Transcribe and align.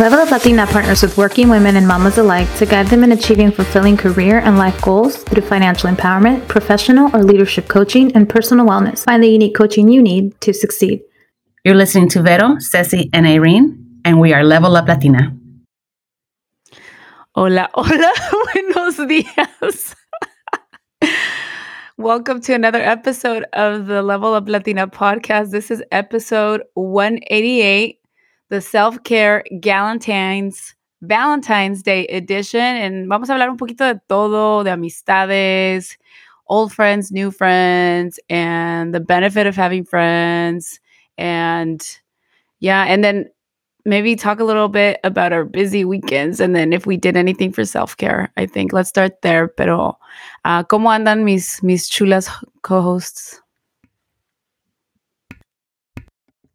Level 0.00 0.20
Up 0.20 0.30
Latina 0.30 0.66
partners 0.66 1.02
with 1.02 1.18
working 1.18 1.50
women 1.50 1.76
and 1.76 1.86
mamas 1.86 2.16
alike 2.16 2.48
to 2.56 2.64
guide 2.64 2.86
them 2.86 3.04
in 3.04 3.12
achieving 3.12 3.52
fulfilling 3.52 3.98
career 3.98 4.38
and 4.38 4.56
life 4.56 4.80
goals 4.80 5.22
through 5.24 5.42
financial 5.42 5.90
empowerment, 5.90 6.48
professional 6.48 7.14
or 7.14 7.22
leadership 7.22 7.68
coaching, 7.68 8.10
and 8.16 8.26
personal 8.26 8.64
wellness. 8.64 9.04
Find 9.04 9.22
the 9.22 9.28
unique 9.28 9.54
coaching 9.54 9.90
you 9.90 10.02
need 10.02 10.40
to 10.40 10.54
succeed. 10.54 11.02
You're 11.66 11.74
listening 11.74 12.08
to 12.16 12.22
Vero, 12.22 12.58
Ceci, 12.60 13.10
and 13.12 13.26
Irene, 13.26 14.00
and 14.06 14.18
we 14.18 14.32
are 14.32 14.42
Level 14.42 14.74
Up 14.74 14.88
Latina. 14.88 15.36
Hola, 17.34 17.68
hola, 17.74 18.12
buenos 18.54 18.96
días. 19.06 19.94
Welcome 21.98 22.40
to 22.40 22.54
another 22.54 22.80
episode 22.80 23.44
of 23.52 23.86
the 23.86 24.00
Level 24.00 24.32
Up 24.32 24.48
Latina 24.48 24.86
podcast. 24.86 25.50
This 25.50 25.70
is 25.70 25.82
episode 25.92 26.62
188 26.72 27.99
the 28.50 28.60
Self 28.60 29.02
Care 29.04 29.44
Galentine's 29.60 30.74
Valentine's 31.02 31.82
Day 31.82 32.04
edition. 32.06 32.60
And 32.60 33.08
vamos 33.08 33.30
a 33.30 33.34
hablar 33.34 33.48
un 33.48 33.56
poquito 33.56 33.86
de 33.86 34.00
todo, 34.08 34.62
de 34.64 34.70
amistades, 34.70 35.96
old 36.48 36.72
friends, 36.72 37.10
new 37.10 37.30
friends, 37.30 38.20
and 38.28 38.92
the 38.92 39.00
benefit 39.00 39.46
of 39.46 39.56
having 39.56 39.84
friends. 39.84 40.78
And 41.16 41.80
yeah, 42.58 42.84
and 42.84 43.02
then 43.02 43.30
maybe 43.86 44.14
talk 44.14 44.40
a 44.40 44.44
little 44.44 44.68
bit 44.68 45.00
about 45.04 45.32
our 45.32 45.44
busy 45.44 45.86
weekends 45.86 46.38
and 46.38 46.54
then 46.54 46.72
if 46.72 46.86
we 46.86 46.96
did 46.98 47.16
anything 47.16 47.50
for 47.52 47.64
self-care. 47.64 48.30
I 48.36 48.44
think 48.46 48.72
let's 48.72 48.90
start 48.90 49.22
there. 49.22 49.48
Pero, 49.48 49.96
uh, 50.44 50.64
¿cómo 50.64 50.90
andan 50.90 51.24
mis, 51.24 51.62
mis 51.62 51.88
chulas 51.88 52.28
co-hosts? 52.62 53.39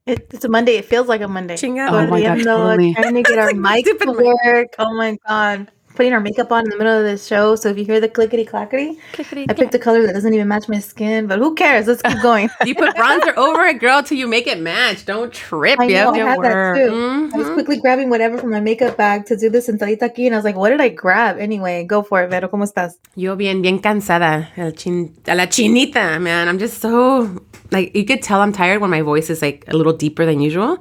It, 0.06 0.28
it's 0.32 0.46
a 0.46 0.50
Monday. 0.50 0.74
It 0.74 0.86
feels 0.86 1.08
like 1.08 1.22
a 1.22 1.28
Monday. 1.28 1.56
Chinga. 1.56 1.90
Oh 1.90 2.08
my 2.08 2.22
God, 2.22 2.44
totally. 2.44 2.94
Trying 2.94 3.16
to 3.16 3.24
get 3.24 3.40
our 3.40 3.54
mic 3.68 3.86
to 3.86 4.12
work. 4.12 4.76
Oh 4.78 4.94
my 4.94 5.18
God 5.28 5.72
putting 5.96 6.14
our 6.14 6.20
makeup 6.20 6.52
on 6.52 6.66
in 6.66 6.70
the 6.70 6.78
middle 6.78 6.98
of 6.98 7.04
the 7.04 7.18
show. 7.18 7.56
So 7.56 7.70
if 7.70 7.78
you 7.78 7.86
hear 7.86 8.00
the 8.00 8.10
clickety 8.10 8.46
clackety, 8.46 9.00
I 9.18 9.54
picked 9.54 9.74
a 9.74 9.80
color 9.80 10.06
that 10.06 10.14
doesn't 10.14 10.34
even 10.34 10.48
match 10.48 10.68
my 10.68 10.80
skin, 10.80 11.28
but 11.28 11.40
who 11.40 11.56
cares? 11.56 11.88
Let's 11.88 12.02
keep 12.02 12.22
going. 12.22 12.50
you 12.66 12.76
put 12.76 12.96
bronzer 12.96 13.36
over 13.36 13.64
it, 13.66 13.80
girl, 13.80 14.04
till 14.04 14.18
you 14.18 14.28
make 14.28 14.48
it 14.48 14.60
match. 14.60 15.06
Don't 15.06 15.34
trip. 15.34 15.80
I 15.80 15.88
know, 15.88 16.12
I 16.12 16.18
had 16.18 16.44
that 16.44 16.76
too. 16.76 16.92
Mm-hmm. 16.92 17.34
I 17.34 17.38
was 17.38 17.48
mm-hmm. 17.48 17.54
quickly 17.56 17.78
grabbing 17.80 18.10
whatever 18.10 18.38
from 18.38 18.52
my 18.52 18.60
makeup 18.60 18.98
bag 18.98 19.26
to 19.28 19.38
do 19.38 19.50
this 19.50 19.70
in 19.70 19.78
aquí, 19.78 20.26
and 20.26 20.36
I 20.36 20.38
was 20.38 20.46
like, 20.46 20.56
what 20.56 20.70
did 20.70 20.82
I 20.82 20.90
grab? 20.90 21.38
Anyway, 21.40 21.86
go 21.86 22.04
for 22.04 22.24
it, 22.24 22.30
Vero. 22.30 22.50
¿Cómo 22.50 22.66
estás? 22.66 22.98
Yo 23.16 23.36
bien, 23.36 23.62
bien 23.62 23.80
cansada. 23.80 24.50
El 24.58 24.74
chin, 24.74 25.16
a 25.28 25.36
la 25.36 25.48
chinita, 25.48 26.20
man. 26.20 26.48
I'm 26.48 26.60
just 26.60 26.82
so, 26.82 27.42
like, 27.72 27.96
you 27.96 28.06
could 28.06 28.22
tell 28.22 28.42
I'm 28.42 28.52
tired 28.52 28.82
when 28.82 28.90
my 28.90 29.02
voice 29.02 29.30
is 29.30 29.42
like 29.42 29.66
a 29.68 29.76
little 29.76 29.94
deeper 29.94 30.26
than 30.26 30.40
usual. 30.40 30.78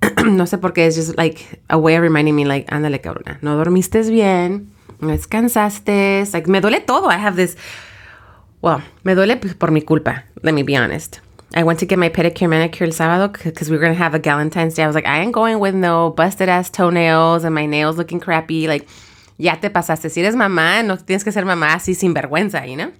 no 0.24 0.44
sé 0.44 0.60
por 0.60 0.72
qué, 0.72 0.86
it's 0.86 0.96
just 0.96 1.16
like 1.16 1.60
a 1.70 1.78
way 1.78 1.96
of 1.96 2.02
reminding 2.02 2.36
me, 2.36 2.44
like, 2.44 2.66
ándale, 2.68 3.00
cabrona, 3.00 3.38
no 3.42 3.56
dormiste 3.56 4.08
bien, 4.08 4.70
no 5.00 5.08
descansaste, 5.08 6.32
like, 6.32 6.46
me 6.46 6.60
duele 6.60 6.86
todo. 6.86 7.08
I 7.08 7.16
have 7.16 7.34
this, 7.34 7.56
well, 8.62 8.80
me 9.02 9.14
duele 9.14 9.36
por 9.58 9.70
mi 9.72 9.80
culpa, 9.80 10.22
let 10.42 10.54
me 10.54 10.62
be 10.62 10.76
honest. 10.76 11.20
I 11.54 11.64
went 11.64 11.80
to 11.80 11.86
get 11.86 11.98
my 11.98 12.10
pedicure 12.10 12.48
manicure 12.48 12.86
el 12.86 12.92
sábado 12.92 13.32
because 13.32 13.70
we 13.70 13.76
were 13.76 13.80
going 13.80 13.94
to 13.94 13.98
have 13.98 14.14
a 14.14 14.18
Valentine's 14.18 14.74
Day. 14.74 14.82
I 14.82 14.86
was 14.86 14.94
like, 14.94 15.06
I 15.06 15.20
ain't 15.20 15.32
going 15.32 15.58
with 15.58 15.74
no 15.74 16.10
busted 16.10 16.48
ass 16.48 16.68
toenails 16.68 17.42
and 17.42 17.54
my 17.54 17.64
nails 17.64 17.96
looking 17.96 18.20
crappy. 18.20 18.68
Like, 18.68 18.86
ya 19.38 19.54
te 19.54 19.70
pasaste. 19.70 20.10
Si 20.10 20.20
eres 20.20 20.36
mamá, 20.36 20.84
no 20.84 20.96
tienes 20.96 21.24
que 21.24 21.32
ser 21.32 21.44
mamá 21.44 21.74
así 21.74 21.94
sin 21.96 22.12
vergüenza, 22.12 22.68
you 22.68 22.76
know? 22.76 22.92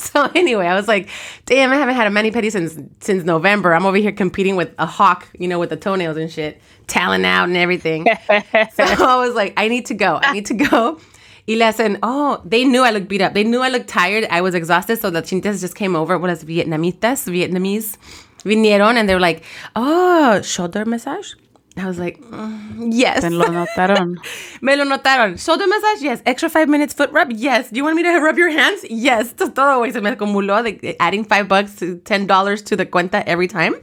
So 0.10 0.30
anyway, 0.34 0.66
I 0.66 0.74
was 0.74 0.88
like, 0.88 1.08
damn, 1.44 1.70
I 1.70 1.76
haven't 1.76 1.94
had 1.94 2.06
a 2.06 2.10
mani 2.10 2.30
pedi 2.30 2.50
since 2.50 2.78
since 3.00 3.24
November. 3.24 3.74
I'm 3.74 3.84
over 3.86 3.98
here 3.98 4.12
competing 4.12 4.56
with 4.56 4.72
a 4.78 4.86
hawk, 4.86 5.28
you 5.38 5.46
know, 5.46 5.58
with 5.58 5.70
the 5.70 5.76
toenails 5.76 6.16
and 6.16 6.32
shit, 6.32 6.60
talon 6.86 7.24
out 7.24 7.48
and 7.48 7.56
everything. 7.56 8.06
so 8.28 8.82
I 8.82 9.24
was 9.24 9.34
like, 9.34 9.52
I 9.56 9.68
need 9.68 9.86
to 9.86 9.94
go. 9.94 10.18
I 10.22 10.32
need 10.32 10.46
to 10.46 10.54
go. 10.54 10.98
Y 11.46 11.54
le 11.54 11.64
hacen, 11.64 11.98
oh, 12.02 12.40
they 12.44 12.64
knew 12.64 12.82
I 12.82 12.90
looked 12.90 13.08
beat 13.08 13.20
up. 13.20 13.34
They 13.34 13.44
knew 13.44 13.60
I 13.60 13.68
looked 13.68 13.88
tired. 13.88 14.26
I 14.30 14.40
was 14.40 14.54
exhausted. 14.54 15.00
So 15.00 15.10
the 15.10 15.22
chintas 15.22 15.60
just 15.60 15.74
came 15.74 15.94
over. 15.94 16.18
What 16.18 16.30
is 16.30 16.44
Vietnamitas, 16.44 17.28
Vietnamese, 17.28 17.96
vinieron, 18.44 18.96
and 18.96 19.08
they 19.08 19.14
were 19.14 19.20
like, 19.20 19.42
oh, 19.76 20.40
shoulder 20.42 20.84
massage. 20.84 21.34
I 21.80 21.86
was 21.86 21.98
like, 21.98 22.20
mm, 22.20 22.88
yes. 22.92 23.22
Me 23.30 23.30
lo 23.30 23.46
notaron. 23.46 24.16
Me 24.60 24.76
lo 24.76 24.84
notaron. 24.84 25.38
Shoulder 25.38 25.66
massage, 25.66 26.02
yes. 26.02 26.22
Extra 26.26 26.48
five 26.48 26.68
minutes 26.68 26.94
foot 26.94 27.10
rub, 27.12 27.32
yes. 27.32 27.70
Do 27.70 27.76
you 27.76 27.84
want 27.84 27.96
me 27.96 28.02
to 28.02 28.18
rub 28.20 28.38
your 28.38 28.50
hands? 28.50 28.84
Yes. 28.88 29.32
Todo, 29.32 29.80
güey. 29.80 29.92
Se 29.92 30.00
me 30.00 30.10
acumuló, 30.10 30.62
like, 30.62 30.96
adding 31.00 31.24
five 31.24 31.48
bucks 31.48 31.76
to 31.76 31.96
ten 31.98 32.26
dollars 32.26 32.62
to 32.62 32.76
the 32.76 32.86
cuenta 32.86 33.22
every 33.26 33.48
time. 33.48 33.74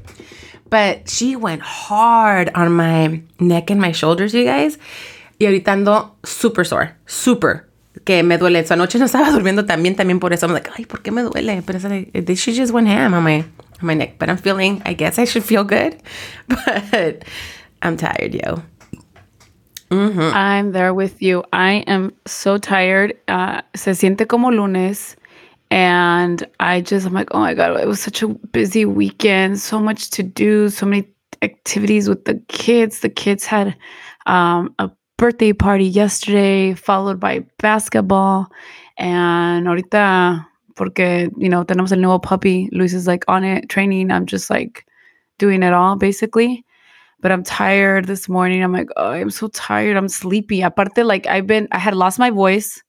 But 0.69 1.09
she 1.09 1.35
went 1.35 1.61
hard 1.61 2.51
on 2.53 2.73
my 2.73 3.21
neck 3.39 3.69
and 3.69 3.79
my 3.79 3.91
shoulders, 3.91 4.33
you 4.33 4.43
guys. 4.43 4.77
Y 5.39 5.45
ahorita 5.45 5.71
ando 5.71 6.11
super 6.23 6.65
sore. 6.65 6.95
Super. 7.05 7.67
Que 8.05 8.23
me 8.23 8.37
duele. 8.37 8.65
So 8.65 8.73
anoche 8.73 8.97
no 8.99 9.05
estaba 9.05 9.31
durmiendo 9.31 9.65
también, 9.65 9.95
también 9.95 10.19
por 10.19 10.33
eso. 10.33 10.45
I'm 10.45 10.53
like, 10.53 10.69
ay, 10.77 10.85
¿por 10.85 11.01
qué 11.01 11.11
me 11.11 11.21
duele? 11.21 11.63
Pero 11.65 11.79
like, 11.87 12.35
she 12.35 12.53
just 12.53 12.73
went 12.73 12.87
ham 12.87 13.13
on 13.13 13.23
my, 13.23 13.39
on 13.39 13.87
my 13.87 13.93
neck. 13.93 14.17
But 14.19 14.29
I'm 14.29 14.37
feeling, 14.37 14.81
I 14.85 14.93
guess 14.93 15.17
I 15.19 15.25
should 15.25 15.43
feel 15.43 15.63
good. 15.63 16.01
But 16.47 17.23
I'm 17.81 17.97
tired, 17.97 18.33
yo. 18.33 18.61
Mm-hmm. 19.89 20.35
I'm 20.35 20.71
there 20.73 20.93
with 20.93 21.21
you. 21.21 21.43
I 21.53 21.75
am 21.87 22.13
so 22.25 22.57
tired. 22.57 23.15
Uh, 23.27 23.61
se 23.75 23.91
siente 23.91 24.27
como 24.27 24.49
lunes. 24.49 25.15
And 25.69 26.45
I 26.59 26.81
just, 26.81 27.05
I'm 27.05 27.13
like, 27.13 27.29
oh 27.31 27.39
my 27.39 27.53
God, 27.53 27.79
it 27.79 27.87
was 27.87 28.01
such 28.01 28.21
a 28.21 28.27
busy 28.27 28.85
weekend. 28.85 29.59
So 29.59 29.79
much 29.79 30.09
to 30.11 30.23
do, 30.23 30.69
so 30.69 30.85
many 30.85 31.07
activities 31.41 32.07
with 32.07 32.25
the 32.25 32.35
kids. 32.47 33.01
The 33.01 33.09
kids 33.09 33.45
had 33.45 33.75
um, 34.25 34.73
a 34.79 34.89
birthday 35.17 35.53
party 35.53 35.85
yesterday, 35.85 36.73
followed 36.73 37.19
by 37.19 37.45
basketball. 37.59 38.47
And 38.97 39.67
ahorita, 39.67 40.45
porque, 40.75 41.29
you 41.37 41.49
know, 41.49 41.63
tenemos 41.63 41.91
el 41.91 41.99
nuevo 41.99 42.19
puppy, 42.19 42.69
Luis 42.71 42.93
is 42.93 43.07
like 43.07 43.25
on 43.27 43.43
it, 43.43 43.69
training. 43.69 44.11
I'm 44.11 44.25
just 44.25 44.49
like 44.49 44.85
doing 45.37 45.63
it 45.63 45.73
all 45.73 45.95
basically 45.95 46.65
but 47.27 47.33
I'm 47.33 47.43
tired 47.43 48.05
this 48.05 48.29
morning. 48.29 48.63
I'm 48.63 48.71
like, 48.71 48.87
oh, 48.95 49.09
I'm 49.09 49.29
so 49.31 49.49
tired. 49.49 49.97
I'm 49.97 50.07
sleepy. 50.07 50.61
Aparte, 50.61 51.03
like 51.05 51.27
I've 51.27 51.45
been, 51.45 51.67
I 51.73 51.77
had 51.77 51.93
lost 51.93 52.19
my 52.19 52.29
voice. 52.29 52.81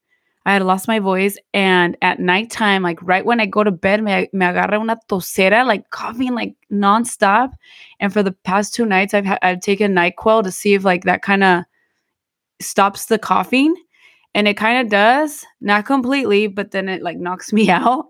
I 0.46 0.52
had 0.52 0.62
lost 0.62 0.86
my 0.86 1.00
voice. 1.00 1.36
And 1.52 1.96
at 2.02 2.20
nighttime, 2.20 2.84
like 2.84 3.00
right 3.02 3.26
when 3.26 3.40
I 3.40 3.46
go 3.46 3.64
to 3.64 3.72
bed, 3.72 4.00
me, 4.00 4.28
me 4.32 4.46
agarra 4.46 4.80
una 4.80 4.96
tosera, 5.08 5.66
like 5.66 5.90
coughing 5.90 6.36
like 6.36 6.54
nonstop. 6.70 7.50
And 7.98 8.12
for 8.12 8.22
the 8.22 8.30
past 8.30 8.74
two 8.74 8.86
nights, 8.86 9.12
I've 9.12 9.26
ha- 9.26 9.40
I've 9.42 9.60
taken 9.60 9.92
NyQuil 9.92 10.44
to 10.44 10.52
see 10.52 10.74
if 10.74 10.84
like 10.84 11.02
that 11.02 11.22
kind 11.22 11.42
of 11.42 11.64
stops 12.60 13.06
the 13.06 13.18
coughing. 13.18 13.74
And 14.36 14.46
it 14.46 14.56
kind 14.56 14.80
of 14.80 14.88
does, 14.88 15.44
not 15.60 15.84
completely, 15.84 16.46
but 16.46 16.70
then 16.70 16.88
it 16.88 17.02
like 17.02 17.18
knocks 17.18 17.52
me 17.52 17.70
out. 17.72 18.06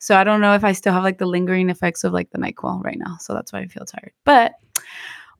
So 0.00 0.16
I 0.16 0.24
don't 0.24 0.40
know 0.40 0.56
if 0.56 0.64
I 0.64 0.72
still 0.72 0.92
have 0.92 1.04
like 1.04 1.18
the 1.18 1.26
lingering 1.26 1.70
effects 1.70 2.02
of 2.02 2.12
like 2.12 2.30
the 2.30 2.38
NyQuil 2.38 2.82
right 2.82 2.98
now. 2.98 3.16
So 3.20 3.32
that's 3.32 3.52
why 3.52 3.60
I 3.60 3.68
feel 3.68 3.84
tired. 3.84 4.10
But 4.24 4.54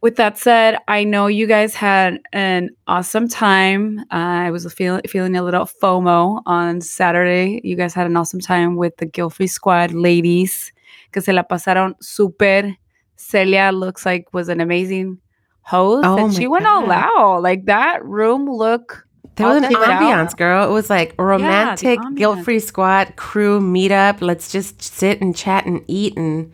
with 0.00 0.16
that 0.16 0.38
said, 0.38 0.78
I 0.86 1.04
know 1.04 1.26
you 1.26 1.46
guys 1.46 1.74
had 1.74 2.20
an 2.32 2.70
awesome 2.86 3.28
time. 3.28 4.00
Uh, 4.12 4.46
I 4.46 4.50
was 4.50 4.70
feel- 4.72 5.00
feeling 5.08 5.36
a 5.36 5.42
little 5.42 5.66
FOMO 5.66 6.42
on 6.46 6.80
Saturday. 6.80 7.60
You 7.64 7.74
guys 7.76 7.94
had 7.94 8.06
an 8.06 8.16
awesome 8.16 8.40
time 8.40 8.76
with 8.76 8.96
the 8.98 9.06
Guilt 9.06 9.34
Free 9.34 9.48
Squad 9.48 9.92
ladies, 9.92 10.72
que 11.12 11.20
se 11.20 11.32
la 11.32 11.42
pasaron 11.42 11.94
super. 12.00 12.76
Celia 13.16 13.72
looks 13.72 14.06
like 14.06 14.32
was 14.32 14.48
an 14.48 14.60
amazing 14.60 15.18
host, 15.62 16.06
oh 16.06 16.16
and 16.16 16.32
she 16.32 16.44
God. 16.44 16.50
went 16.50 16.66
all 16.66 16.90
out. 16.90 17.42
Like 17.42 17.64
that 17.66 18.04
room 18.04 18.48
look. 18.48 19.04
There 19.34 19.46
was 19.46 19.56
an 19.62 19.72
ambiance, 19.72 20.30
out. 20.30 20.36
girl. 20.36 20.68
It 20.68 20.72
was 20.72 20.88
like 20.90 21.14
romantic 21.18 21.98
yeah, 22.02 22.10
Guilt 22.14 22.44
Free 22.44 22.60
Squad 22.60 23.16
crew 23.16 23.60
meetup. 23.60 24.20
Let's 24.20 24.50
just 24.50 24.80
sit 24.82 25.20
and 25.20 25.34
chat 25.36 25.66
and 25.66 25.84
eat 25.88 26.16
and 26.16 26.52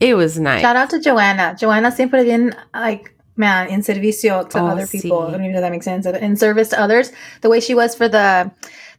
it 0.00 0.14
was 0.14 0.38
nice. 0.38 0.60
Shout 0.60 0.76
out 0.76 0.90
to 0.90 1.00
Joanna. 1.00 1.56
Joanna 1.58 1.90
siempre 1.90 2.24
bien 2.24 2.54
like 2.74 3.14
man 3.36 3.68
in 3.68 3.82
servicio 3.82 4.48
to 4.50 4.58
oh, 4.58 4.66
other 4.66 4.86
people. 4.86 5.22
I 5.22 5.30
don't 5.32 5.40
even 5.40 5.52
know 5.52 5.58
if 5.58 5.62
that 5.62 5.72
makes 5.72 5.84
sense. 5.84 6.06
In 6.06 6.36
service 6.36 6.68
to 6.70 6.80
others, 6.80 7.12
the 7.40 7.48
way 7.48 7.60
she 7.60 7.74
was 7.74 7.94
for 7.94 8.08
the, 8.08 8.50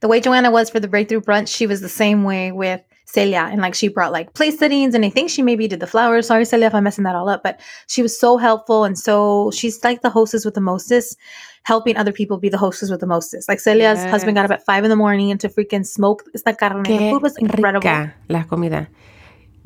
the 0.01 0.07
way 0.07 0.19
Joanna 0.19 0.51
was 0.51 0.69
for 0.69 0.80
the 0.80 0.88
breakthrough 0.88 1.21
brunch, 1.21 1.47
she 1.47 1.68
was 1.68 1.81
the 1.81 1.89
same 1.89 2.24
way 2.24 2.51
with 2.51 2.81
Celia. 3.06 3.47
And 3.51 3.62
like 3.62 3.75
she 3.75 3.88
brought 3.88 4.12
like 4.12 4.33
place 4.33 4.59
settings 4.59 4.94
and 4.94 5.06
I 5.06 5.09
think 5.09 5.30
she 5.30 5.42
maybe 5.42 5.68
did 5.68 5.80
the 5.80 5.88
flowers. 5.88 6.27
Sorry, 6.27 6.44
Celia, 6.44 6.68
if 6.68 6.75
I'm 6.75 6.83
messing 6.83 7.03
that 7.06 7.15
all 7.15 7.30
up. 7.30 7.44
But 7.44 7.59
she 7.88 8.01
was 8.01 8.19
so 8.19 8.38
helpful 8.38 8.83
and 8.83 8.97
so 8.97 9.51
she's 9.51 9.83
like 9.83 10.01
the 10.01 10.09
hostess 10.09 10.44
with 10.44 10.56
the 10.56 10.62
mostest, 10.62 11.18
helping 11.63 11.95
other 11.97 12.12
people 12.12 12.38
be 12.38 12.50
the 12.50 12.57
hostess 12.57 12.89
with 12.89 13.00
the 13.00 13.07
mostest. 13.07 13.47
Like 13.47 13.59
Celia's 13.59 14.00
yes. 14.00 14.09
husband 14.09 14.36
got 14.36 14.45
up 14.45 14.51
at 14.51 14.65
five 14.65 14.83
in 14.83 14.89
the 14.89 14.95
morning 14.95 15.31
and 15.31 15.39
to 15.39 15.50
freaking 15.50 15.86
smoke 15.86 16.24
esta 16.33 16.53
carne. 16.53 16.83
Qué 16.83 16.97
the 17.00 17.09
food 17.12 17.21
was 17.21 17.38
incredible. 17.38 17.89
Rica 17.89 18.13
la 18.27 18.44
comida. 18.44 18.88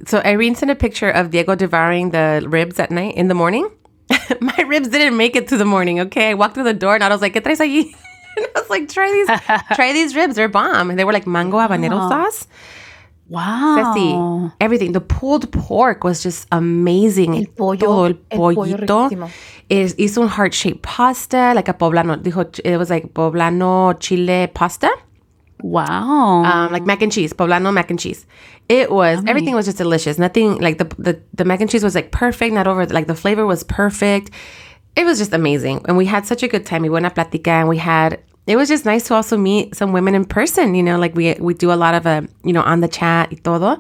So 0.08 0.22
Irene 0.26 0.56
sent 0.56 0.72
a 0.72 0.76
picture 0.76 1.10
of 1.10 1.30
Diego 1.32 1.56
devouring 1.56 2.12
the 2.12 2.44
ribs 2.48 2.80
at 2.80 2.92
night 2.92 3.16
in 3.16 3.28
the 3.28 3.34
morning. 3.36 3.70
My 4.42 4.58
ribs 4.68 4.88
didn't 4.90 5.18
make 5.18 5.36
it 5.36 5.48
to 5.50 5.58
the 5.58 5.66
morning. 5.66 6.00
Okay, 6.00 6.32
I 6.32 6.34
walked 6.34 6.56
through 6.56 6.64
the 6.64 6.74
door 6.74 6.96
and 6.96 7.04
I 7.04 7.10
was 7.10 7.22
like, 7.22 7.34
"¿Qué 7.34 7.42
traes 7.42 7.60
allí?" 7.60 7.86
and 8.38 8.46
I 8.56 8.60
was 8.60 8.70
like, 8.70 8.90
"Try 8.90 9.12
these, 9.12 9.28
try 9.76 9.94
these 9.94 10.16
ribs. 10.16 10.36
They're 10.36 10.48
bomb." 10.50 10.90
And 10.90 10.98
they 10.98 11.04
were 11.04 11.14
like 11.14 11.28
mango 11.28 11.58
habanero 11.58 12.00
Aww. 12.00 12.10
sauce. 12.10 12.48
Wow. 13.28 13.94
Ceci, 13.94 14.56
everything. 14.60 14.92
The 14.94 15.02
pulled 15.02 15.52
pork 15.52 16.04
was 16.04 16.24
just 16.24 16.48
amazing. 16.52 17.36
El 17.36 17.46
pollo, 17.46 18.06
el 18.06 18.18
el 18.32 18.38
pollo 18.38 18.56
pollito. 18.66 19.10
riquísimo. 19.10 19.30
Is, 19.70 19.94
hizo 19.98 20.22
un 20.22 20.28
heart-shaped 20.30 20.82
pasta, 20.82 21.54
like 21.56 21.68
a 21.68 21.76
poblano. 21.76 22.18
Dijo, 22.18 22.60
it 22.66 22.78
was 22.78 22.90
like 22.90 23.14
poblano 23.14 23.94
chile 24.00 24.48
pasta. 24.52 24.90
Wow. 25.62 26.44
um, 26.44 26.72
like 26.72 26.86
mac 26.86 27.02
and 27.02 27.12
cheese, 27.12 27.34
poblano 27.34 27.74
mac 27.74 27.90
and 27.90 28.00
cheese. 28.00 28.26
It 28.70 28.92
was 28.92 29.24
everything 29.28 29.56
was 29.56 29.66
just 29.66 29.78
delicious. 29.78 30.18
Nothing 30.18 30.60
like 30.60 30.78
the, 30.78 30.86
the 30.98 31.22
the 31.34 31.44
mac 31.46 31.60
and 31.62 31.70
cheese 31.70 31.84
was 31.84 31.96
like 31.96 32.12
perfect, 32.12 32.54
not 32.54 32.68
over 32.68 32.86
like 32.88 33.08
the 33.08 33.16
flavor 33.16 33.46
was 33.46 33.64
perfect. 33.64 34.32
It 34.96 35.06
was 35.06 35.18
just 35.18 35.34
amazing, 35.34 35.82
and 35.88 35.98
we 35.98 36.06
had 36.06 36.26
such 36.26 36.44
a 36.44 36.48
good 36.48 36.66
time. 36.66 36.82
We 36.84 36.90
went 36.90 37.06
a 37.06 37.10
platica, 37.10 37.48
and 37.48 37.70
we 37.70 37.78
had. 37.78 38.20
It 38.48 38.56
was 38.56 38.68
just 38.68 38.84
nice 38.84 39.04
to 39.08 39.14
also 39.14 39.38
meet 39.38 39.76
some 39.76 39.92
women 39.92 40.16
in 40.16 40.26
person. 40.26 40.76
You 40.76 40.84
know, 40.84 40.98
like 40.98 41.16
we 41.16 41.36
we 41.40 41.54
do 41.54 41.72
a 41.72 41.78
lot 41.78 41.94
of 41.94 42.06
uh, 42.06 42.22
you 42.44 42.54
know 42.54 42.62
on 42.62 42.82
the 42.82 42.88
chat 42.88 43.30
y 43.32 43.38
todo. 43.44 43.78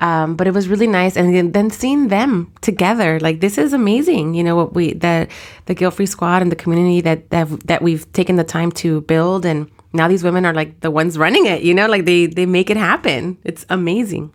Um, 0.00 0.36
but 0.36 0.46
it 0.46 0.54
was 0.54 0.68
really 0.68 0.86
nice, 0.86 1.16
and 1.16 1.52
then, 1.52 1.70
seeing 1.70 2.08
them 2.08 2.52
together, 2.60 3.18
like 3.20 3.40
this 3.40 3.58
is 3.58 3.72
amazing. 3.72 4.34
You 4.34 4.44
know 4.44 4.54
what 4.54 4.74
we 4.74 4.94
the 4.94 5.26
the 5.66 5.74
guilt 5.74 5.94
free 5.94 6.06
squad 6.06 6.40
and 6.42 6.52
the 6.52 6.56
community 6.56 7.00
that 7.00 7.30
that 7.30 7.48
that 7.66 7.82
we've 7.82 8.10
taken 8.12 8.36
the 8.36 8.44
time 8.44 8.70
to 8.72 9.00
build, 9.02 9.44
and 9.44 9.68
now 9.92 10.06
these 10.06 10.22
women 10.22 10.46
are 10.46 10.54
like 10.54 10.80
the 10.80 10.90
ones 10.90 11.18
running 11.18 11.46
it. 11.46 11.62
You 11.62 11.74
know, 11.74 11.88
like 11.88 12.04
they 12.04 12.26
they 12.26 12.46
make 12.46 12.70
it 12.70 12.76
happen. 12.76 13.38
It's 13.44 13.66
amazing. 13.70 14.32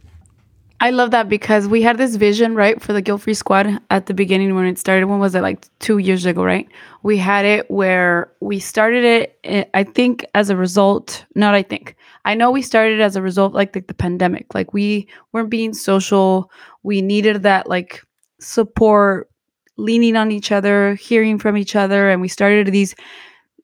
I 0.83 0.89
love 0.89 1.11
that 1.11 1.29
because 1.29 1.65
we 1.65 1.81
had 1.81 1.97
this 1.97 2.17
vision, 2.17 2.55
right, 2.55 2.81
for 2.81 2.91
the 2.91 3.01
Guilt 3.01 3.21
Free 3.21 3.33
Squad 3.35 3.79
at 3.89 4.07
the 4.07 4.13
beginning 4.13 4.53
when 4.53 4.65
it 4.65 4.77
started. 4.77 5.05
When 5.05 5.19
was 5.19 5.33
it? 5.33 5.41
Like 5.41 5.65
two 5.79 5.97
years 5.97 6.25
ago, 6.25 6.43
right? 6.43 6.67
We 7.03 7.15
had 7.17 7.45
it 7.45 7.71
where 7.71 8.33
we 8.41 8.59
started 8.59 9.05
it, 9.05 9.39
eh, 9.45 9.63
I 9.73 9.85
think, 9.85 10.25
as 10.35 10.49
a 10.49 10.57
result, 10.57 11.23
not 11.35 11.55
I 11.55 11.63
think, 11.63 11.95
I 12.25 12.35
know 12.35 12.51
we 12.51 12.61
started 12.61 13.01
as 13.01 13.15
a 13.15 13.21
result, 13.21 13.53
like 13.53 13.73
the, 13.73 13.81
the 13.81 13.93
pandemic. 13.93 14.53
Like 14.53 14.73
we 14.73 15.07
weren't 15.33 15.49
being 15.49 15.73
social. 15.73 16.49
We 16.83 17.01
needed 17.01 17.43
that, 17.43 17.67
like, 17.67 18.01
support, 18.39 19.29
leaning 19.77 20.15
on 20.15 20.31
each 20.31 20.51
other, 20.51 20.95
hearing 20.95 21.37
from 21.39 21.57
each 21.57 21.75
other. 21.75 22.09
And 22.09 22.21
we 22.21 22.27
started 22.27 22.67
these 22.67 22.95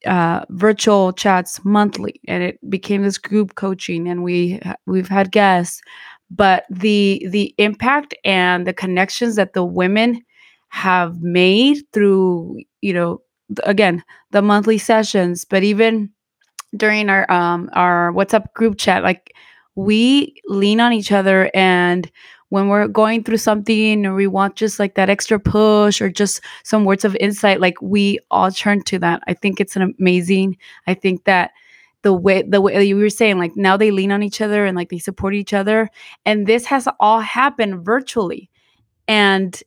uh, 0.06 0.46
virtual 0.50 1.12
chats 1.14 1.64
monthly 1.66 2.20
and 2.28 2.42
it 2.44 2.70
became 2.70 3.04
this 3.04 3.18
group 3.18 3.56
coaching 3.56 4.08
and 4.08 4.24
we 4.24 4.62
we've 4.86 5.10
had 5.10 5.32
guests 5.32 5.82
but 6.32 6.64
the 6.70 7.26
the 7.30 7.54
impact 7.58 8.14
and 8.24 8.66
the 8.66 8.74
connections 8.74 9.36
that 9.36 9.54
the 9.54 9.64
women 9.64 10.22
have 10.70 11.22
made 11.22 11.80
through 11.92 12.58
you 12.82 12.94
know 12.94 13.22
again 13.64 14.02
the 14.32 14.42
monthly 14.42 14.78
sessions 14.78 15.44
but 15.44 15.64
even 15.64 16.10
during 16.76 17.10
our 17.10 17.30
um 17.32 17.70
our 17.74 18.12
whatsapp 18.14 18.52
group 18.54 18.78
chat 18.78 19.04
like 19.04 19.34
we 19.76 20.36
lean 20.48 20.80
on 20.80 20.94
each 20.94 21.12
other 21.12 21.50
and 21.54 22.12
when 22.50 22.68
we're 22.68 22.88
going 22.88 23.24
through 23.24 23.38
something 23.38 24.06
or 24.06 24.16
we 24.16 24.28
want 24.28 24.56
just 24.56 24.80
like 24.80 24.96
that 24.96 25.10
extra 25.10 25.40
push 25.40 26.02
or 26.02 26.10
just 26.10 26.42
some 26.64 26.84
words 26.84 27.06
of 27.06 27.16
insight 27.18 27.62
like 27.62 27.80
we 27.82 28.20
all 28.32 28.52
turn 28.52 28.82
to 28.84 28.98
that. 29.00 29.22
I 29.28 29.34
think 29.34 29.60
it's 29.60 29.76
an 29.76 29.94
amazing 30.00 30.58
i 30.88 30.94
think 30.94 31.24
that 31.26 31.52
the 32.02 32.14
way 32.14 32.42
the 32.42 32.62
way 32.62 32.84
you 32.84 32.96
were 32.96 33.10
saying 33.10 33.38
like 33.38 33.56
now 33.56 33.78
they 33.78 33.92
lean 33.92 34.12
on 34.12 34.24
each 34.24 34.42
other 34.42 34.66
and 34.66 34.76
like 34.76 34.90
they 34.90 35.00
support 35.00 35.34
each 35.34 35.54
other 35.54 35.90
and 36.26 36.48
this 36.48 36.66
has 36.66 36.88
all 37.00 37.20
happened 37.20 37.86
virtually. 37.86 38.50
And 39.08 39.62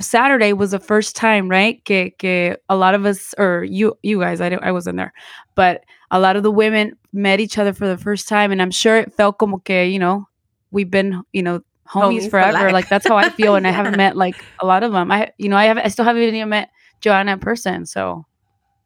saturday 0.00 0.52
was 0.52 0.72
the 0.72 0.80
first 0.80 1.14
time 1.14 1.48
right 1.48 1.84
que, 1.84 2.10
que 2.18 2.56
a 2.68 2.76
lot 2.76 2.94
of 2.94 3.04
us 3.06 3.34
or 3.38 3.64
you 3.64 3.96
you 4.02 4.18
guys 4.18 4.40
I, 4.40 4.48
I 4.48 4.72
wasn't 4.72 4.96
there 4.96 5.12
but 5.54 5.84
a 6.14 6.20
lot 6.20 6.36
of 6.36 6.44
the 6.44 6.50
women 6.50 6.96
met 7.12 7.40
each 7.40 7.58
other 7.58 7.72
for 7.74 7.86
the 7.88 7.98
first 7.98 8.28
time 8.28 8.52
and 8.52 8.62
i'm 8.62 8.70
sure 8.70 8.96
it 8.96 9.12
felt 9.12 9.36
como 9.36 9.58
que 9.58 9.84
you 9.84 9.98
know 9.98 10.26
we've 10.70 10.90
been 10.90 11.22
you 11.32 11.42
know 11.42 11.58
homies, 11.86 12.22
Homies 12.22 12.30
forever 12.30 12.70
like 12.72 12.88
that's 12.88 13.06
how 13.06 13.16
i 13.16 13.28
feel 13.30 13.56
and 13.56 13.66
i 13.66 13.70
haven't 13.70 13.96
met 14.04 14.16
like 14.16 14.36
a 14.60 14.66
lot 14.66 14.82
of 14.82 14.92
them 14.92 15.10
i 15.10 15.30
you 15.38 15.48
know 15.48 15.56
i 15.56 15.64
have 15.64 15.76
i 15.76 15.88
still 15.88 16.04
haven't 16.04 16.22
even 16.22 16.48
met 16.48 16.70
joanna 17.00 17.32
in 17.32 17.40
person 17.40 17.84
so 17.84 18.24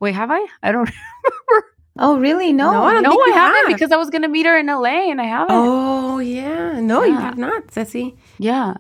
wait 0.01 0.15
have 0.15 0.31
i 0.31 0.45
i 0.63 0.73
don't 0.73 0.91
remember. 1.25 1.67
Oh, 2.01 2.17
really? 2.17 2.53
No. 2.53 2.71
No, 2.71 2.85
I 2.85 2.93
don't 2.93 3.03
no, 3.03 3.11
I 3.11 3.31
haven't 3.35 3.57
have. 3.57 3.67
because 3.77 3.91
I 3.91 3.97
was 3.97 4.09
gonna 4.09 4.29
meet 4.29 4.47
her 4.47 4.57
in 4.57 4.67
LA 4.67 5.11
and 5.11 5.21
I 5.21 5.25
haven't. 5.25 5.51
Oh 5.51 6.21
yeah, 6.21 6.79
no, 6.79 7.03
you 7.03 7.17
have 7.17 7.37
not, 7.37 7.73
Ceci. 7.73 8.17
Yeah. 8.39 8.75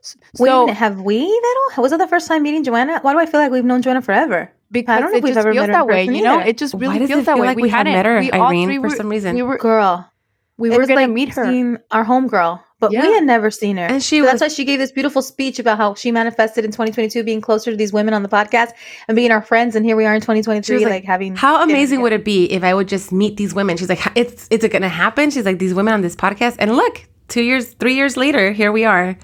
S- 0.00 0.18
Wait 0.38 0.50
So 0.50 0.66
have 0.66 1.00
we, 1.00 1.20
Vero? 1.24 1.82
Was 1.82 1.92
it 1.92 1.98
the 1.98 2.06
first 2.06 2.28
time 2.28 2.42
meeting 2.42 2.64
Joanna? 2.64 2.98
Why 3.00 3.14
do 3.14 3.18
I 3.18 3.24
feel 3.24 3.40
like 3.40 3.50
we've 3.50 3.64
known 3.64 3.80
Joanna 3.80 4.02
forever? 4.02 4.52
Because 4.70 5.00
know 5.00 5.08
if 5.08 5.14
it 5.16 5.22
we've 5.22 5.34
just 5.34 5.38
ever 5.46 5.52
feels 5.52 5.66
met 5.66 5.72
that 5.72 5.86
way, 5.86 6.04
you 6.04 6.22
know. 6.22 6.38
either. 6.40 6.48
It 6.48 6.58
just 6.58 6.74
Why 6.74 6.80
really 6.80 6.98
does 7.00 7.10
it 7.10 7.14
feels 7.14 7.26
that 7.26 7.34
feel 7.34 7.40
way. 7.42 7.46
like 7.48 7.56
we 7.58 7.68
had 7.68 7.86
hadn't- 7.86 7.92
met 7.94 8.06
her, 8.06 8.20
we 8.20 8.30
all 8.30 8.48
Irene, 8.48 8.68
three 8.68 8.76
for 8.76 8.82
were- 8.82 8.90
some 8.90 9.08
reason? 9.08 9.34
We 9.34 9.42
were 9.42 9.56
Girl. 9.58 10.10
we 10.58 10.70
were 10.70 10.78
was 10.78 10.88
gonna 10.88 11.02
like 11.02 11.10
meet 11.10 11.30
her. 11.34 11.44
seeing 11.46 11.78
our 11.90 12.04
homegirl, 12.04 12.60
but 12.80 12.92
Yeah. 12.92 13.02
we 13.06 13.12
had 13.14 13.24
never 13.24 13.50
seen 13.50 13.76
her. 13.76 13.84
And 13.84 14.02
she 14.02 14.18
So 14.18 14.22
was 14.22 14.30
that's 14.32 14.40
why 14.42 14.48
she 14.48 14.64
gave 14.64 14.78
this 14.78 14.90
beautiful 14.92 15.22
speech 15.22 15.58
about 15.58 15.76
how 15.78 15.94
she 15.94 16.10
manifested 16.12 16.64
in 16.64 16.70
2022 16.72 17.22
being 17.24 17.40
closer 17.40 17.70
to 17.70 17.76
these 17.76 17.92
women 17.92 18.12
on 18.14 18.22
the 18.22 18.28
podcast 18.28 18.70
and 19.08 19.14
being 19.16 19.30
our 19.30 19.40
friends. 19.42 19.74
And 19.76 19.86
here 19.86 19.96
we 19.96 20.04
are 20.04 20.14
in 20.14 20.20
2023, 20.20 20.84
like, 20.84 20.90
like, 20.90 21.04
having. 21.04 21.36
How 21.36 21.58
dinner 21.58 21.72
amazing 21.72 22.00
would 22.02 22.12
it 22.12 22.24
be 22.24 22.44
if 22.52 22.62
I 22.64 22.74
would 22.74 22.88
just 22.88 23.12
meet 23.12 23.36
these 23.36 23.54
women? 23.54 23.76
She's 23.76 23.88
like, 23.88 24.00
it's 24.16 24.46
it's 24.50 24.66
gonna 24.68 24.88
happen? 24.88 25.30
She's 25.30 25.44
like, 25.46 25.58
these 25.58 25.74
women 25.74 25.94
on 25.94 26.02
this 26.02 26.16
podcast, 26.16 26.56
and 26.58 26.74
look, 26.76 27.04
two 27.28 27.42
years, 27.42 27.74
three 27.74 27.94
years 27.94 28.16
later, 28.16 28.50
here 28.52 28.72
we 28.72 28.84
are, 28.84 29.16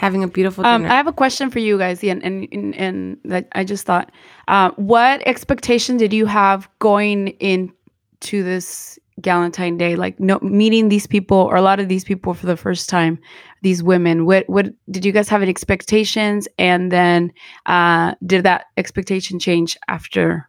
having 0.00 0.24
a 0.24 0.28
beautiful 0.28 0.64
Um, 0.64 0.82
dinner. 0.82 0.94
I 0.94 0.96
have 0.96 1.06
a 1.06 1.12
question 1.12 1.50
for 1.50 1.58
you 1.58 1.76
guys, 1.76 2.02
and 2.02 2.24
and 2.24 2.48
and, 2.52 2.74
and 2.74 3.16
that 3.24 3.48
I 3.52 3.64
just 3.64 3.84
thought, 3.84 4.10
uh, 4.48 4.70
what 4.76 5.20
expectation 5.26 5.98
did 5.98 6.12
you 6.12 6.26
have 6.26 6.68
going 6.78 7.28
into 7.38 8.42
this 8.42 8.98
Galentine 9.20 9.76
Day? 9.76 9.96
Like, 9.96 10.18
no, 10.18 10.38
meeting 10.40 10.88
these 10.88 11.06
people 11.06 11.36
or 11.36 11.56
a 11.56 11.62
lot 11.62 11.80
of 11.80 11.88
these 11.88 12.04
people 12.04 12.32
for 12.32 12.46
the 12.46 12.56
first 12.56 12.88
time, 12.88 13.18
these 13.62 13.82
women. 13.82 14.24
What 14.24 14.48
what 14.48 14.66
did 14.90 15.04
you 15.04 15.12
guys 15.12 15.28
have 15.28 15.42
any 15.42 15.50
expectations? 15.50 16.48
And 16.58 16.90
then, 16.90 17.32
uh, 17.66 18.14
did 18.24 18.44
that 18.44 18.64
expectation 18.76 19.38
change 19.38 19.76
after 19.86 20.48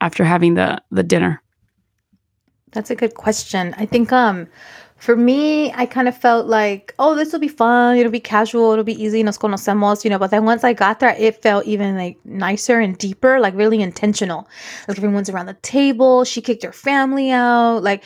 after 0.00 0.24
having 0.24 0.54
the 0.54 0.80
the 0.92 1.02
dinner? 1.02 1.42
That's 2.70 2.90
a 2.90 2.94
good 2.94 3.14
question. 3.14 3.74
I 3.76 3.86
think 3.86 4.12
um 4.12 4.46
for 5.02 5.16
me, 5.16 5.72
I 5.72 5.84
kind 5.84 6.06
of 6.06 6.16
felt 6.16 6.46
like, 6.46 6.94
oh, 7.00 7.16
this 7.16 7.32
will 7.32 7.40
be 7.40 7.48
fun. 7.48 7.96
It'll 7.96 8.12
be 8.12 8.20
casual. 8.20 8.70
It'll 8.70 8.84
be 8.84 9.02
easy. 9.02 9.20
Nos 9.24 9.36
conocemos, 9.36 10.04
you 10.04 10.10
know. 10.10 10.18
But 10.20 10.30
then 10.30 10.44
once 10.44 10.62
I 10.62 10.74
got 10.74 11.00
there, 11.00 11.16
it 11.18 11.42
felt 11.42 11.66
even 11.66 11.96
like 11.96 12.18
nicer 12.24 12.78
and 12.78 12.96
deeper, 12.96 13.40
like 13.40 13.52
really 13.56 13.82
intentional. 13.82 14.46
Like 14.86 14.98
everyone's 14.98 15.28
around 15.28 15.46
the 15.46 15.54
table. 15.54 16.22
She 16.22 16.40
kicked 16.40 16.62
her 16.62 16.70
family 16.70 17.32
out. 17.32 17.78
Like 17.82 18.04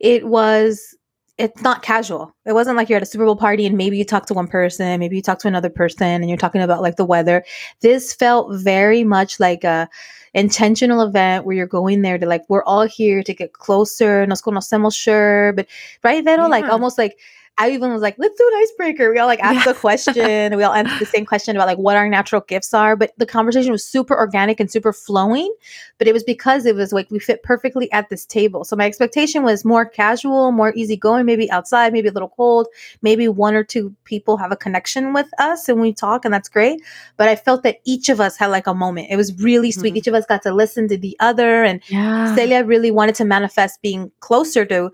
it 0.00 0.26
was. 0.26 0.96
It's 1.38 1.62
not 1.62 1.82
casual. 1.82 2.34
It 2.44 2.52
wasn't 2.52 2.76
like 2.76 2.88
you're 2.88 2.96
at 2.96 3.02
a 3.02 3.06
Super 3.06 3.24
Bowl 3.24 3.36
party 3.36 3.64
and 3.64 3.76
maybe 3.76 3.96
you 3.96 4.04
talk 4.04 4.26
to 4.26 4.34
one 4.34 4.48
person, 4.48 4.98
maybe 4.98 5.14
you 5.14 5.22
talk 5.22 5.38
to 5.40 5.48
another 5.48 5.70
person, 5.70 6.06
and 6.08 6.28
you're 6.28 6.36
talking 6.36 6.60
about 6.60 6.82
like 6.82 6.96
the 6.96 7.04
weather. 7.04 7.44
This 7.80 8.12
felt 8.12 8.52
very 8.56 9.04
much 9.04 9.38
like 9.38 9.62
a 9.62 9.88
intentional 10.34 11.00
event 11.00 11.44
where 11.44 11.56
you're 11.56 11.66
going 11.66 12.02
there 12.02 12.18
to 12.18 12.26
like 12.26 12.42
we're 12.48 12.64
all 12.64 12.86
here 12.86 13.22
to 13.22 13.32
get 13.32 13.54
closer 13.54 14.26
nos 14.26 14.42
conocemos 14.42 14.94
sure 14.94 15.54
but 15.54 15.66
right 16.04 16.22
Vero 16.22 16.46
like 16.46 16.66
almost 16.66 16.98
like 16.98 17.18
I 17.58 17.70
even 17.70 17.92
was 17.92 18.02
like 18.02 18.14
let's 18.18 18.36
do 18.38 18.48
an 18.52 18.62
icebreaker 18.62 19.10
we 19.12 19.18
all 19.18 19.26
like 19.26 19.40
asked 19.40 19.66
Yeah. 19.66 19.72
a 19.72 19.74
question 19.86 20.56
we 20.56 20.62
all 20.62 20.72
answered 20.72 20.98
the 21.00 21.06
same 21.06 21.26
question 21.26 21.56
about 21.56 21.66
like 21.66 21.78
what 21.78 21.96
our 21.96 22.08
natural 22.08 22.40
gifts 22.42 22.72
are 22.72 22.94
but 22.96 23.12
the 23.18 23.26
conversation 23.26 23.72
was 23.72 23.84
super 23.84 24.16
organic 24.16 24.60
and 24.60 24.70
super 24.70 24.92
flowing 24.92 25.52
but 25.98 26.06
it 26.06 26.12
was 26.12 26.22
because 26.24 26.66
it 26.66 26.74
was 26.76 26.92
like 26.92 27.10
we 27.10 27.18
fit 27.18 27.42
perfectly 27.42 27.90
at 27.92 28.08
this 28.10 28.24
table 28.24 28.64
so 28.64 28.76
my 28.76 28.86
expectation 28.86 29.42
was 29.42 29.64
more 29.64 29.84
casual 29.84 30.52
more 30.52 30.72
easygoing 30.74 31.26
maybe 31.26 31.50
outside 31.50 31.92
maybe 31.92 32.08
a 32.08 32.12
little 32.12 32.28
cold 32.36 32.68
maybe 33.02 33.26
one 33.28 33.54
or 33.54 33.64
two 33.64 33.94
people 34.04 34.36
have 34.36 34.52
a 34.52 34.56
connection 34.56 35.12
with 35.12 35.28
us 35.38 35.68
and 35.68 35.80
we 35.80 35.92
talk 35.92 36.24
and 36.24 36.32
that's 36.32 36.48
great 36.48 36.80
but 37.16 37.28
I 37.28 37.34
felt 37.36 37.64
that 37.64 37.78
each 37.84 38.08
of 38.08 38.20
us 38.20 38.36
had 38.36 38.46
like 38.48 38.66
a 38.68 38.74
moment. 38.74 39.08
It 39.10 39.16
was 39.16 39.34
really 39.42 39.72
sweet. 39.72 39.94
Mhm. 39.94 39.96
Each 39.98 40.06
of 40.06 40.14
us 40.14 40.24
got 40.26 40.42
to 40.42 40.52
listen 40.54 40.86
to 40.88 40.96
the 40.96 41.16
other, 41.18 41.64
and 41.64 41.80
Yeah. 41.88 42.34
Celia 42.36 42.62
really 42.64 42.90
wanted 42.92 43.16
to 43.16 43.24
manifest 43.24 43.82
being 43.82 44.12
closer 44.20 44.64
to 44.66 44.90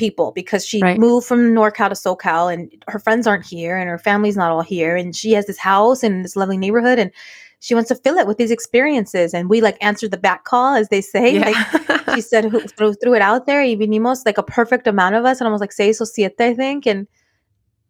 people 0.00 0.32
because 0.32 0.66
she 0.66 0.80
Right. 0.80 0.98
moved 0.98 1.26
from 1.26 1.54
NorCal 1.54 1.90
to 1.90 1.94
SoCal, 1.94 2.52
and 2.52 2.72
her 2.88 2.98
friends 2.98 3.26
aren't 3.26 3.46
here, 3.46 3.76
and 3.76 3.88
her 3.88 3.98
family's 3.98 4.36
not 4.36 4.50
all 4.50 4.62
here, 4.62 4.96
and 4.96 5.14
she 5.14 5.32
has 5.32 5.46
this 5.46 5.58
house 5.58 6.02
in 6.02 6.22
this 6.22 6.34
lovely 6.34 6.56
neighborhood, 6.56 6.98
and 6.98 7.10
she 7.60 7.74
wants 7.74 7.88
to 7.88 7.94
fill 7.94 8.16
it 8.16 8.26
with 8.26 8.38
these 8.38 8.50
experiences. 8.50 9.34
And 9.34 9.50
we 9.50 9.60
like 9.60 9.76
answered 9.82 10.10
the 10.10 10.16
back 10.16 10.44
call, 10.44 10.74
as 10.74 10.88
they 10.88 11.02
say. 11.02 11.34
yeah. 11.34 11.44
Like, 11.50 12.14
she 12.14 12.20
said 12.22 12.44
who 12.46 12.60
threw, 12.60 12.94
threw 12.94 13.14
it 13.14 13.22
out 13.22 13.46
there 13.46 13.60
y 13.62 13.76
vinimos 13.76 14.22
like 14.26 14.38
a 14.38 14.42
perfect 14.42 14.86
amount 14.86 15.14
of 15.14 15.24
us 15.24 15.38
and 15.40 15.46
almost 15.46 15.60
like 15.60 15.72
seis 15.72 16.00
or 16.00 16.06
siete 16.06 16.40
I 16.40 16.54
think 16.54 16.86
and 16.86 17.06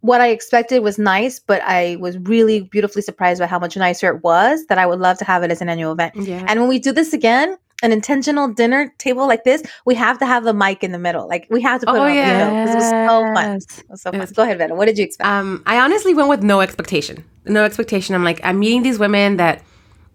what 0.00 0.21
I 0.21 0.29
expected 0.29 0.81
was 0.81 0.99
nice 0.99 1.38
but 1.38 1.62
I 1.64 1.97
was 2.00 2.19
really 2.19 2.62
beautifully 2.62 3.02
surprised 3.02 3.40
by 3.40 3.47
how 3.47 3.59
much 3.59 3.76
nicer 3.76 4.09
it 4.14 4.23
was 4.23 4.67
that 4.67 4.79
I 4.79 4.87
would 4.87 4.99
love 4.99 5.19
to 5.19 5.25
have 5.25 5.43
it 5.43 5.50
as 5.50 5.61
an 5.62 5.69
annual 5.69 5.93
event 5.93 6.14
yeah. 6.17 6.45
and 6.49 6.61
when 6.61 6.69
we 6.69 6.79
do 6.79 6.93
this 6.93 7.12
again 7.14 7.57
an 7.82 7.92
intentional 7.92 8.49
dinner 8.49 8.92
table 8.99 9.26
like 9.26 9.44
this 9.44 9.62
we 9.87 9.94
have 9.94 10.18
to 10.18 10.26
have 10.26 10.44
the 10.44 10.52
mic 10.54 10.82
in 10.84 10.92
the 10.92 10.99
middle 10.99 11.26
like 11.28 11.46
we 11.50 11.60
have 11.62 11.80
to 11.80 11.87
put 11.87 11.96
Oh, 11.96 12.04
it 12.06 12.10
on 12.10 12.14
yeah. 12.14 12.38
the 12.44 12.44
middle 12.44 12.72
it 12.72 12.75
was 12.76 12.90
so 12.90 13.34
fun 13.34 13.50
it 13.56 13.90
was 13.90 14.02
so 14.02 14.10
fun 14.10 14.20
Yes. 14.20 14.32
go 14.32 14.42
ahead 14.42 14.58
Vero 14.58 14.75
what 14.75 14.87
did 14.87 14.99
you 14.99 15.04
expect 15.04 15.26
Um, 15.28 15.62
I 15.66 15.78
honestly 15.80 16.14
went 16.14 16.28
with 16.28 16.42
no 16.42 16.60
expectation. 16.60 17.25
No 17.46 17.64
expectation. 17.64 18.14
I'm 18.14 18.22
like, 18.22 18.38
I'm 18.44 18.58
meeting 18.58 18.82
these 18.82 18.99
women 18.99 19.37
that 19.38 19.62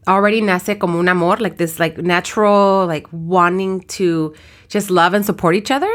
already 0.08 0.40
nace 0.42 0.78
como 0.80 1.00
un 1.00 1.08
amor, 1.10 1.38
like 1.38 1.58
this 1.58 1.80
like 1.80 1.98
natural, 1.98 2.86
like 2.86 3.08
wanting 3.12 3.82
to 3.98 4.34
just 4.70 4.92
love 4.92 5.14
and 5.16 5.26
support 5.26 5.56
each 5.56 5.72
other. 5.72 5.92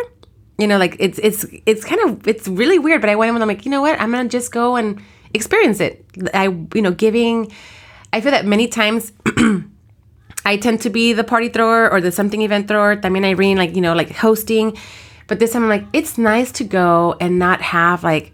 you 0.58 0.66
know, 0.66 0.76
like 0.76 0.96
it's 0.98 1.18
it's 1.22 1.46
it's 1.66 1.84
kind 1.84 2.00
of 2.06 2.26
it's 2.26 2.46
really 2.48 2.78
weird. 2.78 3.00
But 3.00 3.10
I 3.10 3.16
went 3.16 3.30
and 3.32 3.42
I'm 3.42 3.48
like, 3.48 3.64
you 3.64 3.70
know 3.70 3.80
what? 3.80 3.98
I'm 4.00 4.10
gonna 4.10 4.28
just 4.28 4.50
go 4.52 4.76
and 4.76 5.00
experience 5.34 5.80
it. 5.80 6.04
I 6.34 6.44
you 6.74 6.82
know 6.82 6.90
giving. 6.92 7.50
I 8.12 8.20
feel 8.20 8.32
that 8.32 8.44
many 8.44 8.66
times. 8.68 9.12
I 10.44 10.56
tend 10.56 10.80
to 10.82 10.90
be 10.90 11.12
the 11.12 11.24
party 11.24 11.48
thrower 11.48 11.90
or 11.90 12.00
the 12.00 12.12
something 12.12 12.42
event 12.42 12.68
thrower. 12.68 12.98
I 13.02 13.08
mean, 13.08 13.24
Irene, 13.24 13.56
like, 13.56 13.74
you 13.74 13.82
know, 13.82 13.94
like 13.94 14.10
hosting. 14.12 14.76
But 15.26 15.38
this 15.38 15.52
time 15.52 15.64
I'm 15.64 15.68
like, 15.68 15.84
it's 15.92 16.18
nice 16.18 16.50
to 16.52 16.64
go 16.64 17.16
and 17.20 17.38
not 17.38 17.60
have 17.60 18.02
like, 18.02 18.32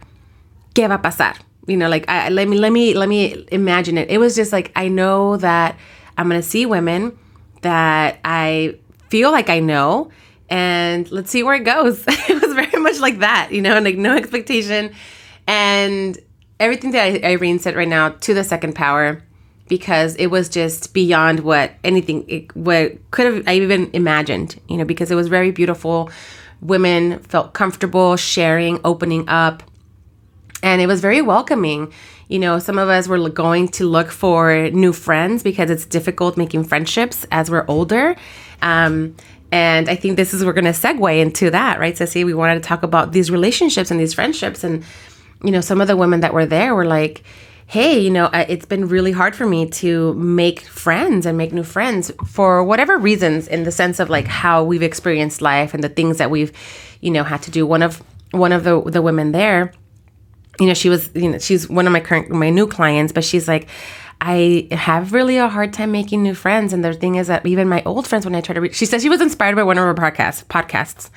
¿qué 0.74 0.88
va 0.88 0.94
a 0.94 0.98
pasar? 0.98 1.36
You 1.66 1.76
know, 1.76 1.88
like, 1.88 2.08
I, 2.08 2.28
let 2.28 2.48
me, 2.48 2.58
let 2.58 2.72
me, 2.72 2.94
let 2.94 3.08
me 3.08 3.44
imagine 3.50 3.98
it. 3.98 4.08
It 4.10 4.18
was 4.18 4.36
just 4.36 4.52
like, 4.52 4.70
I 4.76 4.88
know 4.88 5.36
that 5.38 5.76
I'm 6.16 6.30
to 6.30 6.42
see 6.42 6.64
women 6.64 7.18
that 7.62 8.18
I 8.24 8.78
feel 9.08 9.30
like 9.32 9.50
I 9.50 9.60
know 9.60 10.10
and 10.48 11.10
let's 11.10 11.30
see 11.30 11.42
where 11.42 11.54
it 11.54 11.64
goes. 11.64 12.04
it 12.08 12.40
was 12.40 12.54
very 12.54 12.80
much 12.80 13.00
like 13.00 13.18
that, 13.18 13.52
you 13.52 13.60
know, 13.60 13.74
and 13.74 13.84
like 13.84 13.96
no 13.96 14.16
expectation. 14.16 14.92
And 15.46 16.18
everything 16.60 16.92
that 16.92 17.24
Irene 17.24 17.58
said 17.58 17.76
right 17.76 17.88
now 17.88 18.10
to 18.10 18.34
the 18.34 18.44
second 18.44 18.74
power, 18.74 19.22
because 19.68 20.14
it 20.16 20.28
was 20.28 20.48
just 20.48 20.94
beyond 20.94 21.40
what 21.40 21.72
anything, 21.82 22.24
it, 22.28 22.54
what 22.56 22.98
could 23.10 23.26
have 23.26 23.48
I 23.48 23.54
even 23.54 23.90
imagined, 23.92 24.60
you 24.68 24.76
know, 24.76 24.84
because 24.84 25.10
it 25.10 25.14
was 25.14 25.28
very 25.28 25.50
beautiful. 25.50 26.10
Women 26.60 27.18
felt 27.20 27.52
comfortable 27.52 28.16
sharing, 28.16 28.80
opening 28.84 29.28
up, 29.28 29.62
and 30.62 30.80
it 30.80 30.86
was 30.86 31.00
very 31.00 31.20
welcoming. 31.20 31.92
You 32.28 32.38
know, 32.38 32.58
some 32.58 32.78
of 32.78 32.88
us 32.88 33.06
were 33.06 33.28
going 33.28 33.68
to 33.68 33.88
look 33.88 34.10
for 34.10 34.70
new 34.70 34.92
friends 34.92 35.42
because 35.42 35.70
it's 35.70 35.84
difficult 35.84 36.36
making 36.36 36.64
friendships 36.64 37.26
as 37.30 37.50
we're 37.50 37.64
older. 37.68 38.16
Um, 38.62 39.16
and 39.52 39.88
I 39.88 39.94
think 39.94 40.16
this 40.16 40.34
is 40.34 40.44
we're 40.44 40.52
going 40.52 40.64
to 40.64 40.70
segue 40.70 41.20
into 41.20 41.50
that, 41.50 41.78
right, 41.78 41.96
Ceci? 41.96 42.24
We 42.24 42.34
wanted 42.34 42.54
to 42.54 42.60
talk 42.60 42.82
about 42.82 43.12
these 43.12 43.30
relationships 43.30 43.90
and 43.90 44.00
these 44.00 44.12
friendships, 44.12 44.64
and 44.64 44.84
you 45.44 45.50
know, 45.50 45.60
some 45.60 45.80
of 45.80 45.86
the 45.86 45.96
women 45.96 46.20
that 46.20 46.34
were 46.34 46.46
there 46.46 46.74
were 46.74 46.86
like, 46.86 47.22
"Hey, 47.66 47.98
you 47.98 48.10
know, 48.10 48.30
it's 48.32 48.66
been 48.66 48.88
really 48.88 49.12
hard 49.12 49.34
for 49.34 49.46
me 49.46 49.66
to 49.66 50.14
make 50.14 50.60
friends 50.60 51.26
and 51.26 51.36
make 51.36 51.52
new 51.52 51.64
friends 51.64 52.12
for 52.24 52.62
whatever 52.62 52.96
reasons, 52.96 53.48
in 53.48 53.64
the 53.64 53.72
sense 53.72 53.98
of 53.98 54.08
like 54.08 54.26
how 54.26 54.62
we've 54.64 54.82
experienced 54.82 55.42
life 55.42 55.74
and 55.74 55.82
the 55.82 55.88
things 55.88 56.18
that 56.18 56.30
we've, 56.30 56.52
you 57.00 57.10
know, 57.10 57.24
had 57.24 57.42
to 57.42 57.50
do." 57.50 57.66
One 57.66 57.82
of 57.82 58.02
one 58.30 58.52
of 58.52 58.64
the 58.64 58.80
the 58.82 59.02
women 59.02 59.32
there, 59.32 59.72
you 60.60 60.66
know, 60.66 60.74
she 60.74 60.88
was, 60.88 61.10
you 61.14 61.30
know, 61.30 61.38
she's 61.38 61.68
one 61.68 61.86
of 61.86 61.92
my 61.92 62.00
current 62.00 62.30
my 62.30 62.50
new 62.50 62.66
clients, 62.66 63.12
but 63.12 63.24
she's 63.24 63.48
like 63.48 63.68
I 64.20 64.68
have 64.70 65.12
really 65.12 65.36
a 65.36 65.48
hard 65.48 65.72
time 65.72 65.92
making 65.92 66.22
new 66.22 66.34
friends. 66.34 66.72
And 66.72 66.84
the 66.84 66.94
thing 66.94 67.16
is 67.16 67.26
that 67.26 67.44
even 67.44 67.68
my 67.68 67.82
old 67.84 68.06
friends, 68.06 68.24
when 68.24 68.34
I 68.34 68.40
try 68.40 68.54
to 68.54 68.60
reach, 68.60 68.74
she 68.74 68.86
says 68.86 69.02
she 69.02 69.08
was 69.08 69.20
inspired 69.20 69.56
by 69.56 69.62
one 69.62 69.76
of 69.76 69.84
her 69.84 69.94
podcasts, 69.94 70.44
podcasts 70.44 71.10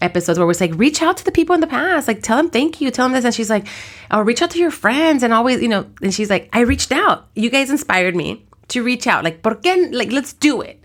episodes 0.00 0.38
where 0.38 0.50
it's 0.50 0.60
like, 0.60 0.74
reach 0.76 1.02
out 1.02 1.16
to 1.18 1.24
the 1.24 1.32
people 1.32 1.54
in 1.54 1.60
the 1.60 1.66
past, 1.66 2.08
like 2.08 2.22
tell 2.22 2.36
them 2.36 2.50
thank 2.50 2.80
you, 2.80 2.90
tell 2.90 3.06
them 3.06 3.12
this. 3.12 3.24
And 3.24 3.34
she's 3.34 3.50
like, 3.50 3.66
oh, 4.10 4.20
reach 4.20 4.42
out 4.42 4.50
to 4.52 4.58
your 4.58 4.70
friends 4.70 5.22
and 5.22 5.32
always, 5.32 5.60
you 5.62 5.68
know, 5.68 5.86
and 6.02 6.12
she's 6.14 6.30
like, 6.30 6.48
I 6.52 6.60
reached 6.60 6.92
out. 6.92 7.28
You 7.34 7.50
guys 7.50 7.70
inspired 7.70 8.16
me 8.16 8.46
to 8.68 8.82
reach 8.82 9.06
out. 9.06 9.24
Like, 9.24 9.42
¿por 9.42 9.56
qué? 9.56 9.92
Like, 9.92 10.12
let's 10.12 10.32
do 10.32 10.60
it. 10.60 10.82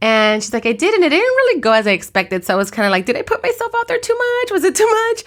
And 0.00 0.42
she's 0.42 0.52
like, 0.52 0.64
I 0.66 0.72
did, 0.72 0.94
and 0.94 1.02
it 1.04 1.08
didn't 1.08 1.24
really 1.24 1.60
go 1.60 1.72
as 1.72 1.86
I 1.86 1.90
expected. 1.90 2.44
So 2.44 2.54
I 2.54 2.56
was 2.56 2.70
kind 2.70 2.86
of 2.86 2.92
like, 2.92 3.04
did 3.04 3.16
I 3.16 3.22
put 3.22 3.42
myself 3.42 3.72
out 3.74 3.88
there 3.88 3.98
too 3.98 4.16
much? 4.16 4.52
Was 4.52 4.64
it 4.64 4.76
too 4.76 4.88
much? 4.88 5.24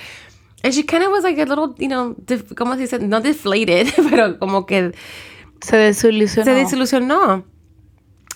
And 0.63 0.73
she 0.73 0.83
kind 0.83 1.03
of 1.03 1.11
was 1.11 1.23
like 1.23 1.37
a 1.39 1.43
little, 1.43 1.75
you 1.77 1.89
know, 1.89 2.13
def- 2.23 2.55
como 2.55 2.75
se 2.75 2.85
dice, 2.85 3.01
not 3.01 3.23
deflated, 3.23 3.91
pero 4.09 4.35
como 4.37 4.63
que 4.63 4.93
Se 5.61 5.77
desilusionó. 5.77 6.45
Se 6.45 6.53
desilusionó. 6.53 7.43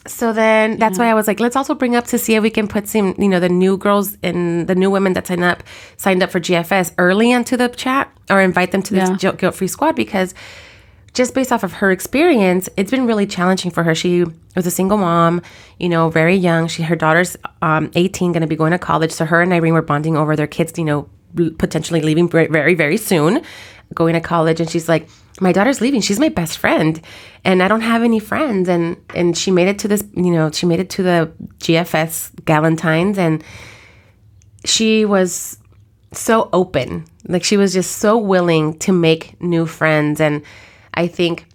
So 0.07 0.33
then 0.33 0.77
that's 0.77 1.00
why 1.00 1.09
I 1.09 1.15
was 1.15 1.27
like, 1.27 1.39
let's 1.39 1.55
also 1.55 1.74
bring 1.74 1.95
up 1.95 2.05
to 2.07 2.19
see 2.19 2.35
if 2.35 2.43
we 2.43 2.51
can 2.51 2.67
put 2.67 2.88
some, 2.88 3.15
you 3.17 3.27
know, 3.27 3.39
the 3.39 3.50
new 3.50 3.75
girls 3.75 4.17
and 4.21 4.67
the 4.67 4.75
new 4.75 4.91
women 4.91 5.13
that 5.13 5.25
signed 5.25 5.43
up 5.43 5.63
signed 5.97 6.21
up 6.21 6.29
for 6.29 6.39
GFS 6.39 6.93
early 6.97 7.31
into 7.31 7.57
the 7.57 7.69
chat 7.69 8.12
or 8.29 8.39
invite 8.39 8.71
them 8.71 8.83
to 8.83 8.93
this 8.93 9.24
yeah. 9.24 9.31
guilt 9.31 9.55
free 9.55 9.67
squad 9.67 9.95
because 9.95 10.35
just 11.15 11.33
based 11.33 11.51
off 11.51 11.63
of 11.63 11.74
her 11.74 11.91
experience, 11.91 12.69
it's 12.77 12.91
been 12.91 13.07
really 13.07 13.25
challenging 13.25 13.71
for 13.71 13.83
her. 13.83 13.95
She 13.95 14.25
was 14.55 14.67
a 14.67 14.71
single 14.71 14.97
mom, 14.97 15.41
you 15.79 15.89
know, 15.89 16.09
very 16.09 16.35
young. 16.35 16.67
She 16.67 16.83
her 16.83 16.95
daughter's 16.95 17.38
um, 17.62 17.89
18, 17.95 18.33
going 18.33 18.41
to 18.41 18.47
be 18.47 18.55
going 18.55 18.74
to 18.74 18.79
college. 18.79 19.12
So 19.12 19.25
her 19.25 19.41
and 19.41 19.51
Irene 19.53 19.74
were 19.74 19.81
bonding 19.81 20.17
over 20.17 20.35
their 20.35 20.45
kids, 20.45 20.77
you 20.77 20.83
know, 20.83 21.09
potentially 21.57 22.01
leaving 22.01 22.29
very, 22.29 22.75
very 22.75 22.97
soon, 22.97 23.41
going 23.93 24.13
to 24.13 24.21
college. 24.21 24.59
And 24.59 24.69
she's 24.69 24.89
like, 24.89 25.07
my 25.42 25.51
daughter's 25.51 25.82
leaving. 25.82 26.01
She's 26.01 26.20
my 26.20 26.30
best 26.30 26.58
friend, 26.58 27.00
and 27.44 27.62
I 27.62 27.68
don't 27.68 27.82
have 27.82 28.04
any 28.04 28.20
friends. 28.20 28.70
And 28.70 28.98
and 29.13 29.38
she 29.38 29.51
made 29.51 29.68
it 29.68 29.80
to 29.80 29.88
this, 29.88 30.04
you 30.15 30.32
know, 30.32 30.51
she 30.51 30.65
made 30.65 30.80
it 30.80 30.89
to 30.92 31.04
the 31.04 31.32
GFS 31.60 32.32
Galentine's, 32.42 33.18
and 33.18 33.44
she 34.63 35.06
was 35.06 35.58
so 36.13 36.50
open. 36.54 37.06
Like 37.27 37.44
she 37.44 37.58
was 37.58 37.74
just 37.74 37.98
so 37.98 38.18
willing 38.18 38.77
to 38.80 38.92
make 38.92 39.39
new 39.42 39.65
friends. 39.65 40.22
And 40.22 40.44
I 40.94 41.08
think 41.08 41.46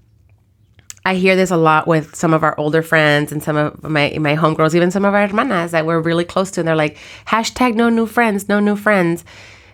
I 1.05 1.15
hear 1.15 1.37
this 1.37 1.51
a 1.51 1.57
lot 1.57 1.87
with 1.87 2.15
some 2.15 2.35
of 2.35 2.43
our 2.43 2.59
older 2.59 2.83
friends 2.83 3.33
and 3.33 3.43
some 3.43 3.57
of 3.57 3.83
my 3.83 4.17
my 4.21 4.37
homegirls, 4.37 4.75
even 4.75 4.91
some 4.91 5.05
of 5.05 5.15
our 5.15 5.27
hermanas 5.27 5.71
that 5.71 5.87
we're 5.87 6.01
really 6.01 6.25
close 6.25 6.51
to. 6.53 6.61
And 6.61 6.69
they're 6.69 6.77
like, 6.77 6.99
hashtag 7.27 7.75
no 7.75 7.89
new 7.89 8.07
friends, 8.07 8.49
no 8.49 8.61
new 8.61 8.77
friends. 8.77 9.25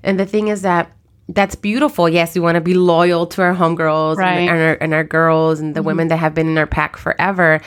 And 0.02 0.20
the 0.20 0.26
thing 0.26 0.48
is 0.48 0.62
that 0.62 0.95
that's 1.28 1.54
beautiful. 1.54 2.08
Yes, 2.08 2.34
we 2.34 2.40
want 2.40 2.54
to 2.54 2.60
be 2.60 2.74
loyal 2.74 3.26
to 3.26 3.42
our 3.42 3.54
homegirls 3.54 4.16
right. 4.16 4.38
and, 4.38 4.50
and, 4.50 4.60
our, 4.60 4.74
and 4.80 4.94
our 4.94 5.04
girls 5.04 5.60
and 5.60 5.74
the 5.74 5.80
mm-hmm. 5.80 5.86
women 5.86 6.08
that 6.08 6.18
have 6.18 6.34
been 6.34 6.48
in 6.48 6.56
our 6.56 6.66
pack 6.66 6.96
forever. 6.96 7.60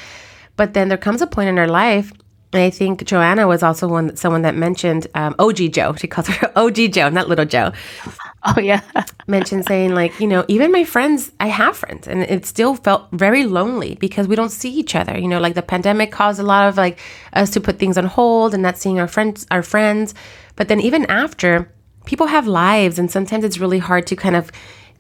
But 0.56 0.74
then 0.74 0.90
there 0.90 0.98
comes 0.98 1.22
a 1.22 1.28
point 1.28 1.50
in 1.50 1.60
our 1.60 1.68
life, 1.68 2.12
and 2.52 2.64
I 2.64 2.70
think 2.70 3.06
Joanna 3.06 3.48
was 3.48 3.62
also 3.62 3.88
one 3.88 4.16
someone 4.16 4.42
that 4.42 4.56
mentioned 4.56 5.08
um, 5.14 5.36
OG 5.40 5.72
Joe. 5.72 5.94
She 5.94 6.08
calls 6.08 6.28
her 6.28 6.52
OG 6.58 6.92
Joe, 6.92 7.10
not 7.10 7.28
little 7.28 7.46
Joe. 7.46 7.72
Oh 8.42 8.58
yeah, 8.58 8.80
mentioned 9.28 9.66
saying 9.68 9.94
like 9.94 10.18
you 10.22 10.26
know 10.26 10.46
even 10.48 10.72
my 10.72 10.86
friends, 10.86 11.30
I 11.42 11.48
have 11.48 11.76
friends, 11.76 12.08
and 12.08 12.22
it 12.22 12.46
still 12.46 12.74
felt 12.74 13.10
very 13.12 13.46
lonely 13.46 13.96
because 13.96 14.30
we 14.30 14.38
don't 14.38 14.50
see 14.50 14.70
each 14.70 14.96
other. 14.96 15.20
You 15.20 15.28
know, 15.28 15.42
like 15.42 15.56
the 15.56 15.62
pandemic 15.62 16.14
caused 16.14 16.40
a 16.40 16.44
lot 16.44 16.70
of 16.70 16.78
like 16.78 17.00
us 17.34 17.50
to 17.50 17.60
put 17.60 17.80
things 17.80 17.98
on 17.98 18.06
hold 18.06 18.54
and 18.54 18.64
not 18.64 18.78
seeing 18.78 18.98
our 18.98 19.10
friends, 19.10 19.46
our 19.52 19.62
friends. 19.62 20.14
But 20.56 20.70
then 20.70 20.80
even 20.80 21.06
after 21.08 21.70
people 22.10 22.26
have 22.26 22.48
lives, 22.48 22.98
and 22.98 23.12
sometimes 23.12 23.44
it's 23.44 23.60
really 23.60 23.78
hard 23.78 24.08
to 24.08 24.16
kind 24.16 24.36
of 24.36 24.52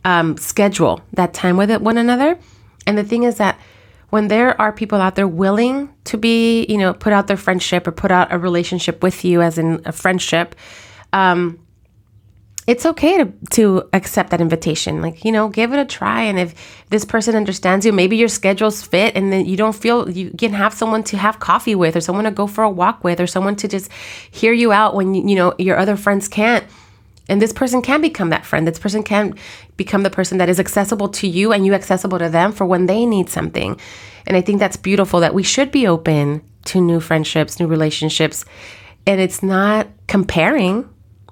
um, 0.05 0.37
schedule 0.37 1.01
that 1.13 1.33
time 1.33 1.57
with 1.57 1.71
one 1.81 1.97
another. 1.97 2.37
And 2.85 2.99
the 2.99 3.03
thing 3.03 3.23
is 3.23 3.37
that 3.37 3.59
when 4.11 4.27
there 4.27 4.59
are 4.61 4.71
people 4.71 5.01
out 5.01 5.15
there 5.15 5.27
willing 5.27 5.89
to 6.03 6.17
be, 6.17 6.67
you 6.67 6.77
know, 6.77 6.93
put 6.93 7.11
out 7.11 7.25
their 7.25 7.35
friendship 7.35 7.87
or 7.87 7.91
put 7.91 8.11
out 8.11 8.31
a 8.31 8.37
relationship 8.37 9.01
with 9.01 9.25
you, 9.25 9.41
as 9.41 9.57
in 9.57 9.81
a 9.85 9.91
friendship, 9.91 10.55
um, 11.11 11.57
it's 12.67 12.85
okay 12.85 13.17
to, 13.17 13.33
to 13.49 13.89
accept 13.93 14.29
that 14.29 14.39
invitation. 14.39 15.01
Like, 15.01 15.25
you 15.25 15.31
know, 15.31 15.49
give 15.49 15.73
it 15.73 15.79
a 15.79 15.85
try. 15.85 16.21
And 16.21 16.37
if 16.37 16.53
this 16.91 17.05
person 17.05 17.35
understands 17.35 17.87
you, 17.87 17.91
maybe 17.91 18.17
your 18.17 18.27
schedules 18.27 18.83
fit 18.83 19.15
and 19.15 19.33
then 19.33 19.47
you 19.47 19.57
don't 19.57 19.75
feel 19.75 20.07
you 20.07 20.29
can 20.37 20.53
have 20.53 20.75
someone 20.75 21.03
to 21.05 21.17
have 21.17 21.39
coffee 21.39 21.73
with 21.73 21.95
or 21.95 22.01
someone 22.01 22.25
to 22.25 22.31
go 22.31 22.45
for 22.45 22.63
a 22.63 22.69
walk 22.69 23.03
with 23.03 23.19
or 23.19 23.25
someone 23.25 23.55
to 23.55 23.67
just 23.67 23.91
hear 24.29 24.53
you 24.53 24.71
out 24.71 24.93
when, 24.93 25.15
you 25.15 25.35
know, 25.35 25.55
your 25.57 25.77
other 25.77 25.97
friends 25.97 26.27
can't 26.27 26.63
and 27.29 27.41
this 27.41 27.53
person 27.53 27.81
can 27.81 28.01
become 28.01 28.31
that 28.31 28.45
friend. 28.45 28.67
This 28.67 28.79
person 28.79 29.03
can 29.03 29.35
become 29.77 30.03
the 30.03 30.09
person 30.09 30.39
that 30.39 30.49
is 30.49 30.59
accessible 30.59 31.09
to 31.09 31.27
you 31.27 31.53
and 31.53 31.65
you 31.65 31.73
accessible 31.73 32.19
to 32.19 32.27
them 32.27 32.51
for 32.51 32.65
when 32.65 32.87
they 32.87 33.05
need 33.05 33.29
something. 33.29 33.79
And 34.27 34.35
I 34.35 34.41
think 34.41 34.59
that's 34.59 34.75
beautiful 34.75 35.19
that 35.21 35.33
we 35.33 35.43
should 35.43 35.71
be 35.71 35.87
open 35.87 36.41
to 36.65 36.81
new 36.81 36.99
friendships, 36.99 37.59
new 37.59 37.67
relationships. 37.67 38.45
And 39.05 39.21
it's 39.21 39.41
not 39.41 39.87
comparing 40.07 40.89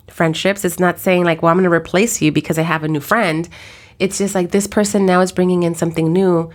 friendships. 0.10 0.64
It's 0.64 0.80
not 0.80 1.00
saying, 1.00 1.26
like, 1.26 1.42
well, 1.42 1.52
I'm 1.52 1.58
going 1.58 1.70
to 1.70 1.76
replace 1.76 2.22
you 2.22 2.32
because 2.32 2.58
I 2.58 2.64
have 2.64 2.84
a 2.84 2.88
new 2.88 3.02
friend. 3.02 3.50
It's 4.00 4.20
just 4.20 4.36
like 4.36 4.52
this 4.52 4.68
person 4.68 5.06
now 5.06 5.22
is 5.22 5.32
bringing 5.32 5.64
in 5.64 5.76
something 5.76 6.14
new 6.14 6.52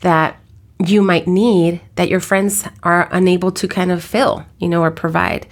that 0.00 0.40
you 0.84 1.02
might 1.02 1.26
need 1.26 1.80
that 1.94 2.08
your 2.08 2.20
friends 2.20 2.66
are 2.82 3.08
unable 3.12 3.50
to 3.52 3.68
kind 3.68 3.90
of 3.90 4.04
fill, 4.04 4.44
you 4.58 4.68
know, 4.68 4.82
or 4.82 4.90
provide. 4.90 5.46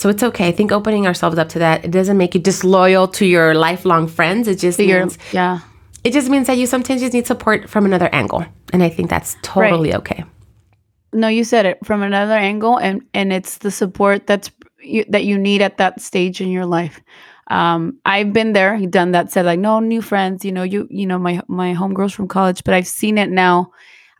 So 0.00 0.08
it's 0.08 0.22
okay. 0.22 0.48
I 0.48 0.52
think 0.52 0.72
opening 0.72 1.06
ourselves 1.06 1.36
up 1.36 1.50
to 1.50 1.58
that, 1.58 1.84
it 1.84 1.90
doesn't 1.90 2.16
make 2.16 2.34
you 2.34 2.40
disloyal 2.40 3.06
to 3.08 3.26
your 3.26 3.52
lifelong 3.52 4.08
friends. 4.08 4.48
It 4.48 4.58
just 4.58 4.78
means, 4.78 5.18
yeah. 5.30 5.60
It 6.04 6.14
just 6.14 6.30
means 6.30 6.46
that 6.46 6.56
you 6.56 6.66
sometimes 6.66 7.02
just 7.02 7.12
need 7.12 7.26
support 7.26 7.68
from 7.68 7.84
another 7.84 8.08
angle. 8.10 8.46
And 8.72 8.82
I 8.82 8.88
think 8.88 9.10
that's 9.10 9.36
totally 9.42 9.90
right. 9.90 9.98
okay. 9.98 10.24
No, 11.12 11.28
you 11.28 11.44
said 11.44 11.66
it 11.66 11.84
from 11.84 12.02
another 12.02 12.32
angle 12.32 12.78
and 12.78 13.02
and 13.12 13.30
it's 13.30 13.58
the 13.58 13.70
support 13.70 14.26
that's 14.26 14.50
you, 14.82 15.04
that 15.10 15.26
you 15.26 15.36
need 15.36 15.60
at 15.60 15.76
that 15.76 16.00
stage 16.00 16.40
in 16.40 16.48
your 16.48 16.64
life. 16.64 16.98
Um, 17.48 17.98
I've 18.06 18.32
been 18.32 18.54
there, 18.54 18.80
done 18.86 19.12
that, 19.12 19.30
said 19.30 19.44
like, 19.44 19.60
no 19.60 19.80
new 19.80 20.00
friends, 20.00 20.46
you 20.46 20.52
know, 20.52 20.62
you 20.62 20.88
you 20.90 21.04
know, 21.04 21.18
my 21.18 21.42
my 21.46 21.74
homegirls 21.74 22.14
from 22.14 22.26
college, 22.26 22.64
but 22.64 22.72
I've 22.72 22.86
seen 22.86 23.18
it 23.18 23.28
now. 23.28 23.70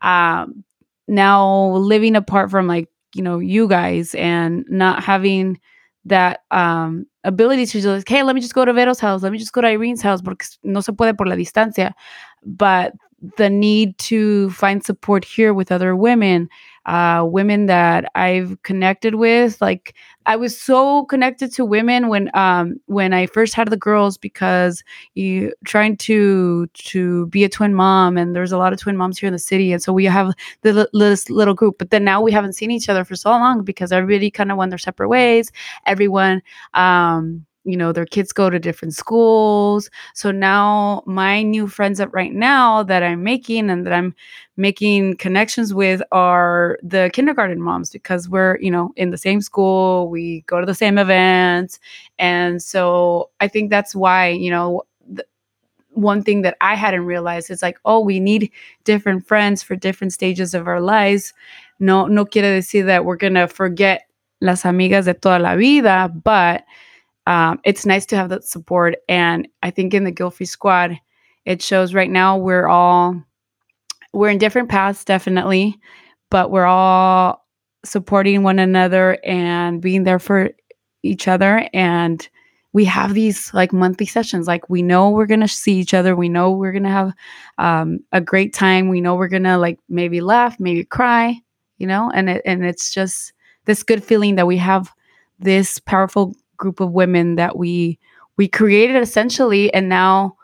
Um, 0.03 0.63
now 1.09 1.69
living 1.69 2.17
apart 2.17 2.51
from 2.51 2.67
like 2.67 2.91
you 3.15 3.23
know 3.23 3.39
you 3.39 3.67
guys 3.67 4.15
and 4.15 4.67
not 4.69 5.03
having 5.03 5.59
that 6.05 6.41
um, 6.51 7.07
ability 7.25 7.67
to 7.67 7.81
just 7.81 8.09
hey 8.09 8.23
let 8.23 8.35
me 8.35 8.41
just 8.41 8.55
go 8.55 8.65
to 8.65 8.73
Vero's 8.73 9.01
house 9.01 9.23
let 9.23 9.33
me 9.33 9.39
just 9.39 9.53
go 9.53 9.61
to 9.61 9.69
Irene's 9.69 10.03
house 10.03 10.23
porque 10.23 10.45
no 10.63 10.81
se 10.81 10.93
puede 10.93 11.17
por 11.17 11.27
la 11.27 11.37
distancia. 11.37 11.93
But 12.45 12.95
the 13.37 13.51
need 13.51 13.99
to 13.99 14.51
find 14.51 14.85
support 14.85 15.25
here 15.25 15.53
with 15.53 15.71
other 15.71 15.95
women 15.95 16.49
uh, 16.91 17.25
women 17.25 17.67
that 17.67 18.11
I've 18.17 18.61
connected 18.65 19.15
with. 19.15 19.61
Like 19.61 19.95
I 20.27 20.35
was 20.35 20.61
so 20.61 21.05
connected 21.05 21.53
to 21.53 21.65
women 21.65 22.09
when 22.09 22.33
um, 22.35 22.81
when 22.87 23.13
I 23.13 23.27
first 23.27 23.55
had 23.55 23.69
the 23.69 23.77
girls 23.77 24.19
because 24.19 24.83
you 25.15 25.53
trying 25.65 25.97
to 25.99 26.67
to 26.67 27.27
be 27.29 27.45
a 27.45 27.49
twin 27.49 27.77
mom 27.77 28.19
and 28.19 28.35
there's 28.35 28.51
a 28.51 28.59
lot 28.59 28.73
of 28.73 28.81
twin 28.81 28.97
moms 28.97 29.21
here 29.21 29.29
in 29.29 29.33
the 29.33 29.39
city 29.39 29.73
and 29.73 29.81
so 29.81 29.93
we 29.93 30.05
have 30.07 30.35
the, 30.63 30.91
this 30.93 31.31
little 31.31 31.55
group. 31.55 31.79
But 31.79 31.91
then 31.91 32.03
now 32.03 32.21
we 32.21 32.33
haven't 32.33 32.55
seen 32.55 32.73
each 32.73 32.89
other 32.89 33.05
for 33.05 33.15
so 33.15 33.31
long 33.31 33.63
because 33.63 33.93
everybody 33.93 34.29
kind 34.29 34.51
of 34.51 34.59
went 34.59 34.71
their 34.71 34.79
separate 34.79 35.09
ways. 35.09 35.53
Everyone. 35.87 36.43
Um, 36.75 37.47
you 37.71 37.77
know 37.77 37.93
their 37.93 38.07
kids 38.07 38.33
go 38.33 38.51
to 38.51 38.59
different 38.59 38.95
schools. 38.95 39.91
So 40.15 40.31
now 40.31 41.03
my 41.07 41.43
new 41.43 41.67
friends 41.69 42.01
up 42.01 42.13
right 42.15 42.33
now 42.33 42.83
that 42.85 43.03
i'm 43.03 43.23
making 43.23 43.71
and 43.71 43.87
that 43.87 43.93
i'm 43.93 44.15
making 44.57 45.17
connections 45.17 45.73
with 45.73 46.03
are 46.13 46.79
the 46.83 47.11
kindergarten 47.13 47.61
moms 47.63 47.91
because 47.91 48.29
we're 48.29 48.59
you 48.61 48.71
know 48.71 48.93
in 48.97 49.11
the 49.11 49.19
same 49.19 49.41
school 49.41 50.09
we 50.11 50.43
go 50.47 50.61
to 50.61 50.67
the 50.67 50.75
same 50.75 50.99
events. 50.99 51.79
And 52.19 52.63
so 52.63 53.31
i 53.41 53.49
think 53.49 53.71
that's 53.71 53.95
why 53.95 54.29
you 54.29 54.51
know 54.51 54.83
one 55.93 56.23
thing 56.23 56.43
that 56.43 56.57
i 56.61 56.75
hadn't 56.75 57.05
realized 57.05 57.51
is 57.51 57.63
like 57.63 57.79
oh 57.85 58.01
we 58.01 58.21
need 58.21 58.51
different 58.85 59.27
friends 59.27 59.63
for 59.63 59.75
different 59.77 60.13
stages 60.13 60.55
of 60.55 60.67
our 60.69 60.81
lives. 60.81 61.35
No 61.81 62.07
no 62.07 62.25
quiere 62.25 62.57
decir 62.57 62.85
that 62.87 63.05
we're 63.05 63.17
gonna 63.17 63.49
forget 63.49 64.03
las 64.41 64.63
amigas 64.63 65.05
de 65.07 65.15
toda 65.15 65.39
la 65.39 65.57
vida 65.57 66.09
but 66.25 66.65
um, 67.31 67.61
it's 67.65 67.87
nice 67.87 68.07
to 68.07 68.17
have 68.17 68.29
that 68.31 68.43
support. 68.43 68.97
And 69.09 69.47
I 69.63 69.71
think 69.71 69.95
in 69.95 70.03
the 70.03 70.11
Guilt 70.11 70.35
Squad, 70.43 70.99
it 71.45 71.63
shows 71.63 71.95
right 71.95 72.11
now 72.11 72.37
we're 72.37 72.67
all 72.67 73.23
we're 74.13 74.31
in 74.31 74.39
different 74.39 74.69
paths, 74.69 75.05
definitely, 75.05 75.79
but 76.29 76.51
we're 76.51 76.67
all 76.67 77.47
supporting 77.85 78.43
one 78.43 78.59
another 78.59 79.17
and 79.25 79.81
being 79.81 80.03
there 80.03 80.19
for 80.19 80.51
each 81.05 81.29
other. 81.29 81.69
And 81.73 82.29
we 82.73 82.85
have 82.87 83.15
these 83.15 83.55
like 83.55 83.73
monthly 83.73 84.07
sessions. 84.07 84.49
Like 84.49 84.69
we 84.69 84.83
know 84.83 85.11
we're 85.11 85.27
gonna 85.27 85.47
see 85.47 85.79
each 85.79 85.95
other. 85.95 86.17
We 86.17 86.29
know 86.29 86.51
we're 86.51 86.73
gonna 86.73 86.91
have 86.91 87.13
um, 87.59 88.01
a 88.11 88.21
great 88.21 88.53
time. 88.53 88.89
We 88.89 89.01
know 89.01 89.15
we're 89.15 89.29
gonna 89.29 89.57
like 89.57 89.79
maybe 89.89 90.21
laugh, 90.21 90.59
maybe 90.59 90.83
cry, 90.83 91.41
you 91.79 91.87
know. 91.87 92.11
And 92.13 92.29
it 92.29 92.43
and 92.45 92.65
it's 92.65 92.93
just 92.93 93.33
this 93.67 93.85
good 93.85 94.03
feeling 94.03 94.35
that 94.35 94.49
we 94.49 94.57
have 94.57 94.93
this 95.39 95.79
powerful 95.79 96.35
group 96.61 96.79
of 96.79 96.93
women 96.93 97.35
that 97.35 97.57
we 97.57 97.99
we 98.37 98.47
created 98.47 98.97
essentially 98.97 99.73
and 99.75 99.89
now 99.89 100.37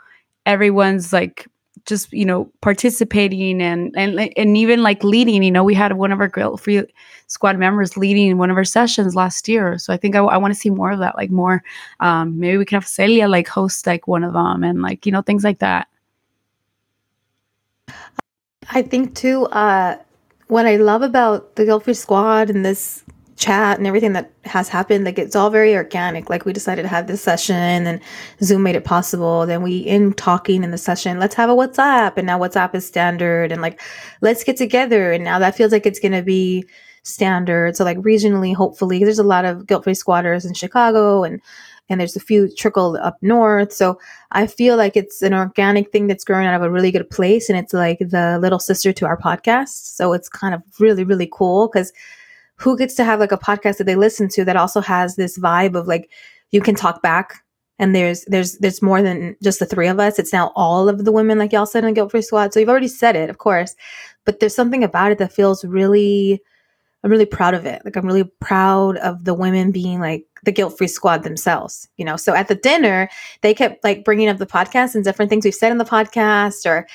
everyone's 0.47 1.13
like 1.13 1.47
just 1.87 2.13
you 2.13 2.25
know 2.25 2.51
participating 2.61 3.63
and 3.63 3.95
and 3.97 4.19
and 4.37 4.57
even 4.57 4.83
like 4.83 5.05
leading. 5.05 5.43
You 5.43 5.53
know 5.53 5.65
we 5.65 5.75
had 5.75 5.93
one 5.93 6.13
of 6.13 6.21
our 6.21 6.29
Guilt 6.29 6.61
Free 6.61 6.83
Squad 7.29 7.59
members 7.59 7.97
leading 7.97 8.39
one 8.39 8.51
of 8.51 8.57
our 8.57 8.65
sessions 8.65 9.15
last 9.15 9.49
year. 9.49 9.79
So 9.79 9.93
i 9.93 9.97
think 9.97 10.17
i, 10.17 10.19
I 10.19 10.37
want 10.37 10.53
to 10.53 10.59
see 10.59 10.71
more 10.71 10.91
of 10.91 10.99
that 10.99 11.17
like 11.17 11.31
more 11.31 11.63
um 12.01 12.39
maybe 12.39 12.59
we 12.59 12.65
can 12.65 12.77
have 12.77 12.89
celia 12.89 13.29
like 13.29 13.49
host 13.49 13.87
like 13.87 14.09
one 14.09 14.25
of 14.25 14.33
them 14.33 14.65
and 14.65 14.83
like 14.83 15.07
you 15.07 15.13
know 15.13 15.23
things 15.23 15.45
like 15.45 15.61
that. 15.61 15.87
I 18.71 18.83
think 18.83 19.15
too 19.15 19.47
uh 19.47 19.97
what 20.49 20.67
i 20.67 20.77
love 20.77 21.03
about 21.03 21.55
the 21.57 21.65
Guilt 21.65 21.85
Free 21.85 21.95
Squad 21.95 22.51
and 22.51 22.65
this 22.65 23.05
chat 23.37 23.77
and 23.77 23.87
everything 23.87 24.15
that 24.15 24.33
has 24.45 24.69
happened 24.69 25.05
like 25.05 25.19
it's 25.19 25.37
all 25.37 25.51
very 25.51 25.77
organic. 25.77 26.31
Like 26.31 26.47
we 26.47 26.53
decided 26.53 26.83
to 26.83 26.89
have 26.89 27.07
this 27.07 27.23
session 27.23 27.87
and 27.87 28.01
zoom 28.43 28.63
made 28.63 28.77
it 28.77 28.85
possible. 28.85 29.45
Then 29.47 29.63
we 29.63 29.79
in 29.79 30.15
talking 30.15 30.65
in 30.65 30.71
the 30.71 30.79
session 30.79 31.19
let's 31.19 31.35
have 31.35 31.51
a 31.51 31.55
whatsapp. 31.55 32.15
And 32.17 32.27
now 32.27 32.39
whatsapp 32.39 32.75
is 32.75 32.87
standard 32.87 33.53
and 33.53 33.61
like 33.61 33.81
let's 34.23 34.43
get 34.43 34.57
together. 34.57 35.13
And 35.13 35.23
now 35.23 35.39
that 35.39 35.55
feels 35.55 35.71
like 35.71 35.85
it's 35.85 36.01
going 36.01 36.13
to 36.13 36.23
be 36.23 36.65
standard. 37.03 37.77
So 37.77 37.85
like 37.85 37.99
regionally 37.99 38.55
hopefully 38.55 39.05
there's 39.05 39.19
a 39.19 39.23
lot 39.23 39.45
of 39.45 39.67
guilt-free 39.67 39.95
squatters 39.95 40.45
in 40.45 40.55
chicago 40.55 41.23
and 41.23 41.41
and 41.89 42.01
there's 42.01 42.17
a 42.17 42.21
few 42.21 42.53
trickled 42.57 42.97
up 42.97 43.17
north. 43.21 43.73
So 43.73 44.01
i 44.33 44.47
feel 44.47 44.77
like 44.77 44.97
it's 44.97 45.21
an 45.21 45.35
organic 45.35 45.93
thing 45.93 46.07
that's 46.07 46.25
growing 46.25 46.47
out 46.47 46.55
of 46.55 46.63
a 46.63 46.71
really 46.71 46.91
good 46.91 47.11
place. 47.11 47.51
And 47.51 47.59
it's 47.59 47.75
like 47.75 47.99
the 47.99 48.39
little 48.41 48.59
sister 48.59 48.95
to 48.95 49.07
our 49.07 49.19
podcast. 49.19 49.95
So 49.95 50.15
it's 50.15 50.31
kind 50.31 50.55
of 50.55 50.63
really 50.81 51.05
really 51.05 51.29
cool 51.31 51.69
because 51.69 51.93
who 52.57 52.77
gets 52.77 52.95
to 52.95 53.05
have 53.05 53.21
like 53.21 53.33
a 53.33 53.39
podcast 53.39 53.79
that 53.79 53.85
they 53.85 53.97
listen 53.97 54.29
to 54.31 54.45
that 54.45 54.57
also 54.57 54.81
has 54.81 55.17
this 55.17 55.39
vibe 55.39 55.77
of 55.77 55.87
like 55.87 56.11
you 56.51 56.61
can 56.61 56.75
talk 56.75 57.03
back 57.03 57.43
and 57.79 57.95
there's 57.95 58.25
there's 58.27 58.57
there's 58.59 58.83
more 58.83 59.03
than 59.03 59.37
just 59.43 59.59
the 59.59 59.67
three 59.67 59.89
of 59.89 60.01
us. 60.01 60.19
It's 60.19 60.33
now 60.33 60.53
all 60.57 60.89
of 60.89 61.05
the 61.05 61.13
women 61.13 61.39
like 61.39 61.53
y'all 61.53 61.67
said 61.67 61.85
in 61.85 61.95
guilt 61.95 62.11
free 62.11 62.23
squad. 62.23 62.53
So 62.53 62.61
you've 62.61 62.69
already 62.69 62.89
said 62.89 63.17
it 63.17 63.31
of 63.31 63.39
course. 63.39 63.75
But 64.25 64.41
there's 64.41 64.55
something 64.55 64.83
about 64.83 65.13
it 65.13 65.19
that 65.19 65.33
feels 65.33 65.65
really 65.65 66.41
i'm 67.05 67.11
really 67.11 67.27
proud 67.27 67.55
of 67.55 67.67
it. 67.67 67.83
Like 67.85 67.97
i'm 67.97 68.07
really 68.07 68.25
proud 68.41 68.97
of 68.99 69.25
the 69.25 69.35
women 69.35 69.73
being 69.73 70.01
like 70.01 70.25
the 70.45 70.53
guilt 70.53 70.79
free 70.79 70.89
squad 70.89 71.23
themselves 71.23 71.89
you 71.97 72.05
know? 72.05 72.17
So 72.17 72.35
at 72.35 72.49
the 72.49 72.55
dinner 72.55 73.09
they 73.43 73.53
kept 73.53 73.85
like 73.85 74.05
bringing 74.05 74.29
up 74.29 74.39
the 74.39 74.47
podcast 74.47 74.95
and 74.95 75.05
different 75.05 75.29
things 75.29 75.45
we've 75.45 75.55
said 75.55 75.73
in 75.73 75.79
the 75.79 75.85
podcast 75.85 76.65
or 76.65 76.87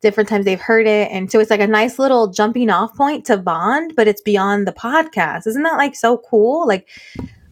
different 0.00 0.28
times 0.28 0.44
they've 0.44 0.60
heard 0.60 0.86
it. 0.86 1.10
And 1.10 1.30
so 1.30 1.40
it's 1.40 1.50
like 1.50 1.60
a 1.60 1.66
nice 1.66 1.98
little 1.98 2.28
jumping 2.28 2.70
off 2.70 2.94
point 2.96 3.26
to 3.26 3.36
bond, 3.36 3.94
but 3.96 4.08
it's 4.08 4.22
beyond 4.22 4.66
the 4.66 4.72
podcast. 4.72 5.46
Isn't 5.46 5.62
that 5.62 5.76
like 5.76 5.94
so 5.94 6.18
cool? 6.18 6.66
Like, 6.66 6.88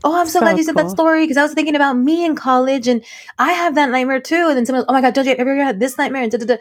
Oh, 0.05 0.21
I'm 0.21 0.27
so, 0.27 0.35
so 0.35 0.41
glad 0.41 0.57
you 0.57 0.63
said 0.63 0.77
cool. 0.77 0.85
that 0.85 0.91
story 0.91 1.25
because 1.25 1.37
I 1.37 1.43
was 1.43 1.55
thinking 1.55 1.75
about 1.75 1.95
me 1.95 2.25
in 2.25 2.37
college 2.37 2.87
and 2.87 3.05
I 3.39 3.53
have 3.53 3.75
that 3.75 3.91
nightmare 3.91 4.21
too. 4.21 4.47
And 4.49 4.57
then 4.57 4.65
someone, 4.65 4.85
oh 4.89 4.93
my 4.93 5.01
God, 5.01 5.13
don't 5.13 5.27
you 5.27 5.33
ever 5.33 5.57
had 5.57 5.81
this 5.81 5.99
nightmare? 5.99 6.23
And 6.23 6.31
da, 6.31 6.39
da, 6.39 6.47
da. 6.47 6.57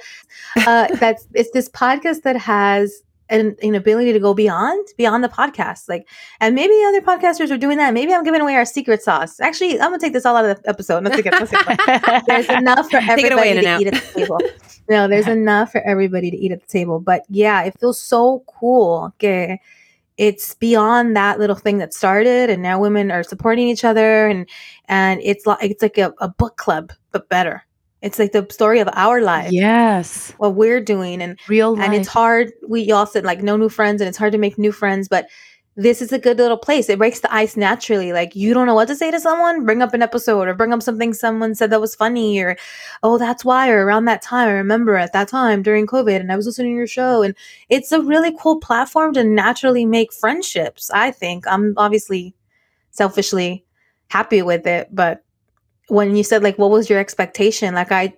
Uh, 0.66 0.88
that's 1.00 1.28
it's 1.34 1.52
this 1.52 1.70
podcast 1.70 2.24
that 2.24 2.36
has 2.36 3.04
an, 3.30 3.56
an 3.62 3.76
ability 3.76 4.14
to 4.14 4.20
go 4.20 4.34
beyond 4.34 4.88
beyond 4.98 5.24
the 5.24 5.30
podcast 5.30 5.90
like 5.90 6.08
and 6.40 6.56
maybe 6.56 6.74
other 6.88 7.02
podcasters 7.02 7.52
are 7.52 7.58
doing 7.58 7.78
that. 7.78 7.94
Maybe 7.94 8.14
i'm 8.14 8.24
giving 8.24 8.42
away 8.42 8.56
our 8.56 8.66
secret 8.66 9.02
sauce. 9.02 9.40
Actually 9.40 9.74
i'm 9.74 9.90
gonna 9.90 10.00
take 10.00 10.14
this 10.14 10.26
all 10.26 10.36
out 10.36 10.46
of 10.46 10.62
the 10.62 10.70
episode. 10.70 11.04
Let's 11.04 11.16
take 11.16 11.26
it, 11.28 12.26
there's 12.28 12.50
enough 12.50 12.90
for 12.90 12.98
everybody 12.98 13.54
to 13.62 13.80
eat 13.80 13.88
at 13.88 13.94
the 13.94 14.20
table. 14.22 14.40
No 14.90 15.08
there's 15.08 15.28
enough 15.28 15.72
for 15.72 15.82
everybody 15.82 16.32
to 16.32 16.38
eat 16.38 16.52
at 16.52 16.62
the 16.62 16.68
table. 16.68 17.00
But 17.00 17.24
yeah 17.30 17.64
it 17.64 17.80
feels 17.80 18.00
so 18.00 18.44
cool 18.48 19.12
okay 19.16 19.60
it's 20.18 20.56
beyond 20.56 21.16
that 21.16 21.40
little 21.40 21.56
thing 21.56 21.78
that 21.78 21.94
started 21.94 22.50
and 22.50 22.62
now 22.62 22.80
women 22.80 23.12
are 23.12 23.24
supporting 23.24 23.68
each 23.68 23.84
other 23.84 24.28
and 24.28 24.50
and 24.86 25.22
it's 25.24 25.46
like 25.46 25.60
it's 25.62 25.82
like 25.82 25.98
a, 25.98 26.14
a 26.20 26.28
book 26.28 26.58
club 26.58 26.92
but 27.12 27.30
better 27.30 27.64
it's 28.02 28.20
like 28.20 28.32
the 28.32 28.46
story 28.52 28.80
of 28.80 28.90
our 28.94 29.22
life. 29.22 29.52
Yes. 29.52 30.34
What 30.38 30.56
we're 30.56 30.82
doing 30.82 31.22
and 31.22 31.40
real 31.48 31.76
life. 31.76 31.86
And 31.86 31.96
it's 31.96 32.08
hard. 32.08 32.52
We 32.68 32.92
all 32.92 33.08
said 33.08 33.24
like 33.24 33.42
no 33.42 33.58
new 33.58 33.70
friends 33.70 34.02
and 34.02 34.08
it's 34.08 34.18
hard 34.18 34.34
to 34.34 34.38
make 34.38 34.58
new 34.58 34.72
friends, 34.72 35.08
but 35.08 35.28
this 35.80 36.02
is 36.02 36.12
a 36.12 36.18
good 36.18 36.38
little 36.38 36.58
place. 36.58 36.90
It 36.90 36.98
breaks 36.98 37.20
the 37.20 37.34
ice 37.34 37.56
naturally. 37.56 38.12
Like 38.12 38.36
you 38.36 38.54
don't 38.54 38.66
know 38.66 38.74
what 38.74 38.88
to 38.88 38.96
say 38.96 39.12
to 39.12 39.20
someone, 39.20 39.66
bring 39.66 39.82
up 39.82 39.94
an 39.94 40.02
episode 40.02 40.48
or 40.48 40.54
bring 40.54 40.74
up 40.74 40.82
something 40.82 41.14
someone 41.14 41.54
said 41.54 41.70
that 41.72 41.82
was 41.82 41.96
funny 41.96 42.40
or 42.40 42.58
oh 43.04 43.18
that's 43.18 43.46
why 43.46 43.70
or 43.70 43.86
around 43.86 44.06
that 44.06 44.24
time. 44.24 44.48
I 44.48 44.54
remember 44.54 44.96
at 44.96 45.14
that 45.14 45.28
time 45.28 45.62
during 45.62 45.86
COVID 45.86 46.20
and 46.20 46.32
I 46.32 46.36
was 46.36 46.48
listening 46.48 46.74
to 46.74 46.78
your 46.78 46.88
show 46.88 47.22
and 47.22 47.36
it's 47.70 47.92
a 47.92 48.02
really 48.02 48.36
cool 48.40 48.60
platform 48.60 49.14
to 49.14 49.24
naturally 49.24 49.86
make 49.86 50.12
friendships. 50.14 50.90
I 50.92 51.12
think 51.12 51.46
I'm 51.48 51.74
obviously 51.78 52.36
selfishly 52.90 53.64
happy 54.10 54.42
with 54.42 54.66
it, 54.66 54.90
but 54.92 55.24
when 55.88 56.16
you 56.16 56.24
said 56.24 56.44
like 56.44 56.58
what 56.58 56.72
was 56.72 56.90
your 56.90 57.00
expectation? 57.00 57.74
Like 57.74 57.92
i 57.92 58.14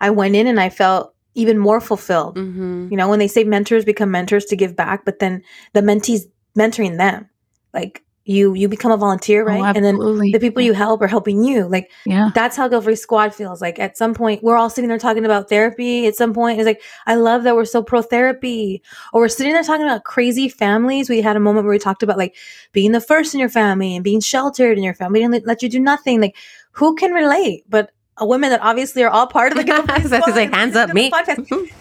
i 0.00 0.10
went 0.10 0.34
in 0.34 0.46
and 0.46 0.60
i 0.60 0.68
felt 0.68 1.14
even 1.34 1.58
more 1.58 1.80
fulfilled. 1.80 2.36
Mm-hmm. 2.36 2.88
you 2.90 2.96
know 2.96 3.08
when 3.08 3.18
they 3.18 3.28
say 3.28 3.44
mentors 3.44 3.84
become 3.84 4.10
mentors 4.10 4.44
to 4.46 4.56
give 4.56 4.76
back 4.76 5.04
but 5.04 5.18
then 5.18 5.42
the 5.72 5.80
mentees 5.80 6.22
mentoring 6.56 6.98
them. 6.98 7.28
Like 7.72 8.04
you 8.24 8.54
you 8.54 8.68
become 8.68 8.92
a 8.92 8.96
volunteer 8.96 9.42
oh, 9.42 9.46
right? 9.46 9.60
Oh, 9.60 9.72
and 9.76 9.84
then 9.84 9.96
the 9.98 10.38
people 10.38 10.62
you 10.62 10.74
help 10.74 11.02
are 11.02 11.08
helping 11.08 11.42
you. 11.42 11.66
Like 11.66 11.90
yeah. 12.06 12.30
that's 12.34 12.56
how 12.56 12.68
Guilt 12.68 12.84
Free 12.84 12.94
Squad 12.94 13.34
feels. 13.34 13.60
Like 13.60 13.78
at 13.80 13.96
some 13.96 14.14
point 14.14 14.44
we're 14.44 14.56
all 14.56 14.70
sitting 14.70 14.88
there 14.88 14.98
talking 14.98 15.24
about 15.24 15.48
therapy. 15.48 16.06
At 16.06 16.14
some 16.14 16.32
point 16.32 16.60
it's 16.60 16.66
like 16.66 16.82
i 17.06 17.14
love 17.14 17.42
that 17.42 17.56
we're 17.56 17.64
so 17.64 17.82
pro 17.82 18.00
therapy 18.00 18.82
or 19.12 19.22
we're 19.22 19.28
sitting 19.28 19.52
there 19.52 19.64
talking 19.64 19.84
about 19.84 20.04
crazy 20.04 20.48
families. 20.48 21.10
We 21.10 21.20
had 21.20 21.36
a 21.36 21.40
moment 21.40 21.64
where 21.64 21.72
we 21.72 21.78
talked 21.78 22.02
about 22.02 22.18
like 22.18 22.36
being 22.72 22.92
the 22.92 23.00
first 23.00 23.34
in 23.34 23.40
your 23.40 23.48
family 23.48 23.96
and 23.96 24.04
being 24.04 24.20
sheltered 24.20 24.78
in 24.78 24.84
your 24.84 24.94
family. 24.94 25.22
And 25.22 25.42
let 25.44 25.62
you 25.62 25.68
do 25.68 25.80
nothing. 25.80 26.20
Like 26.20 26.36
who 26.72 26.94
can 26.96 27.12
relate 27.12 27.64
but 27.68 27.90
a 28.18 28.26
women 28.26 28.50
that 28.50 28.60
obviously 28.62 29.02
are 29.02 29.10
all 29.10 29.26
part 29.26 29.52
of 29.52 29.58
the 29.58 29.64
Guilt 29.64 29.90
Free 29.90 30.04
Squad. 30.04 30.36
like 30.36 30.52
hands 30.52 30.76
up 30.76 30.92
me 30.92 31.10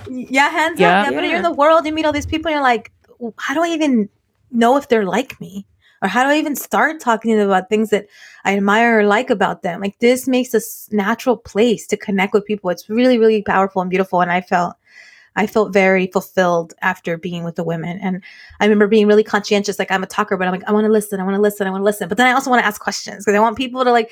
yeah 0.07 0.49
hands 0.49 0.79
yeah. 0.79 1.01
up 1.01 1.11
yeah, 1.11 1.11
but 1.11 1.23
you're 1.25 1.35
in 1.35 1.43
the 1.43 1.51
world 1.51 1.85
you 1.85 1.91
meet 1.91 2.05
all 2.05 2.13
these 2.13 2.25
people 2.25 2.49
and 2.49 2.55
you're 2.55 2.63
like 2.63 2.91
how 3.37 3.53
do 3.53 3.61
i 3.61 3.67
even 3.67 4.09
know 4.51 4.77
if 4.77 4.87
they're 4.87 5.05
like 5.05 5.39
me 5.41 5.65
or 6.01 6.07
how 6.07 6.23
do 6.23 6.29
I 6.29 6.37
even 6.37 6.55
start 6.55 6.99
talking 6.99 7.31
to 7.31 7.37
them 7.37 7.47
about 7.47 7.69
things 7.69 7.91
that 7.91 8.07
I 8.43 8.57
admire 8.57 8.99
or 8.99 9.03
like 9.05 9.29
about 9.29 9.61
them? 9.61 9.81
Like 9.81 9.99
this 9.99 10.27
makes 10.27 10.53
a 10.53 10.95
natural 10.95 11.37
place 11.37 11.85
to 11.87 11.97
connect 11.97 12.33
with 12.33 12.45
people. 12.45 12.69
It's 12.71 12.89
really, 12.89 13.19
really 13.19 13.43
powerful 13.43 13.81
and 13.81 13.89
beautiful. 13.89 14.19
And 14.19 14.31
I 14.31 14.41
felt, 14.41 14.75
I 15.35 15.45
felt 15.45 15.71
very 15.71 16.07
fulfilled 16.07 16.73
after 16.81 17.17
being 17.17 17.43
with 17.43 17.55
the 17.55 17.63
women. 17.63 17.99
And 18.01 18.23
I 18.59 18.65
remember 18.65 18.87
being 18.87 19.07
really 19.07 19.23
conscientious. 19.23 19.77
Like 19.77 19.91
I'm 19.91 20.03
a 20.03 20.07
talker, 20.07 20.37
but 20.37 20.47
I'm 20.47 20.51
like, 20.51 20.67
I 20.67 20.71
want 20.71 20.85
to 20.85 20.91
listen. 20.91 21.19
I 21.19 21.23
want 21.23 21.35
to 21.35 21.41
listen. 21.41 21.67
I 21.67 21.69
want 21.69 21.81
to 21.81 21.85
listen. 21.85 22.09
But 22.09 22.17
then 22.17 22.27
I 22.27 22.33
also 22.33 22.49
want 22.49 22.61
to 22.61 22.65
ask 22.65 22.81
questions 22.81 23.23
because 23.23 23.37
I 23.37 23.39
want 23.39 23.55
people 23.55 23.83
to 23.83 23.91
like 23.91 24.11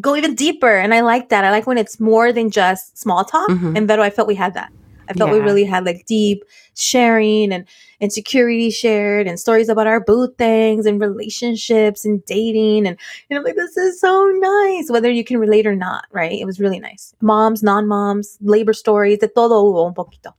go 0.00 0.16
even 0.16 0.34
deeper. 0.34 0.76
And 0.76 0.94
I 0.94 1.00
like 1.00 1.28
that. 1.30 1.44
I 1.44 1.50
like 1.50 1.66
when 1.66 1.78
it's 1.78 1.98
more 1.98 2.32
than 2.32 2.50
just 2.50 2.98
small 2.98 3.24
talk. 3.24 3.48
Mm-hmm. 3.48 3.76
And 3.76 3.88
Vero, 3.88 4.02
I 4.02 4.10
felt 4.10 4.28
we 4.28 4.34
had 4.34 4.54
that. 4.54 4.72
I 5.08 5.14
felt 5.14 5.30
yeah. 5.30 5.38
we 5.38 5.44
really 5.44 5.64
had 5.64 5.84
like 5.84 6.06
deep 6.06 6.44
sharing 6.74 7.52
and 7.52 7.66
insecurity 8.00 8.70
shared 8.70 9.26
and 9.26 9.38
stories 9.38 9.68
about 9.68 9.86
our 9.86 10.00
boo 10.00 10.32
things 10.38 10.86
and 10.86 11.00
relationships 11.00 12.04
and 12.04 12.24
dating. 12.24 12.86
And, 12.86 12.96
and 13.28 13.38
I'm 13.38 13.44
like, 13.44 13.56
this 13.56 13.76
is 13.76 14.00
so 14.00 14.24
nice, 14.36 14.90
whether 14.90 15.10
you 15.10 15.24
can 15.24 15.38
relate 15.38 15.66
or 15.66 15.74
not, 15.74 16.06
right? 16.12 16.40
It 16.40 16.46
was 16.46 16.60
really 16.60 16.78
nice. 16.78 17.14
Moms, 17.20 17.62
non 17.62 17.86
moms, 17.88 18.38
labor 18.40 18.72
stories, 18.72 19.18
de 19.18 19.28
todo 19.28 19.62
hubo 19.62 19.86
un 19.86 19.94
poquito. 19.94 20.34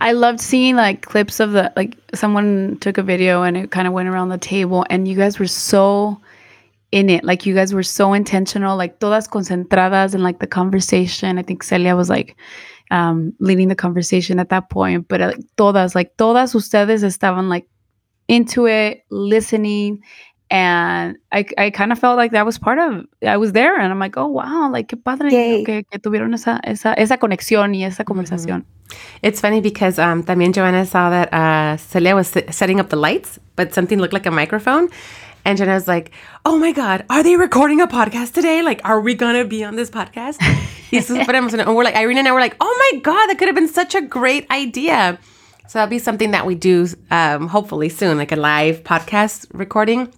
I 0.00 0.12
loved 0.12 0.40
seeing 0.40 0.76
like 0.76 1.02
clips 1.02 1.38
of 1.38 1.52
the, 1.52 1.72
like, 1.76 1.96
someone 2.14 2.78
took 2.80 2.98
a 2.98 3.02
video 3.02 3.42
and 3.42 3.56
it 3.56 3.70
kind 3.70 3.86
of 3.86 3.92
went 3.92 4.08
around 4.08 4.30
the 4.30 4.38
table, 4.38 4.84
and 4.90 5.06
you 5.06 5.16
guys 5.16 5.38
were 5.38 5.46
so 5.46 6.20
in 6.92 7.10
it. 7.10 7.24
Like 7.24 7.46
you 7.46 7.54
guys 7.54 7.72
were 7.72 7.82
so 7.82 8.12
intentional, 8.12 8.76
like 8.76 9.00
todas 9.00 9.28
concentradas 9.28 10.14
in 10.14 10.22
like 10.22 10.38
the 10.38 10.46
conversation. 10.46 11.38
I 11.38 11.42
think 11.42 11.62
Celia 11.62 11.96
was 11.96 12.08
like 12.08 12.36
um, 12.90 13.32
leading 13.40 13.68
the 13.68 13.74
conversation 13.74 14.38
at 14.38 14.48
that 14.50 14.70
point, 14.70 15.08
but 15.08 15.20
uh, 15.20 15.32
todas, 15.56 15.94
like 15.94 16.16
todas 16.16 16.54
ustedes 16.54 17.02
estaban 17.02 17.48
like 17.48 17.66
into 18.28 18.66
it, 18.66 19.04
listening. 19.10 20.02
And 20.48 21.16
I, 21.32 21.44
I 21.58 21.70
kind 21.70 21.90
of 21.90 21.98
felt 21.98 22.16
like 22.16 22.30
that 22.30 22.46
was 22.46 22.56
part 22.56 22.78
of, 22.78 23.04
I 23.26 23.36
was 23.36 23.50
there 23.50 23.80
and 23.80 23.90
I'm 23.90 23.98
like, 23.98 24.16
oh, 24.16 24.28
wow, 24.28 24.70
like 24.70 24.88
qué 24.88 25.02
padre 25.02 25.30
que, 25.30 25.82
que, 25.90 25.98
tuvieron 25.98 26.34
esa, 26.34 26.60
esa, 26.62 26.94
esa 26.96 27.18
conexión 27.18 27.74
y 27.74 27.82
esa 27.82 28.04
conversación. 28.04 28.62
Mm-hmm. 28.62 28.96
It's 29.22 29.40
funny 29.40 29.60
because 29.60 29.98
um, 29.98 30.22
también 30.22 30.52
Joanna 30.54 30.86
saw 30.86 31.10
that 31.10 31.34
uh, 31.34 31.76
Celia 31.76 32.14
was 32.14 32.28
setting 32.50 32.78
up 32.78 32.90
the 32.90 32.96
lights, 32.96 33.40
but 33.56 33.74
something 33.74 33.98
looked 33.98 34.12
like 34.12 34.26
a 34.26 34.30
microphone. 34.30 34.88
And 35.46 35.56
Jenna 35.56 35.74
was 35.74 35.86
like, 35.86 36.10
oh 36.44 36.58
my 36.58 36.72
God, 36.72 37.04
are 37.08 37.22
they 37.22 37.36
recording 37.36 37.80
a 37.80 37.86
podcast 37.86 38.32
today? 38.32 38.62
Like, 38.62 38.80
are 38.84 39.00
we 39.00 39.14
going 39.14 39.36
to 39.36 39.44
be 39.48 39.62
on 39.62 39.76
this 39.76 39.88
podcast? 39.88 40.38
and 41.54 41.76
we're 41.76 41.84
like, 41.84 41.94
Irene 41.94 42.18
and 42.18 42.26
I 42.26 42.32
were 42.32 42.40
like, 42.40 42.56
oh 42.60 42.90
my 42.92 42.98
God, 42.98 43.28
that 43.28 43.38
could 43.38 43.46
have 43.46 43.54
been 43.54 43.68
such 43.68 43.94
a 43.94 44.00
great 44.00 44.50
idea. 44.50 45.20
So 45.68 45.78
that'll 45.78 45.88
be 45.88 46.00
something 46.00 46.32
that 46.32 46.46
we 46.46 46.56
do 46.56 46.88
um, 47.12 47.46
hopefully 47.46 47.88
soon, 47.88 48.18
like 48.18 48.32
a 48.32 48.36
live 48.36 48.82
podcast 48.82 49.46
recording. 49.52 50.12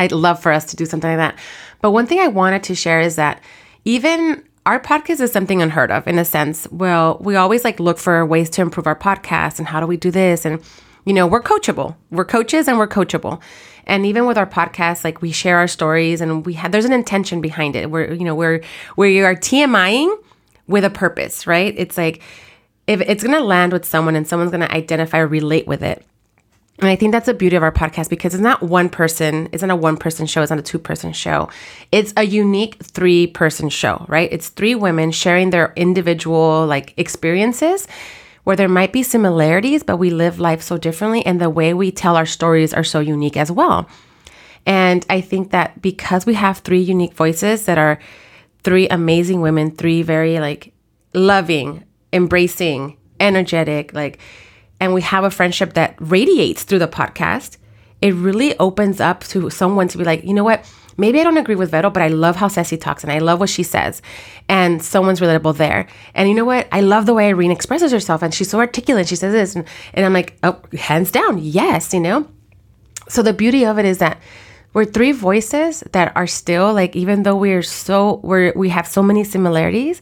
I'd 0.00 0.10
love 0.10 0.42
for 0.42 0.50
us 0.50 0.64
to 0.66 0.76
do 0.76 0.84
something 0.84 1.10
like 1.10 1.18
that. 1.18 1.38
But 1.80 1.92
one 1.92 2.06
thing 2.06 2.18
I 2.18 2.26
wanted 2.26 2.64
to 2.64 2.74
share 2.74 3.00
is 3.00 3.14
that 3.14 3.40
even 3.84 4.42
our 4.66 4.80
podcast 4.80 5.20
is 5.20 5.30
something 5.30 5.62
unheard 5.62 5.92
of 5.92 6.08
in 6.08 6.18
a 6.18 6.24
sense. 6.24 6.66
Well, 6.72 7.18
we 7.20 7.36
always 7.36 7.62
like 7.62 7.78
look 7.78 7.98
for 7.98 8.26
ways 8.26 8.50
to 8.50 8.62
improve 8.62 8.88
our 8.88 8.98
podcast 8.98 9.60
and 9.60 9.68
how 9.68 9.78
do 9.78 9.86
we 9.86 9.96
do 9.96 10.10
this? 10.10 10.44
And, 10.44 10.60
you 11.04 11.12
know, 11.12 11.26
we're 11.26 11.42
coachable. 11.42 11.96
We're 12.10 12.24
coaches 12.24 12.68
and 12.68 12.78
we're 12.78 12.88
coachable 12.88 13.40
and 13.86 14.06
even 14.06 14.24
with 14.26 14.38
our 14.38 14.46
podcast 14.46 15.04
like 15.04 15.20
we 15.20 15.32
share 15.32 15.58
our 15.58 15.68
stories 15.68 16.20
and 16.20 16.46
we 16.46 16.54
have 16.54 16.72
there's 16.72 16.84
an 16.84 16.92
intention 16.92 17.40
behind 17.40 17.74
it 17.76 17.90
we're 17.90 18.12
you 18.12 18.24
know 18.24 18.34
we're 18.34 18.60
we 18.96 19.20
are 19.20 19.34
tmiing 19.34 20.14
with 20.66 20.84
a 20.84 20.90
purpose 20.90 21.46
right 21.46 21.74
it's 21.76 21.96
like 21.98 22.22
if 22.86 23.00
it's 23.02 23.22
going 23.22 23.36
to 23.36 23.44
land 23.44 23.72
with 23.72 23.84
someone 23.84 24.16
and 24.16 24.26
someone's 24.26 24.50
going 24.50 24.60
to 24.60 24.72
identify 24.72 25.18
or 25.18 25.26
relate 25.26 25.66
with 25.66 25.82
it 25.82 26.04
and 26.78 26.88
I 26.88 26.96
think 26.96 27.12
that's 27.12 27.26
the 27.26 27.34
beauty 27.34 27.56
of 27.56 27.62
our 27.62 27.72
podcast 27.72 28.08
because 28.08 28.32
it's 28.32 28.42
not 28.42 28.62
one 28.62 28.88
person, 28.88 29.50
it's 29.52 29.62
not 29.62 29.70
a 29.70 29.76
one 29.76 29.98
person 29.98 30.24
show, 30.24 30.40
it's 30.40 30.48
not 30.48 30.58
a 30.58 30.62
two 30.62 30.78
person 30.78 31.12
show. 31.12 31.50
It's 31.92 32.14
a 32.16 32.22
unique 32.22 32.76
three 32.82 33.26
person 33.26 33.68
show, 33.68 34.06
right? 34.08 34.30
It's 34.32 34.48
three 34.48 34.74
women 34.74 35.10
sharing 35.10 35.50
their 35.50 35.74
individual 35.76 36.64
like 36.64 36.94
experiences 36.96 37.86
where 38.44 38.56
there 38.56 38.68
might 38.68 38.92
be 38.92 39.02
similarities, 39.02 39.82
but 39.82 39.96
we 39.96 40.10
live 40.10 40.40
life 40.40 40.62
so 40.62 40.76
differently, 40.78 41.24
and 41.24 41.40
the 41.40 41.50
way 41.50 41.74
we 41.74 41.90
tell 41.90 42.16
our 42.16 42.26
stories 42.26 42.72
are 42.72 42.84
so 42.84 43.00
unique 43.00 43.36
as 43.36 43.50
well. 43.50 43.88
And 44.66 45.04
I 45.08 45.20
think 45.20 45.50
that 45.50 45.80
because 45.80 46.26
we 46.26 46.34
have 46.34 46.58
three 46.58 46.80
unique 46.80 47.14
voices 47.14 47.66
that 47.66 47.78
are 47.78 47.98
three 48.62 48.88
amazing 48.88 49.40
women, 49.40 49.70
three 49.70 50.02
very 50.02 50.38
like 50.40 50.72
loving, 51.14 51.84
embracing, 52.12 52.96
energetic, 53.18 53.92
like, 53.92 54.18
and 54.80 54.94
we 54.94 55.02
have 55.02 55.24
a 55.24 55.30
friendship 55.30 55.74
that 55.74 55.94
radiates 55.98 56.62
through 56.62 56.78
the 56.78 56.88
podcast, 56.88 57.58
it 58.00 58.14
really 58.14 58.58
opens 58.58 59.00
up 59.00 59.24
to 59.24 59.50
someone 59.50 59.88
to 59.88 59.98
be 59.98 60.04
like, 60.04 60.24
you 60.24 60.32
know 60.32 60.44
what? 60.44 60.64
Maybe 61.00 61.20
I 61.20 61.24
don't 61.24 61.36
agree 61.36 61.54
with 61.54 61.70
Vero, 61.70 61.90
but 61.90 62.02
I 62.02 62.08
love 62.08 62.36
how 62.36 62.48
Ceci 62.48 62.76
talks 62.76 63.02
and 63.02 63.12
I 63.12 63.18
love 63.18 63.40
what 63.40 63.48
she 63.48 63.62
says. 63.62 64.02
And 64.48 64.82
someone's 64.82 65.20
relatable 65.20 65.56
there. 65.56 65.88
And 66.14 66.28
you 66.28 66.34
know 66.34 66.44
what? 66.44 66.68
I 66.70 66.80
love 66.82 67.06
the 67.06 67.14
way 67.14 67.28
Irene 67.28 67.50
expresses 67.50 67.90
herself 67.90 68.22
and 68.22 68.32
she's 68.32 68.50
so 68.50 68.58
articulate. 68.58 69.08
She 69.08 69.16
says 69.16 69.32
this. 69.32 69.56
And, 69.56 69.64
and 69.94 70.06
I'm 70.06 70.12
like, 70.12 70.36
oh, 70.42 70.60
hands 70.78 71.10
down, 71.10 71.38
yes, 71.38 71.92
you 71.94 72.00
know? 72.00 72.28
So 73.08 73.22
the 73.22 73.32
beauty 73.32 73.64
of 73.64 73.78
it 73.78 73.84
is 73.84 73.98
that 73.98 74.20
we're 74.72 74.84
three 74.84 75.12
voices 75.12 75.80
that 75.92 76.12
are 76.14 76.28
still 76.28 76.72
like, 76.72 76.94
even 76.94 77.24
though 77.24 77.36
we're 77.36 77.62
so, 77.62 78.20
we're, 78.22 78.52
we 78.54 78.68
have 78.68 78.86
so 78.86 79.02
many 79.02 79.24
similarities, 79.24 80.00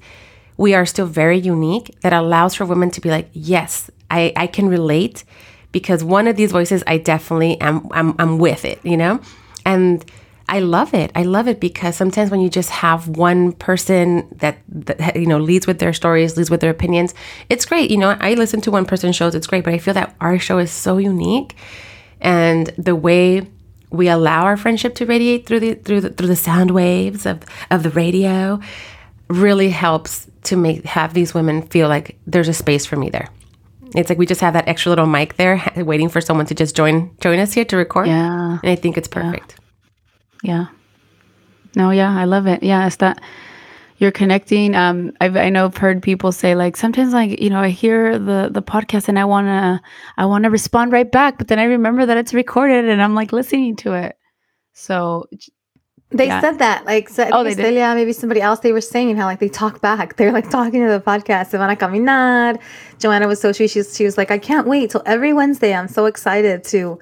we 0.58 0.74
are 0.74 0.84
still 0.84 1.06
very 1.06 1.38
unique 1.38 1.96
that 2.02 2.12
allows 2.12 2.54
for 2.54 2.66
women 2.66 2.90
to 2.90 3.00
be 3.00 3.08
like, 3.08 3.30
yes, 3.32 3.90
I, 4.10 4.32
I 4.36 4.46
can 4.46 4.68
relate 4.68 5.24
because 5.72 6.02
one 6.02 6.26
of 6.26 6.36
these 6.36 6.52
voices 6.52 6.82
I 6.86 6.98
definitely 6.98 7.60
am 7.60 7.88
I'm, 7.92 8.14
I'm 8.18 8.38
with 8.38 8.64
it, 8.64 8.80
you 8.82 8.96
know? 8.96 9.20
And 9.64 10.04
I 10.48 10.60
love 10.60 10.94
it. 10.94 11.10
I 11.14 11.22
love 11.22 11.46
it 11.46 11.60
because 11.60 11.94
sometimes 11.94 12.30
when 12.30 12.40
you 12.40 12.48
just 12.48 12.70
have 12.70 13.06
one 13.08 13.52
person 13.52 14.26
that, 14.36 14.58
that, 14.68 15.16
you 15.16 15.26
know 15.26 15.38
leads 15.38 15.66
with 15.66 15.78
their 15.78 15.92
stories, 15.92 16.36
leads 16.36 16.50
with 16.50 16.60
their 16.60 16.70
opinions, 16.70 17.14
it's 17.50 17.64
great. 17.64 17.90
You 17.90 17.98
know, 17.98 18.16
I 18.20 18.34
listen 18.34 18.60
to 18.62 18.70
one 18.70 18.86
person 18.86 19.12
shows, 19.12 19.34
it's 19.34 19.46
great, 19.46 19.64
but 19.64 19.74
I 19.74 19.78
feel 19.78 19.94
that 19.94 20.14
our 20.20 20.38
show 20.38 20.58
is 20.58 20.70
so 20.70 20.96
unique, 20.98 21.54
and 22.20 22.68
the 22.78 22.96
way 22.96 23.46
we 23.90 24.08
allow 24.08 24.44
our 24.44 24.56
friendship 24.56 24.94
to 24.96 25.06
radiate 25.06 25.46
through 25.46 25.60
the 25.60 25.74
through 25.74 26.00
the 26.00 26.10
through 26.10 26.28
the 26.28 26.36
sound 26.36 26.70
waves 26.70 27.26
of 27.26 27.42
of 27.70 27.82
the 27.82 27.90
radio 27.90 28.60
really 29.28 29.70
helps 29.70 30.26
to 30.44 30.56
make 30.56 30.84
have 30.84 31.12
these 31.14 31.34
women 31.34 31.62
feel 31.62 31.88
like 31.88 32.18
there's 32.26 32.48
a 32.48 32.54
space 32.54 32.86
for 32.86 32.96
me 32.96 33.10
there. 33.10 33.28
It's 33.94 34.08
like 34.08 34.18
we 34.18 34.26
just 34.26 34.40
have 34.40 34.54
that 34.54 34.68
extra 34.68 34.90
little 34.90 35.06
mic 35.06 35.36
there, 35.36 35.62
waiting 35.76 36.08
for 36.08 36.20
someone 36.20 36.46
to 36.46 36.54
just 36.54 36.76
join 36.76 37.10
join 37.20 37.38
us 37.38 37.52
here 37.52 37.64
to 37.66 37.76
record. 37.76 38.06
Yeah, 38.06 38.58
and 38.62 38.70
I 38.70 38.74
think 38.74 38.96
it's 38.96 39.08
perfect. 39.08 39.54
Yeah. 39.57 39.57
Yeah. 40.42 40.66
No, 41.76 41.90
yeah, 41.90 42.16
I 42.16 42.24
love 42.24 42.46
it. 42.46 42.62
Yeah, 42.62 42.86
it's 42.86 42.96
that 42.96 43.20
you're 43.98 44.12
connecting. 44.12 44.74
Um, 44.74 45.12
I've, 45.20 45.36
I 45.36 45.50
know 45.50 45.66
I've 45.66 45.76
heard 45.76 46.02
people 46.02 46.32
say 46.32 46.54
like 46.54 46.76
sometimes 46.76 47.12
like 47.12 47.40
you 47.40 47.50
know 47.50 47.60
I 47.60 47.68
hear 47.70 48.18
the 48.18 48.48
the 48.50 48.62
podcast 48.62 49.08
and 49.08 49.18
I 49.18 49.24
wanna 49.24 49.82
I 50.16 50.24
wanna 50.26 50.50
respond 50.50 50.92
right 50.92 51.10
back, 51.10 51.38
but 51.38 51.48
then 51.48 51.58
I 51.58 51.64
remember 51.64 52.06
that 52.06 52.16
it's 52.16 52.32
recorded 52.32 52.88
and 52.88 53.02
I'm 53.02 53.14
like 53.14 53.32
listening 53.32 53.76
to 53.76 53.94
it. 53.94 54.16
So 54.72 55.28
they 56.10 56.28
yeah. 56.28 56.40
said 56.40 56.58
that 56.58 56.86
like 56.86 57.08
so, 57.08 57.28
oh. 57.32 57.50
Celia, 57.50 57.92
maybe 57.94 58.12
somebody 58.12 58.40
else 58.40 58.60
they 58.60 58.72
were 58.72 58.80
saying 58.80 59.16
how 59.16 59.26
like 59.26 59.40
they 59.40 59.48
talk 59.48 59.80
back. 59.80 60.16
They're 60.16 60.32
like 60.32 60.48
talking 60.48 60.82
to 60.82 60.88
the 60.88 61.00
podcast. 61.00 61.48
Se 61.48 61.58
van 61.58 61.68
a 61.68 61.76
caminar. 61.76 62.58
Joanna 62.98 63.26
was 63.26 63.40
so 63.40 63.52
sweet. 63.52 63.70
She, 63.70 63.82
she 63.82 64.04
was 64.04 64.16
like 64.16 64.30
I 64.30 64.38
can't 64.38 64.66
wait 64.66 64.90
till 64.90 65.02
every 65.06 65.32
Wednesday. 65.32 65.74
I'm 65.74 65.88
so 65.88 66.06
excited 66.06 66.64
to 66.64 66.98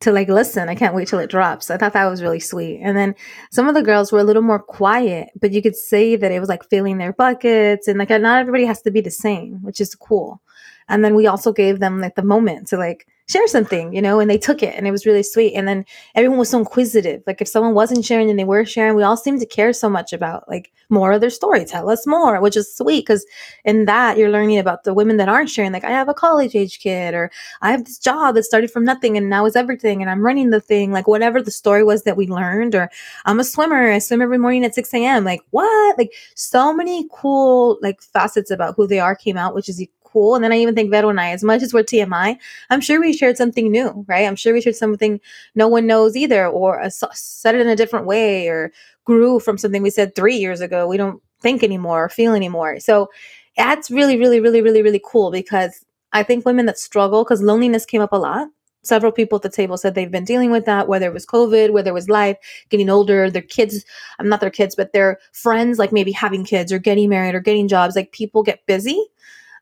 to 0.00 0.12
like 0.12 0.28
listen. 0.28 0.68
I 0.68 0.74
can't 0.74 0.94
wait 0.94 1.08
till 1.08 1.18
it 1.18 1.30
drops. 1.30 1.70
I 1.70 1.76
thought 1.76 1.94
that 1.94 2.04
was 2.06 2.22
really 2.22 2.40
sweet. 2.40 2.80
And 2.82 2.96
then 2.96 3.14
some 3.50 3.68
of 3.68 3.74
the 3.74 3.82
girls 3.82 4.12
were 4.12 4.18
a 4.18 4.24
little 4.24 4.42
more 4.42 4.58
quiet, 4.58 5.30
but 5.40 5.52
you 5.52 5.62
could 5.62 5.76
say 5.76 6.16
that 6.16 6.32
it 6.32 6.40
was 6.40 6.48
like 6.48 6.68
filling 6.68 6.98
their 6.98 7.12
buckets 7.12 7.88
and 7.88 7.98
like 7.98 8.10
not 8.10 8.40
everybody 8.40 8.64
has 8.66 8.82
to 8.82 8.90
be 8.90 9.00
the 9.00 9.10
same, 9.10 9.62
which 9.62 9.80
is 9.80 9.94
cool. 9.94 10.40
And 10.88 11.04
then 11.04 11.14
we 11.14 11.26
also 11.26 11.52
gave 11.52 11.80
them 11.80 12.00
like 12.00 12.14
the 12.14 12.22
moment 12.22 12.68
to 12.68 12.76
like 12.76 13.06
share 13.28 13.46
something, 13.48 13.92
you 13.92 14.00
know, 14.00 14.20
and 14.20 14.30
they 14.30 14.38
took 14.38 14.62
it 14.62 14.74
and 14.76 14.86
it 14.86 14.92
was 14.92 15.04
really 15.04 15.22
sweet. 15.22 15.54
And 15.54 15.66
then 15.66 15.84
everyone 16.14 16.38
was 16.38 16.50
so 16.50 16.58
inquisitive. 16.60 17.22
Like 17.26 17.40
if 17.40 17.48
someone 17.48 17.74
wasn't 17.74 18.04
sharing 18.04 18.30
and 18.30 18.38
they 18.38 18.44
were 18.44 18.64
sharing, 18.64 18.94
we 18.94 19.02
all 19.02 19.16
seemed 19.16 19.40
to 19.40 19.46
care 19.46 19.72
so 19.72 19.90
much 19.90 20.12
about 20.12 20.48
like 20.48 20.72
more 20.90 21.10
of 21.10 21.20
their 21.20 21.30
story. 21.30 21.64
Tell 21.64 21.90
us 21.90 22.06
more, 22.06 22.40
which 22.40 22.56
is 22.56 22.72
sweet 22.72 23.00
because 23.00 23.26
in 23.64 23.84
that 23.86 24.16
you're 24.16 24.30
learning 24.30 24.58
about 24.58 24.84
the 24.84 24.94
women 24.94 25.16
that 25.16 25.28
aren't 25.28 25.50
sharing. 25.50 25.72
Like 25.72 25.82
I 25.82 25.90
have 25.90 26.08
a 26.08 26.14
college 26.14 26.54
age 26.54 26.78
kid 26.78 27.14
or 27.14 27.32
I 27.62 27.72
have 27.72 27.84
this 27.84 27.98
job 27.98 28.36
that 28.36 28.44
started 28.44 28.70
from 28.70 28.84
nothing 28.84 29.16
and 29.16 29.28
now 29.28 29.44
is 29.44 29.56
everything 29.56 30.02
and 30.02 30.10
I'm 30.10 30.24
running 30.24 30.50
the 30.50 30.60
thing. 30.60 30.92
Like 30.92 31.08
whatever 31.08 31.42
the 31.42 31.50
story 31.50 31.82
was 31.82 32.04
that 32.04 32.16
we 32.16 32.28
learned 32.28 32.76
or 32.76 32.88
I'm 33.24 33.40
a 33.40 33.44
swimmer. 33.44 33.90
I 33.90 33.98
swim 33.98 34.22
every 34.22 34.38
morning 34.38 34.64
at 34.64 34.74
6 34.76 34.94
a.m. 34.94 35.24
Like 35.24 35.40
what? 35.50 35.98
Like 35.98 36.12
so 36.36 36.72
many 36.72 37.08
cool 37.12 37.78
like 37.82 38.00
facets 38.00 38.52
about 38.52 38.74
who 38.76 38.86
they 38.86 39.00
are 39.00 39.16
came 39.16 39.36
out, 39.36 39.54
which 39.54 39.68
is 39.68 39.84
cool. 40.16 40.34
And 40.34 40.42
then 40.42 40.52
I 40.52 40.56
even 40.56 40.74
think 40.74 40.90
Vero 40.90 41.10
and 41.10 41.20
I, 41.20 41.32
as 41.32 41.44
much 41.44 41.60
as 41.62 41.74
we're 41.74 41.82
TMI, 41.82 42.38
I'm 42.70 42.80
sure 42.80 42.98
we 42.98 43.12
shared 43.12 43.36
something 43.36 43.70
new, 43.70 44.02
right? 44.08 44.26
I'm 44.26 44.34
sure 44.34 44.54
we 44.54 44.62
shared 44.62 44.74
something 44.76 45.20
no 45.54 45.68
one 45.68 45.86
knows 45.86 46.16
either, 46.16 46.46
or 46.46 46.80
a, 46.80 46.90
said 46.90 47.54
it 47.54 47.60
in 47.60 47.68
a 47.68 47.76
different 47.76 48.06
way, 48.06 48.48
or 48.48 48.72
grew 49.04 49.38
from 49.38 49.58
something 49.58 49.82
we 49.82 49.90
said 49.90 50.14
three 50.14 50.36
years 50.36 50.62
ago. 50.62 50.88
We 50.88 50.96
don't 50.96 51.22
think 51.42 51.62
anymore 51.62 52.06
or 52.06 52.08
feel 52.08 52.32
anymore. 52.32 52.80
So 52.80 53.10
that's 53.58 53.90
really, 53.90 54.16
really, 54.16 54.40
really, 54.40 54.62
really, 54.62 54.80
really 54.80 55.02
cool 55.04 55.30
because 55.30 55.84
I 56.12 56.22
think 56.22 56.46
women 56.46 56.64
that 56.64 56.78
struggle, 56.78 57.22
because 57.22 57.42
loneliness 57.42 57.84
came 57.84 58.00
up 58.00 58.12
a 58.12 58.16
lot. 58.16 58.48
Several 58.84 59.12
people 59.12 59.36
at 59.36 59.42
the 59.42 59.50
table 59.50 59.76
said 59.76 59.94
they've 59.94 60.10
been 60.10 60.24
dealing 60.24 60.50
with 60.50 60.64
that, 60.64 60.88
whether 60.88 61.06
it 61.06 61.12
was 61.12 61.26
COVID, 61.26 61.72
whether 61.72 61.90
it 61.90 61.94
was 61.94 62.08
life, 62.08 62.38
getting 62.70 62.88
older, 62.88 63.30
their 63.30 63.42
kids, 63.42 63.84
I'm 64.18 64.30
not 64.30 64.40
their 64.40 64.48
kids, 64.48 64.74
but 64.74 64.94
their 64.94 65.18
friends, 65.32 65.78
like 65.78 65.92
maybe 65.92 66.12
having 66.12 66.44
kids 66.44 66.72
or 66.72 66.78
getting 66.78 67.10
married 67.10 67.34
or 67.34 67.40
getting 67.40 67.68
jobs. 67.68 67.96
Like 67.96 68.12
people 68.12 68.42
get 68.42 68.64
busy 68.64 69.06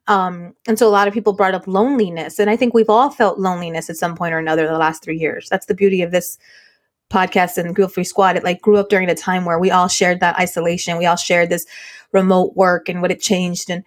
um, 0.06 0.54
and 0.68 0.78
so 0.78 0.88
a 0.88 0.90
lot 0.90 1.08
of 1.08 1.14
people 1.14 1.32
brought 1.32 1.54
up 1.54 1.66
loneliness. 1.66 2.38
And 2.38 2.50
I 2.50 2.56
think 2.56 2.74
we've 2.74 2.90
all 2.90 3.10
felt 3.10 3.38
loneliness 3.38 3.88
at 3.88 3.96
some 3.96 4.14
point 4.14 4.34
or 4.34 4.38
another 4.38 4.66
the 4.66 4.78
last 4.78 5.02
three 5.02 5.18
years. 5.18 5.48
That's 5.48 5.66
the 5.66 5.74
beauty 5.74 6.02
of 6.02 6.10
this 6.10 6.38
podcast 7.10 7.58
and 7.58 7.74
Guilt 7.74 7.92
Free 7.92 8.04
Squad. 8.04 8.36
It 8.36 8.44
like 8.44 8.60
grew 8.60 8.76
up 8.76 8.88
during 8.88 9.08
a 9.08 9.14
time 9.14 9.44
where 9.44 9.58
we 9.58 9.70
all 9.70 9.88
shared 9.88 10.20
that 10.20 10.38
isolation. 10.38 10.98
We 10.98 11.06
all 11.06 11.16
shared 11.16 11.48
this 11.48 11.66
remote 12.12 12.54
work 12.54 12.88
and 12.88 13.00
what 13.00 13.10
it 13.10 13.20
changed. 13.20 13.70
And 13.70 13.84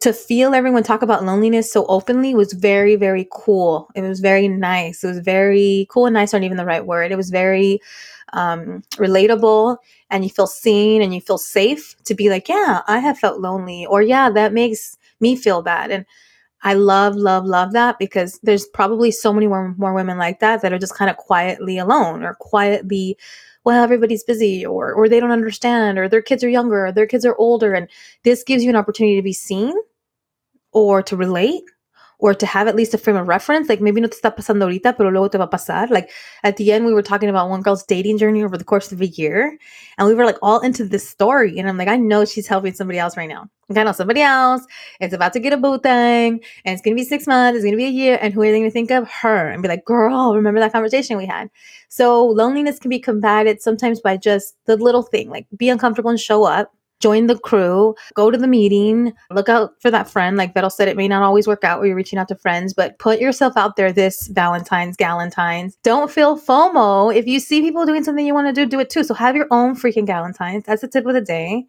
to 0.00 0.12
feel 0.12 0.54
everyone 0.54 0.84
talk 0.84 1.02
about 1.02 1.24
loneliness 1.24 1.72
so 1.72 1.84
openly 1.86 2.34
was 2.34 2.52
very, 2.52 2.94
very 2.96 3.26
cool. 3.32 3.88
It 3.94 4.02
was 4.02 4.20
very 4.20 4.48
nice. 4.48 5.02
It 5.02 5.08
was 5.08 5.18
very 5.18 5.86
cool 5.90 6.06
and 6.06 6.14
nice 6.14 6.32
aren't 6.32 6.44
even 6.44 6.56
the 6.56 6.64
right 6.64 6.86
word. 6.86 7.10
It 7.10 7.16
was 7.16 7.30
very 7.30 7.80
um, 8.32 8.82
relatable 8.92 9.78
and 10.10 10.22
you 10.22 10.30
feel 10.30 10.46
seen 10.46 11.02
and 11.02 11.14
you 11.14 11.20
feel 11.20 11.38
safe 11.38 11.96
to 12.04 12.14
be 12.14 12.30
like, 12.30 12.48
yeah, 12.48 12.82
I 12.86 13.00
have 13.00 13.18
felt 13.18 13.40
lonely 13.40 13.86
or 13.86 14.02
yeah, 14.02 14.30
that 14.30 14.52
makes 14.52 14.96
me 15.20 15.36
feel 15.36 15.62
bad. 15.62 15.90
And 15.90 16.06
I 16.62 16.74
love, 16.74 17.14
love, 17.14 17.44
love 17.44 17.72
that 17.72 17.98
because 17.98 18.40
there's 18.42 18.66
probably 18.66 19.10
so 19.10 19.32
many 19.32 19.46
more, 19.46 19.74
more 19.78 19.94
women 19.94 20.18
like 20.18 20.40
that 20.40 20.62
that 20.62 20.72
are 20.72 20.78
just 20.78 20.94
kind 20.94 21.10
of 21.10 21.16
quietly 21.16 21.78
alone 21.78 22.24
or 22.24 22.34
quietly, 22.34 23.16
well, 23.64 23.82
everybody's 23.82 24.24
busy 24.24 24.66
or 24.66 24.92
or 24.92 25.08
they 25.08 25.20
don't 25.20 25.30
understand 25.30 25.98
or 25.98 26.08
their 26.08 26.22
kids 26.22 26.42
are 26.42 26.48
younger 26.48 26.86
or 26.86 26.92
their 26.92 27.06
kids 27.06 27.24
are 27.24 27.36
older. 27.38 27.74
And 27.74 27.88
this 28.24 28.42
gives 28.42 28.64
you 28.64 28.70
an 28.70 28.76
opportunity 28.76 29.16
to 29.16 29.22
be 29.22 29.32
seen 29.32 29.74
or 30.72 31.02
to 31.02 31.16
relate 31.16 31.62
or 32.18 32.34
to 32.34 32.46
have 32.46 32.66
at 32.66 32.74
least 32.76 32.94
a 32.94 32.98
frame 32.98 33.16
of 33.16 33.28
reference. 33.28 33.68
Like 33.68 33.80
maybe 33.80 34.00
no 34.00 34.08
te 34.08 34.16
está 34.16 34.34
pasando 34.34 34.64
ahorita, 34.64 34.96
pero 34.96 35.10
luego 35.10 35.28
te 35.28 35.38
va 35.38 35.44
a 35.44 35.48
pasar. 35.48 35.90
Like 35.90 36.10
at 36.42 36.56
the 36.56 36.72
end, 36.72 36.84
we 36.84 36.92
were 36.92 37.02
talking 37.02 37.28
about 37.28 37.48
one 37.48 37.62
girl's 37.62 37.84
dating 37.84 38.18
journey 38.18 38.42
over 38.42 38.58
the 38.58 38.64
course 38.64 38.92
of 38.92 39.00
a 39.00 39.06
year, 39.06 39.56
and 39.96 40.08
we 40.08 40.14
were 40.14 40.24
like 40.24 40.38
all 40.42 40.60
into 40.60 40.84
this 40.84 41.08
story. 41.08 41.58
And 41.58 41.68
I'm 41.68 41.78
like, 41.78 41.88
I 41.88 41.96
know 41.96 42.24
she's 42.24 42.46
helping 42.46 42.74
somebody 42.74 42.98
else 42.98 43.16
right 43.16 43.28
now. 43.28 43.48
I 43.74 43.84
know 43.84 43.92
somebody 43.92 44.22
else. 44.22 44.64
It's 44.98 45.14
about 45.14 45.32
to 45.34 45.40
get 45.40 45.52
a 45.52 45.56
boot 45.56 45.82
thing, 45.82 46.40
and 46.64 46.72
it's 46.72 46.82
gonna 46.82 46.96
be 46.96 47.04
six 47.04 47.26
months. 47.26 47.56
It's 47.56 47.64
gonna 47.64 47.76
be 47.76 47.86
a 47.86 47.90
year, 47.90 48.18
and 48.20 48.34
who 48.34 48.42
are 48.42 48.50
they 48.50 48.58
gonna 48.58 48.70
think 48.70 48.90
of? 48.90 49.08
Her, 49.08 49.48
and 49.48 49.62
be 49.62 49.68
like, 49.68 49.84
girl, 49.84 50.34
remember 50.34 50.60
that 50.60 50.72
conversation 50.72 51.16
we 51.16 51.26
had? 51.26 51.50
So 51.88 52.26
loneliness 52.26 52.78
can 52.78 52.88
be 52.90 52.98
combated 52.98 53.62
sometimes 53.62 54.00
by 54.00 54.16
just 54.16 54.56
the 54.66 54.76
little 54.76 55.02
thing, 55.02 55.30
like 55.30 55.46
be 55.56 55.68
uncomfortable 55.68 56.10
and 56.10 56.20
show 56.20 56.44
up 56.44 56.72
join 57.00 57.26
the 57.26 57.38
crew, 57.38 57.94
go 58.14 58.30
to 58.30 58.38
the 58.38 58.46
meeting, 58.46 59.12
look 59.30 59.48
out 59.48 59.80
for 59.80 59.90
that 59.90 60.08
friend. 60.08 60.36
Like 60.36 60.54
Vero 60.54 60.68
said, 60.68 60.88
it 60.88 60.96
may 60.96 61.08
not 61.08 61.22
always 61.22 61.46
work 61.46 61.64
out 61.64 61.78
where 61.78 61.88
you're 61.88 61.96
reaching 61.96 62.18
out 62.18 62.28
to 62.28 62.36
friends, 62.36 62.74
but 62.74 62.98
put 62.98 63.20
yourself 63.20 63.56
out 63.56 63.76
there 63.76 63.92
this 63.92 64.28
Valentine's, 64.28 64.96
Galentine's. 64.96 65.76
Don't 65.82 66.10
feel 66.10 66.38
FOMO. 66.38 67.14
If 67.14 67.26
you 67.26 67.40
see 67.40 67.60
people 67.60 67.86
doing 67.86 68.04
something 68.04 68.26
you 68.26 68.34
want 68.34 68.48
to 68.48 68.52
do, 68.52 68.68
do 68.68 68.80
it 68.80 68.90
too. 68.90 69.04
So 69.04 69.14
have 69.14 69.36
your 69.36 69.46
own 69.50 69.76
freaking 69.76 70.06
Galentine's. 70.06 70.64
That's 70.64 70.82
the 70.82 70.88
tip 70.88 71.06
of 71.06 71.14
the 71.14 71.20
day 71.20 71.66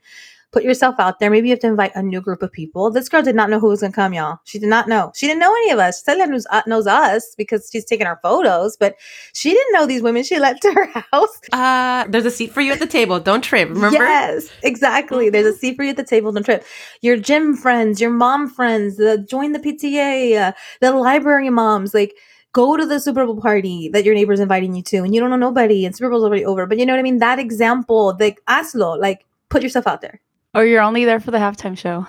put 0.51 0.63
yourself 0.63 0.95
out 0.99 1.19
there. 1.19 1.29
Maybe 1.29 1.47
you 1.47 1.53
have 1.53 1.59
to 1.59 1.67
invite 1.67 1.91
a 1.95 2.01
new 2.01 2.21
group 2.21 2.41
of 2.41 2.51
people. 2.51 2.89
This 2.89 3.07
girl 3.07 3.21
did 3.21 3.35
not 3.35 3.49
know 3.49 3.59
who 3.59 3.67
was 3.67 3.81
going 3.81 3.91
to 3.91 3.95
come, 3.95 4.13
y'all. 4.13 4.39
She 4.45 4.57
did 4.57 4.69
not 4.69 4.88
know. 4.88 5.12
She 5.15 5.27
didn't 5.27 5.39
know 5.39 5.53
any 5.53 5.71
of 5.71 5.79
us. 5.79 6.03
Celia 6.03 6.25
knows, 6.25 6.47
uh, 6.49 6.63
knows 6.65 6.88
us 6.88 7.35
because 7.38 7.69
she's 7.71 7.85
taking 7.85 8.07
our 8.07 8.19
photos, 8.23 8.75
but 8.75 8.95
she 9.33 9.51
didn't 9.51 9.73
know 9.73 9.85
these 9.85 10.01
women 10.01 10.23
she 10.23 10.39
let 10.39 10.59
to 10.62 10.71
her 10.73 10.85
house. 10.85 11.39
Uh, 11.51 12.05
there's 12.09 12.25
a 12.25 12.31
seat 12.31 12.51
for 12.51 12.62
you 12.62 12.71
at 12.71 12.79
the 12.79 12.88
table. 12.88 13.19
Don't 13.19 13.43
trip. 13.43 13.69
Remember? 13.69 13.97
Yes, 13.97 14.49
exactly. 14.63 15.25
Mm-hmm. 15.25 15.33
There's 15.33 15.55
a 15.55 15.57
seat 15.57 15.75
for 15.75 15.83
you 15.83 15.91
at 15.91 15.97
the 15.97 16.03
table. 16.03 16.31
Don't 16.31 16.43
trip. 16.43 16.65
Your 17.01 17.17
gym 17.17 17.55
friends, 17.55 18.01
your 18.01 18.12
mom 18.12 18.49
friends, 18.49 18.97
the 18.97 19.19
join 19.29 19.51
the 19.51 19.59
PTA, 19.59 20.49
uh, 20.49 20.51
the 20.81 20.91
library 20.91 21.49
moms, 21.49 21.93
like 21.93 22.15
go 22.53 22.75
to 22.75 22.85
the 22.85 22.99
Super 22.99 23.25
Bowl 23.25 23.39
party 23.39 23.89
that 23.89 24.03
your 24.03 24.15
neighbor's 24.15 24.39
inviting 24.39 24.73
you 24.73 24.81
to 24.81 24.97
and 24.97 25.13
you 25.13 25.21
don't 25.21 25.29
know 25.29 25.35
nobody 25.35 25.85
and 25.85 25.95
Super 25.95 26.09
Bowl's 26.09 26.23
already 26.23 26.45
over. 26.45 26.65
But 26.65 26.79
you 26.79 26.85
know 26.85 26.93
what 26.93 26.99
I 26.99 27.03
mean? 27.03 27.19
That 27.19 27.38
example, 27.38 28.17
like 28.19 28.41
hazlo, 28.47 28.99
like 28.99 29.25
put 29.49 29.62
yourself 29.62 29.85
out 29.85 30.01
there. 30.01 30.19
Or 30.53 30.65
you're 30.65 30.81
only 30.81 31.05
there 31.05 31.19
for 31.19 31.31
the 31.31 31.38
halftime 31.38 31.77
show. 31.77 32.07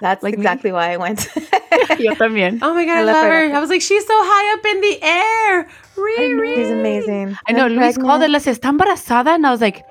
That's 0.00 0.22
like 0.22 0.34
exactly 0.34 0.70
me. 0.70 0.74
why 0.74 0.92
I 0.92 0.96
went. 0.98 1.26
Yo 1.98 2.12
también. 2.14 2.58
Oh 2.60 2.74
my 2.74 2.84
god, 2.84 2.98
I, 2.98 3.00
I 3.00 3.04
love, 3.04 3.24
her. 3.24 3.48
her. 3.48 3.56
I 3.56 3.60
was 3.60 3.70
like, 3.70 3.80
she's 3.80 4.06
so 4.06 4.14
high 4.14 4.54
up 4.54 4.64
in 4.66 4.80
the 4.80 5.02
air. 5.02 5.68
Riri. 5.96 6.54
She's 6.56 6.70
amazing. 6.70 7.38
I 7.48 7.52
know. 7.52 7.64
I'm 7.64 7.72
Luis 7.72 7.94
pregnant. 7.94 8.06
called 8.06 8.22
it. 8.22 8.30
Les 8.30 8.46
está 8.46 8.68
embarazada, 8.68 9.34
and 9.34 9.46
I 9.46 9.50
was 9.50 9.62
like, 9.62 9.84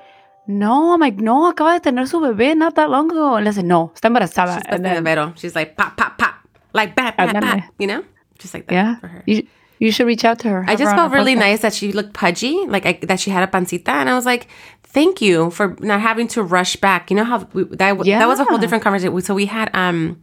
no. 0.46 0.94
I'm 0.94 1.00
like, 1.00 1.16
no. 1.16 1.52
Acaba 1.52 1.74
de 1.74 1.80
tener 1.80 2.06
su 2.06 2.20
bebé 2.20 2.56
not 2.56 2.76
that 2.76 2.88
long 2.88 3.10
ago. 3.10 3.34
And 3.34 3.44
les 3.44 3.56
said, 3.56 3.64
no, 3.64 3.92
está 3.94 4.08
embarazada. 4.08 4.58
She's 4.58 4.62
and 4.68 4.84
then, 4.84 5.02
the 5.02 5.32
She's 5.36 5.56
like, 5.56 5.76
pop, 5.76 5.96
pop, 5.96 6.18
pop, 6.18 6.36
like 6.72 6.94
bat, 6.94 7.16
bat, 7.16 7.32
bat. 7.32 7.70
You 7.78 7.88
know, 7.88 8.04
just 8.38 8.54
like 8.54 8.68
that. 8.68 8.74
Yeah. 8.74 9.00
For 9.00 9.08
her. 9.08 9.24
You, 9.26 9.46
you 9.78 9.92
should 9.92 10.06
reach 10.06 10.24
out 10.24 10.38
to 10.40 10.48
her. 10.48 10.64
I 10.66 10.76
just 10.76 10.94
felt 10.94 11.12
really 11.12 11.34
nice 11.34 11.60
that 11.60 11.74
she 11.74 11.92
looked 11.92 12.14
pudgy, 12.14 12.64
like 12.66 12.86
I, 12.86 12.98
that 13.02 13.20
she 13.20 13.30
had 13.30 13.42
a 13.42 13.46
pancita, 13.46 13.90
and 13.90 14.08
I 14.08 14.14
was 14.14 14.24
like, 14.24 14.46
thank 14.96 15.20
you 15.20 15.50
for 15.50 15.76
not 15.80 16.00
having 16.00 16.26
to 16.26 16.42
rush 16.42 16.76
back. 16.76 17.10
You 17.10 17.18
know 17.18 17.24
how 17.24 17.46
we, 17.52 17.64
that 17.64 18.06
yeah. 18.06 18.18
that 18.18 18.26
was 18.26 18.40
a 18.40 18.44
whole 18.44 18.56
different 18.56 18.82
conversation. 18.82 19.20
So 19.20 19.34
we 19.34 19.44
had 19.44 19.68
um 19.74 20.22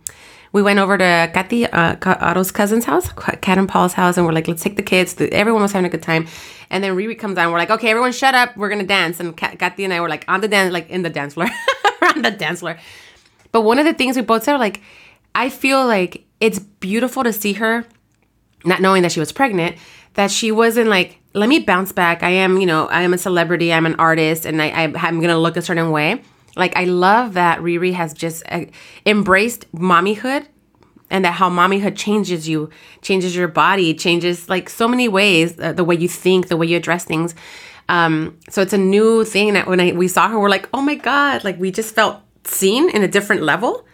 we 0.51 0.63
went 0.63 0.79
over 0.79 0.97
to 0.97 1.31
Kathy 1.33 1.67
uh, 1.67 1.95
Otto's 2.03 2.51
cousin's 2.51 2.85
house, 2.85 3.07
Kat 3.41 3.57
and 3.57 3.69
Paul's 3.69 3.93
house, 3.93 4.17
and 4.17 4.25
we're 4.25 4.33
like, 4.33 4.47
let's 4.47 4.63
take 4.63 4.75
the 4.75 4.83
kids. 4.83 5.15
Everyone 5.19 5.61
was 5.61 5.71
having 5.71 5.85
a 5.85 5.89
good 5.89 6.01
time, 6.01 6.27
and 6.71 6.83
then 6.83 6.95
Riri 6.95 7.17
comes 7.17 7.37
on. 7.37 7.51
We're 7.51 7.59
like, 7.59 7.69
okay, 7.69 7.89
everyone, 7.89 8.13
shut 8.13 8.33
up. 8.33 8.57
We're 8.57 8.69
gonna 8.69 8.83
dance. 8.83 9.19
And 9.19 9.37
Kathy 9.37 9.83
and 9.83 9.93
I 9.93 10.01
were 10.01 10.09
like 10.09 10.25
on 10.27 10.41
the 10.41 10.47
dance, 10.47 10.73
like 10.73 10.89
in 10.89 11.03
the 11.03 11.09
dance 11.11 11.35
floor, 11.35 11.47
on 12.15 12.23
the 12.23 12.31
dance 12.31 12.61
floor. 12.61 12.77
But 13.51 13.61
one 13.61 13.77
of 13.77 13.85
the 13.85 13.93
things 13.93 14.15
we 14.15 14.23
both 14.23 14.43
said, 14.43 14.57
like, 14.57 14.81
I 15.35 15.49
feel 15.49 15.85
like 15.85 16.25
it's 16.39 16.57
beautiful 16.57 17.23
to 17.23 17.31
see 17.31 17.53
her, 17.53 17.85
not 18.65 18.81
knowing 18.81 19.03
that 19.03 19.11
she 19.11 19.19
was 19.19 19.31
pregnant, 19.31 19.77
that 20.13 20.31
she 20.31 20.51
wasn't 20.51 20.89
like 20.89 21.19
let 21.33 21.49
me 21.49 21.59
bounce 21.59 21.91
back. 21.91 22.21
I 22.21 22.29
am, 22.29 22.59
you 22.59 22.67
know, 22.67 22.87
I 22.87 23.01
am 23.01 23.13
a 23.13 23.17
celebrity. 23.17 23.73
I'm 23.73 23.85
an 23.85 23.95
artist, 23.95 24.45
and 24.45 24.61
I, 24.61 24.67
I 24.67 25.07
am 25.07 25.19
gonna 25.19 25.37
look 25.37 25.57
a 25.57 25.61
certain 25.61 25.91
way. 25.91 26.21
Like 26.55 26.75
I 26.75 26.85
love 26.85 27.33
that 27.33 27.59
Riri 27.59 27.93
has 27.93 28.13
just 28.13 28.43
uh, 28.49 28.65
embraced 29.05 29.71
mommyhood, 29.73 30.45
and 31.09 31.25
that 31.25 31.33
how 31.33 31.49
mommyhood 31.49 31.97
changes 31.97 32.47
you, 32.47 32.69
changes 33.01 33.35
your 33.35 33.47
body, 33.47 33.93
changes 33.93 34.47
like 34.47 34.69
so 34.69 34.87
many 34.87 35.07
ways. 35.07 35.59
Uh, 35.59 35.73
the 35.73 35.83
way 35.83 35.95
you 35.95 36.07
think, 36.07 36.47
the 36.47 36.57
way 36.57 36.67
you 36.67 36.77
address 36.77 37.05
things. 37.05 37.33
Um, 37.89 38.37
so 38.49 38.61
it's 38.61 38.73
a 38.73 38.77
new 38.77 39.25
thing 39.25 39.53
that 39.53 39.67
when 39.67 39.79
I, 39.79 39.91
we 39.91 40.07
saw 40.07 40.29
her, 40.29 40.39
we're 40.39 40.49
like, 40.49 40.69
oh 40.73 40.81
my 40.81 40.95
god! 40.95 41.43
Like 41.43 41.59
we 41.59 41.71
just 41.71 41.95
felt 41.95 42.21
seen 42.45 42.89
in 42.91 43.01
a 43.01 43.07
different 43.07 43.41
level, 43.41 43.87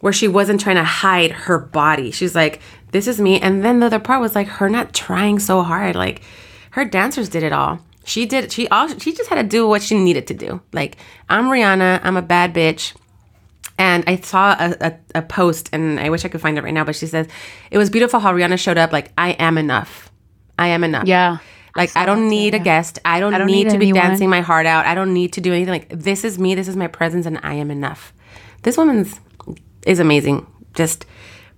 where 0.00 0.12
she 0.12 0.26
wasn't 0.26 0.60
trying 0.60 0.76
to 0.76 0.84
hide 0.84 1.30
her 1.30 1.58
body. 1.58 2.10
She's 2.10 2.34
like, 2.34 2.60
this 2.92 3.08
is 3.08 3.20
me. 3.20 3.40
And 3.40 3.64
then 3.64 3.80
the 3.80 3.86
other 3.86 3.98
part 3.98 4.20
was 4.20 4.34
like 4.34 4.46
her 4.46 4.70
not 4.70 4.94
trying 4.94 5.38
so 5.38 5.62
hard, 5.62 5.96
like 5.96 6.22
her 6.70 6.84
dancers 6.84 7.28
did 7.28 7.42
it 7.42 7.52
all. 7.52 7.80
She 8.04 8.26
did 8.26 8.52
she 8.52 8.68
all 8.68 8.88
she 8.98 9.12
just 9.12 9.28
had 9.28 9.36
to 9.36 9.42
do 9.42 9.66
what 9.66 9.82
she 9.82 9.98
needed 9.98 10.26
to 10.28 10.34
do. 10.34 10.60
Like 10.72 10.96
I'm 11.28 11.46
Rihanna, 11.46 12.00
I'm 12.04 12.16
a 12.16 12.22
bad 12.22 12.54
bitch. 12.54 12.94
And 13.78 14.04
I 14.06 14.16
saw 14.16 14.52
a, 14.52 14.76
a, 14.80 14.98
a, 15.16 15.22
post, 15.22 15.70
and 15.72 15.98
I 15.98 16.10
wish 16.10 16.24
I 16.24 16.28
could 16.28 16.42
find 16.42 16.58
it 16.58 16.62
right 16.62 16.74
now, 16.74 16.84
but 16.84 16.94
she 16.94 17.06
says, 17.06 17.26
It 17.70 17.78
was 17.78 17.90
beautiful 17.90 18.20
how 18.20 18.32
Rihanna 18.32 18.58
showed 18.58 18.76
up, 18.76 18.92
like, 18.92 19.10
I 19.16 19.30
am 19.30 19.56
enough. 19.56 20.10
I 20.58 20.68
am 20.68 20.84
enough. 20.84 21.06
Yeah. 21.06 21.38
Like, 21.74 21.96
I, 21.96 22.02
I 22.02 22.06
don't 22.06 22.28
need 22.28 22.54
a 22.54 22.58
guest. 22.58 22.98
I 23.04 23.18
don't, 23.18 23.34
I 23.34 23.38
don't 23.38 23.46
need, 23.46 23.64
need, 23.64 23.70
to 23.70 23.76
anyone. 23.76 23.94
be 23.94 23.98
dancing 23.98 24.30
my 24.30 24.42
heart 24.42 24.66
out. 24.66 24.84
I 24.84 24.94
don't 24.94 25.14
need 25.14 25.32
to 25.32 25.40
do 25.40 25.52
anything. 25.52 25.72
Like, 25.72 25.88
this 25.88 26.22
is 26.22 26.38
me. 26.38 26.54
This 26.54 26.68
is 26.68 26.76
my 26.76 26.86
presence, 26.86 27.24
and 27.24 27.40
I 27.42 27.54
am 27.54 27.70
enough. 27.70 28.12
This 28.62 28.76
woman's 28.76 29.18
is 29.86 29.98
amazing. 29.98 30.46
Just, 30.74 31.06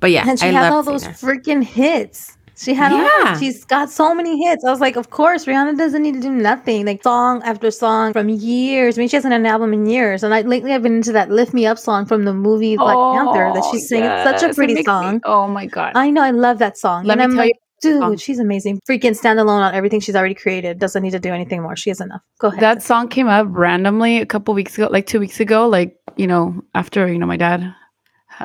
but 0.05 0.11
yeah. 0.11 0.29
And 0.29 0.39
she 0.39 0.49
I 0.49 0.51
had 0.51 0.71
all 0.71 0.83
those 0.83 1.05
freaking 1.05 1.65
hits. 1.65 2.37
She 2.59 2.75
had 2.75 2.93
yeah. 2.93 3.39
she's 3.39 3.65
got 3.65 3.89
so 3.89 4.15
many 4.15 4.39
hits. 4.45 4.63
I 4.63 4.71
was 4.71 4.79
like, 4.79 4.97
of 4.97 5.09
course, 5.09 5.47
Rihanna 5.47 5.79
doesn't 5.79 6.03
need 6.03 6.13
to 6.13 6.21
do 6.21 6.29
nothing. 6.29 6.85
Like 6.85 7.03
song 7.03 7.43
after 7.43 7.71
song 7.71 8.13
from 8.13 8.29
years. 8.29 8.99
I 8.99 9.01
mean, 9.01 9.09
she 9.09 9.17
hasn't 9.17 9.33
had 9.33 9.41
an 9.41 9.47
album 9.47 9.73
in 9.73 9.87
years. 9.87 10.23
And 10.23 10.35
I 10.35 10.43
lately 10.43 10.75
I've 10.75 10.83
been 10.83 10.97
into 10.97 11.13
that 11.13 11.31
"Lift 11.31 11.55
Me 11.55 11.65
Up" 11.65 11.79
song 11.79 12.05
from 12.05 12.25
the 12.25 12.35
movie 12.35 12.77
Black 12.77 12.95
oh, 12.95 13.15
Panther 13.15 13.51
that 13.55 13.65
she's 13.73 13.85
oh, 13.85 13.87
singing. 13.87 14.05
Yes. 14.05 14.29
It's 14.29 14.43
such 14.43 14.51
a 14.51 14.55
pretty 14.55 14.83
song. 14.83 15.15
Me, 15.15 15.21
oh 15.25 15.49
my 15.49 15.65
god! 15.65 15.93
I 15.95 16.11
know. 16.11 16.21
I 16.21 16.33
love 16.33 16.59
that 16.59 16.77
song. 16.77 17.05
Let 17.07 17.19
and 17.19 17.21
me 17.21 17.25
I'm 17.25 17.31
tell 17.31 17.47
like, 17.47 17.55
you. 17.83 18.11
Dude, 18.11 18.21
she's 18.21 18.39
amazing. 18.39 18.81
Freaking 18.87 19.19
standalone 19.19 19.63
on 19.63 19.75
everything 19.75 20.01
she's 20.01 20.17
already 20.17 20.35
created. 20.35 20.79
Doesn't 20.79 21.03
need 21.03 21.13
to 21.13 21.19
do 21.19 21.33
anything 21.33 21.63
more. 21.63 21.77
She 21.77 21.89
has 21.89 22.03
enough. 22.03 22.21
Go 22.41 22.49
ahead. 22.49 22.61
That 22.61 22.83
song 22.83 23.09
came 23.09 23.29
up 23.29 23.47
randomly 23.51 24.19
a 24.19 24.27
couple 24.27 24.53
weeks 24.53 24.75
ago, 24.77 24.89
like 24.91 25.07
two 25.07 25.19
weeks 25.19 25.41
ago, 25.41 25.67
like, 25.67 25.97
you 26.17 26.27
know, 26.27 26.63
after, 26.75 27.11
you 27.11 27.19
know, 27.19 27.27
my 27.27 27.39
dad. 27.39 27.75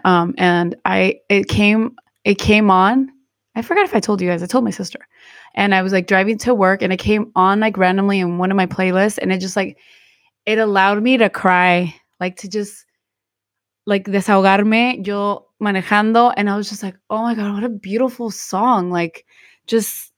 Um, 0.06 0.36
and 0.38 0.76
I 0.86 1.20
it 1.30 1.48
came 1.48 1.96
it 2.26 2.36
came 2.36 2.70
on 2.70 3.12
I 3.56 3.62
forgot 3.62 3.84
if 3.84 3.96
I 3.96 4.00
told 4.00 4.22
you 4.22 4.30
guys. 4.30 4.42
I 4.42 4.46
told 4.46 4.64
my 4.64 4.70
sister. 4.70 5.00
And 5.54 5.76
I 5.76 5.82
was 5.82 5.92
like 5.92 6.08
driving 6.08 6.38
to 6.40 6.56
work 6.56 6.82
and 6.82 6.94
it 6.94 6.98
came 6.98 7.32
on 7.36 7.60
like 7.60 7.78
randomly 7.78 8.20
in 8.20 8.38
one 8.38 8.52
of 8.52 8.58
my 8.58 8.68
playlists 8.68 9.18
and 9.22 9.34
it 9.34 9.40
just 9.40 9.58
like 9.58 9.78
it 10.46 10.60
allowed 10.60 11.04
me 11.04 11.18
to 11.18 11.30
cry, 11.30 11.94
like 12.20 12.38
to 12.38 12.48
just 12.50 12.86
like 13.86 14.06
desahogarme 14.06 15.06
yo 15.06 15.46
manejando 15.62 16.34
and 16.38 16.50
I 16.50 16.56
was 16.56 16.70
just 16.70 16.84
like, 16.84 16.96
"Oh 17.10 17.24
my 17.24 17.36
god, 17.36 17.54
what 17.54 17.64
a 17.64 17.70
beautiful 17.70 18.32
song." 18.32 18.92
Like 18.92 19.26
just 19.68 20.14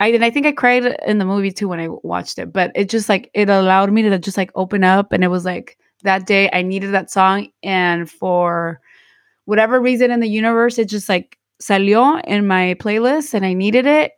I 0.00 0.08
and 0.08 0.24
I 0.24 0.30
think 0.30 0.46
I 0.46 0.52
cried 0.52 0.84
in 1.06 1.18
the 1.18 1.24
movie 1.26 1.50
too 1.50 1.68
when 1.68 1.80
I 1.80 1.88
watched 1.88 2.38
it, 2.38 2.52
but 2.52 2.72
it 2.74 2.88
just 2.88 3.08
like 3.08 3.30
it 3.34 3.50
allowed 3.50 3.92
me 3.92 4.02
to 4.02 4.18
just 4.18 4.36
like 4.38 4.52
open 4.54 4.84
up 4.84 5.12
and 5.12 5.24
it 5.24 5.28
was 5.28 5.44
like 5.44 5.76
that 6.04 6.26
day 6.26 6.48
I 6.52 6.62
needed 6.62 6.92
that 6.92 7.10
song 7.10 7.48
and 7.62 8.10
for 8.10 8.80
whatever 9.46 9.80
reason 9.80 10.10
in 10.10 10.20
the 10.20 10.28
universe 10.28 10.78
it 10.78 10.88
just 10.88 11.08
like 11.08 11.38
salió 11.60 12.20
in 12.24 12.46
my 12.46 12.74
playlist 12.74 13.34
and 13.34 13.44
I 13.44 13.54
needed 13.54 13.86
it. 13.86 14.12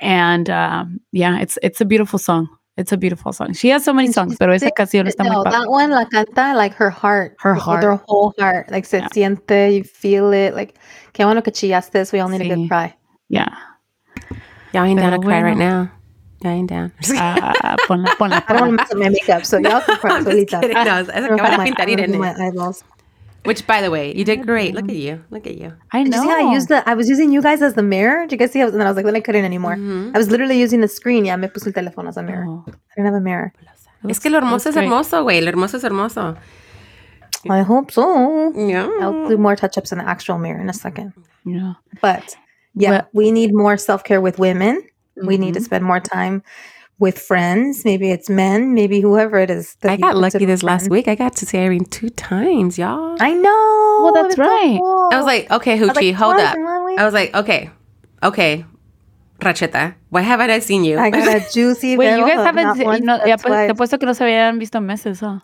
And 0.00 0.48
um, 0.50 1.00
yeah, 1.12 1.38
it's 1.38 1.58
it's 1.62 1.80
a 1.80 1.84
beautiful 1.84 2.18
song. 2.18 2.48
It's 2.76 2.92
a 2.92 2.96
beautiful 2.96 3.32
song. 3.32 3.54
She 3.54 3.70
has 3.70 3.84
so 3.84 3.92
many 3.92 4.12
songs, 4.12 4.36
pero 4.38 4.52
esa 4.52 4.70
canción 4.70 5.08
está 5.08 5.24
no, 5.24 5.42
muy 5.42 5.50
that 5.50 5.68
one 5.68 5.90
la 5.90 6.04
canta 6.04 6.54
like 6.54 6.72
her 6.74 6.90
heart. 6.90 7.34
Her 7.40 7.54
heart. 7.54 7.82
Her 7.82 7.96
whole 8.06 8.32
heart. 8.38 8.70
Like 8.70 8.84
se 8.84 8.98
yeah. 8.98 9.08
siente, 9.08 9.74
you 9.74 9.82
feel 9.82 10.32
it. 10.32 10.54
Like, 10.54 10.78
qué 11.12 11.24
bueno 11.24 11.42
que 11.42 11.50
chillaste. 11.50 12.12
We 12.12 12.20
all 12.20 12.28
need 12.28 12.42
sí. 12.42 12.52
a 12.52 12.54
good 12.54 12.68
cry. 12.68 12.94
Yeah. 13.28 13.48
Y'all 14.72 14.84
ain't 14.84 15.00
down 15.00 15.12
to 15.12 15.18
cry 15.18 15.42
right 15.42 15.56
now. 15.56 15.90
Y'all 16.42 16.52
ain't 16.52 16.68
down. 16.68 16.92
Uh, 17.10 17.76
ponla, 17.88 18.06
ponla, 18.16 18.44
I 18.46 18.52
don't 18.52 18.60
want 18.60 18.70
to 18.70 18.76
mess 18.76 18.92
up 18.92 18.98
my 18.98 19.08
makeup, 19.08 19.44
so 19.44 19.58
y'all 19.58 19.80
can 19.80 19.96
cry 19.96 20.20
solita. 20.22 20.60
No, 20.60 20.98
es 20.98 21.08
que 21.08 21.36
van 21.36 21.60
a 21.60 21.64
pintar 21.64 21.88
Irene. 21.88 22.16
My 22.16 22.32
eyeballs. 22.38 22.84
Which, 23.44 23.66
by 23.66 23.80
the 23.80 23.90
way, 23.90 24.14
you 24.14 24.24
did 24.24 24.44
great. 24.46 24.74
Look 24.74 24.88
at 24.90 24.96
you. 24.96 25.24
Look 25.30 25.46
at 25.46 25.56
you. 25.56 25.72
I 25.92 26.02
Did 26.02 26.10
know. 26.12 26.18
you 26.18 26.22
see 26.24 26.28
how 26.28 26.48
I 26.50 26.52
used 26.52 26.68
the? 26.68 26.86
I 26.88 26.94
was 26.94 27.08
using 27.08 27.32
you 27.32 27.40
guys 27.40 27.62
as 27.62 27.74
the 27.74 27.82
mirror. 27.82 28.22
Did 28.26 28.32
you 28.32 28.38
guys 28.38 28.52
see? 28.52 28.58
How, 28.58 28.66
and 28.66 28.74
then 28.78 28.86
I 28.86 28.90
was 28.90 28.96
like, 28.96 29.06
then 29.06 29.16
I 29.16 29.20
couldn't 29.20 29.44
anymore. 29.44 29.76
Mm-hmm. 29.76 30.10
I 30.14 30.18
was 30.18 30.28
literally 30.30 30.58
using 30.58 30.80
the 30.80 30.88
screen. 30.88 31.24
Yeah, 31.24 31.36
me 31.36 31.46
puse 31.48 31.66
el 31.66 31.72
teléfono 31.72 32.08
as 32.08 32.16
a 32.16 32.22
mirror. 32.22 32.44
Oh. 32.48 32.64
I 32.66 32.72
didn't 32.96 33.06
have 33.06 33.14
a 33.14 33.20
mirror. 33.20 33.52
Es 34.08 34.18
que 34.18 34.30
lo 34.30 34.38
hermoso 34.40 34.68
es 34.68 34.76
hermoso, 34.76 35.22
güey. 35.24 35.40
Lo 35.40 35.50
hermoso 35.50 35.76
es 35.76 35.82
hermoso. 35.84 36.36
I 37.48 37.62
hope 37.62 37.90
so. 37.92 38.52
Yeah. 38.54 38.88
I'll 39.00 39.28
do 39.28 39.38
more 39.38 39.56
touch 39.56 39.78
ups 39.78 39.92
in 39.92 39.98
the 39.98 40.04
actual 40.08 40.38
mirror 40.38 40.60
in 40.60 40.68
a 40.68 40.72
second. 40.74 41.12
Yeah. 41.44 41.74
But 42.02 42.36
yeah, 42.74 42.90
Well- 42.90 43.08
we 43.14 43.30
need 43.30 43.54
more 43.54 43.76
self 43.76 44.04
care 44.04 44.20
with 44.20 44.38
women. 44.38 44.82
We 45.16 45.36
need 45.38 45.54
to 45.54 45.60
Mhm. 45.60 45.64
spend 45.64 45.84
more 45.84 46.00
time 46.00 46.42
with 46.98 47.18
friends. 47.18 47.84
Maybe 47.84 48.10
it's 48.10 48.28
men. 48.28 48.74
Maybe 48.74 49.00
whoever 49.00 49.38
it 49.38 49.50
is. 49.50 49.76
that 49.82 49.92
I 49.92 49.96
got 49.96 50.16
lucky 50.16 50.32
consider 50.32 50.46
this 50.52 50.62
last 50.62 50.90
week. 50.90 51.08
I 51.08 51.14
got 51.14 51.36
to 51.36 51.46
see 51.46 51.58
Irene 51.58 51.84
two 51.84 52.10
times, 52.10 52.76
y'all. 52.78 53.16
I 53.20 53.32
know. 53.34 54.00
Well, 54.02 54.12
that's 54.14 54.36
so 54.36 54.42
right. 54.42 54.78
cool. 54.78 55.08
I 55.12 55.16
was 55.16 55.26
like, 55.26 55.50
okay, 55.50 55.78
Hoochie, 55.78 55.94
like, 55.94 56.14
hold 56.14 56.36
up. 56.36 56.56
in 56.56 56.64
one 56.64 56.84
week. 56.86 56.98
I 56.98 57.04
was 57.04 57.14
like, 57.14 57.34
okay, 57.34 57.70
okay, 58.22 58.64
Racheta, 59.40 59.94
why 60.10 60.22
haven't 60.22 60.50
I 60.50 60.58
seen 60.58 60.84
you? 60.84 60.98
I 60.98 61.10
got 61.10 61.28
a 61.28 61.40
juicy. 61.52 61.96
Wait, 61.96 62.16
you 62.18 62.26
guys 62.26 62.44
haven't. 62.44 62.64
not 62.64 62.76
se- 62.76 62.84
once, 62.84 63.04
no, 63.04 63.18
but 63.18 63.28
ya 63.28 63.36
pues, 63.36 63.42
te 63.42 63.48
twice. 63.48 63.70
apuesto 63.70 63.98
que 63.98 64.06
no 64.06 64.12
se 64.14 64.24
habían 64.24 64.58
visto 64.58 64.80
meses, 64.80 65.20
huh? 65.20 65.38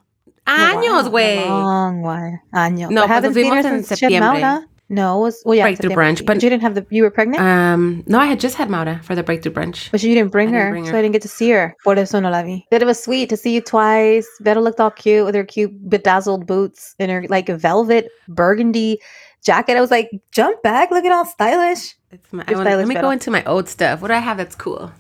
Años, 0.47 1.05
Wow, 1.05 1.11
güey. 1.11 1.49
Long 1.49 2.03
while. 2.03 2.43
Años. 2.53 2.91
No, 2.91 3.03
But 3.03 3.09
pues 3.09 3.11
haven't 3.11 3.35
seen 3.35 3.53
her 3.53 3.59
en 3.59 3.65
since 3.85 3.89
she 3.97 3.97
septiembre. 3.97 4.41
Maura. 4.41 4.67
No, 4.91 5.19
it 5.19 5.23
was 5.23 5.43
well, 5.47 5.55
yeah, 5.55 5.65
Breakthrough 5.65 5.91
brunch, 5.91 6.27
but- 6.27 6.43
you 6.43 6.51
didn't 6.51 6.61
have 6.63 6.75
the. 6.75 6.87
You 6.91 7.05
were 7.05 7.11
pregnant, 7.11 7.41
Um, 7.43 8.05
no, 8.07 8.19
I 8.19 8.27
had 8.27 8.39
just 8.39 8.57
had 8.57 8.69
Maura 8.69 9.01
for 9.03 9.15
the 9.15 9.23
breakthrough 9.23 9.53
brunch. 9.53 9.91
but 9.91 10.03
you 10.03 10.15
didn't 10.15 10.31
bring 10.31 10.49
I 10.49 10.53
didn't 10.53 10.85
her, 10.85 10.93
so. 10.93 10.99
I 10.99 11.03
didn't 11.03 11.13
get 11.13 11.23
to 11.23 11.29
see 11.29 11.51
her. 11.51 11.75
Por 11.85 11.99
eso 11.99 12.21
no 12.21 12.29
la 12.31 12.43
vi. 12.43 12.67
But 12.71 12.83
it 12.83 12.85
was 12.85 13.03
sweet 13.03 13.31
to 13.31 13.37
see 13.37 13.55
you 13.55 13.63
twice. 13.63 14.27
Vero 14.43 14.61
looked 14.61 14.81
all 14.81 14.91
cute 14.91 15.25
with 15.25 15.35
her 15.35 15.45
cute 15.45 15.73
bedazzled 15.89 16.47
boots 16.47 16.95
and 16.99 17.11
her 17.11 17.25
like 17.31 17.49
velvet 17.49 18.11
burgundy 18.29 18.99
jacket. 19.43 19.77
I 19.77 19.81
was 19.81 19.91
like, 19.91 20.11
jump 20.33 20.63
back, 20.63 20.91
looking 20.91 21.13
all 21.13 21.25
stylish. 21.25 21.95
It's 22.11 22.31
my, 22.33 22.45
I 22.47 22.53
wanna, 22.53 22.65
style 22.65 22.77
let 22.77 22.83
is 22.83 22.89
me 22.89 22.95
go 22.95 23.11
into 23.11 23.31
my 23.31 23.43
old 23.45 23.69
stuff. 23.71 24.03
What 24.03 24.09
do 24.09 24.15
I 24.15 24.19
have 24.19 24.37
that's 24.37 24.55
cool? 24.55 24.93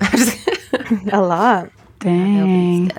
I'm 0.00 0.10
just- 0.18 0.48
A 1.12 1.20
lot. 1.22 1.70
Dang. 1.98 2.92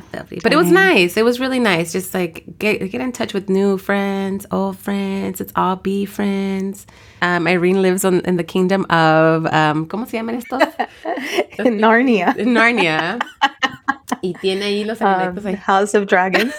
but 0.43 0.51
it 0.51 0.55
was 0.57 0.71
nice. 0.71 1.15
It 1.15 1.23
was 1.23 1.39
really 1.39 1.59
nice. 1.59 1.91
Just 1.91 2.13
like 2.13 2.43
get 2.59 2.79
get 2.91 3.01
in 3.01 3.11
touch 3.11 3.33
with 3.33 3.49
new 3.49 3.77
friends, 3.77 4.45
old 4.51 4.77
friends. 4.77 5.39
It's 5.39 5.53
all 5.55 5.77
be 5.77 6.05
friends. 6.05 6.85
Um, 7.21 7.47
Irene 7.47 7.81
lives 7.81 8.03
on 8.03 8.21
in 8.21 8.37
the 8.37 8.43
kingdom 8.43 8.85
of 8.89 9.45
um, 9.47 9.87
¿cómo 9.87 10.07
se 10.07 10.17
llaman 10.17 10.41
estos? 10.41 10.61
Narnia. 11.59 12.35
In 12.37 12.53
Narnia. 12.53 13.19
y 14.23 14.33
tiene 14.41 14.65
ahí 14.65 14.85
los 14.85 15.01
Um. 15.01 15.55
House 15.55 15.93
of 15.93 16.07
Dragons. 16.07 16.53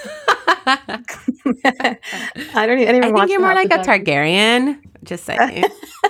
I 0.66 2.66
don't 2.66 2.78
even, 2.78 2.88
I 2.88 2.92
didn't 2.92 3.04
I 3.04 3.12
think 3.12 3.30
you're 3.30 3.40
more 3.40 3.54
like 3.54 3.72
a. 3.72 3.78
Targaryen. 3.78 4.78
Just 5.02 5.24
saying. 5.24 5.64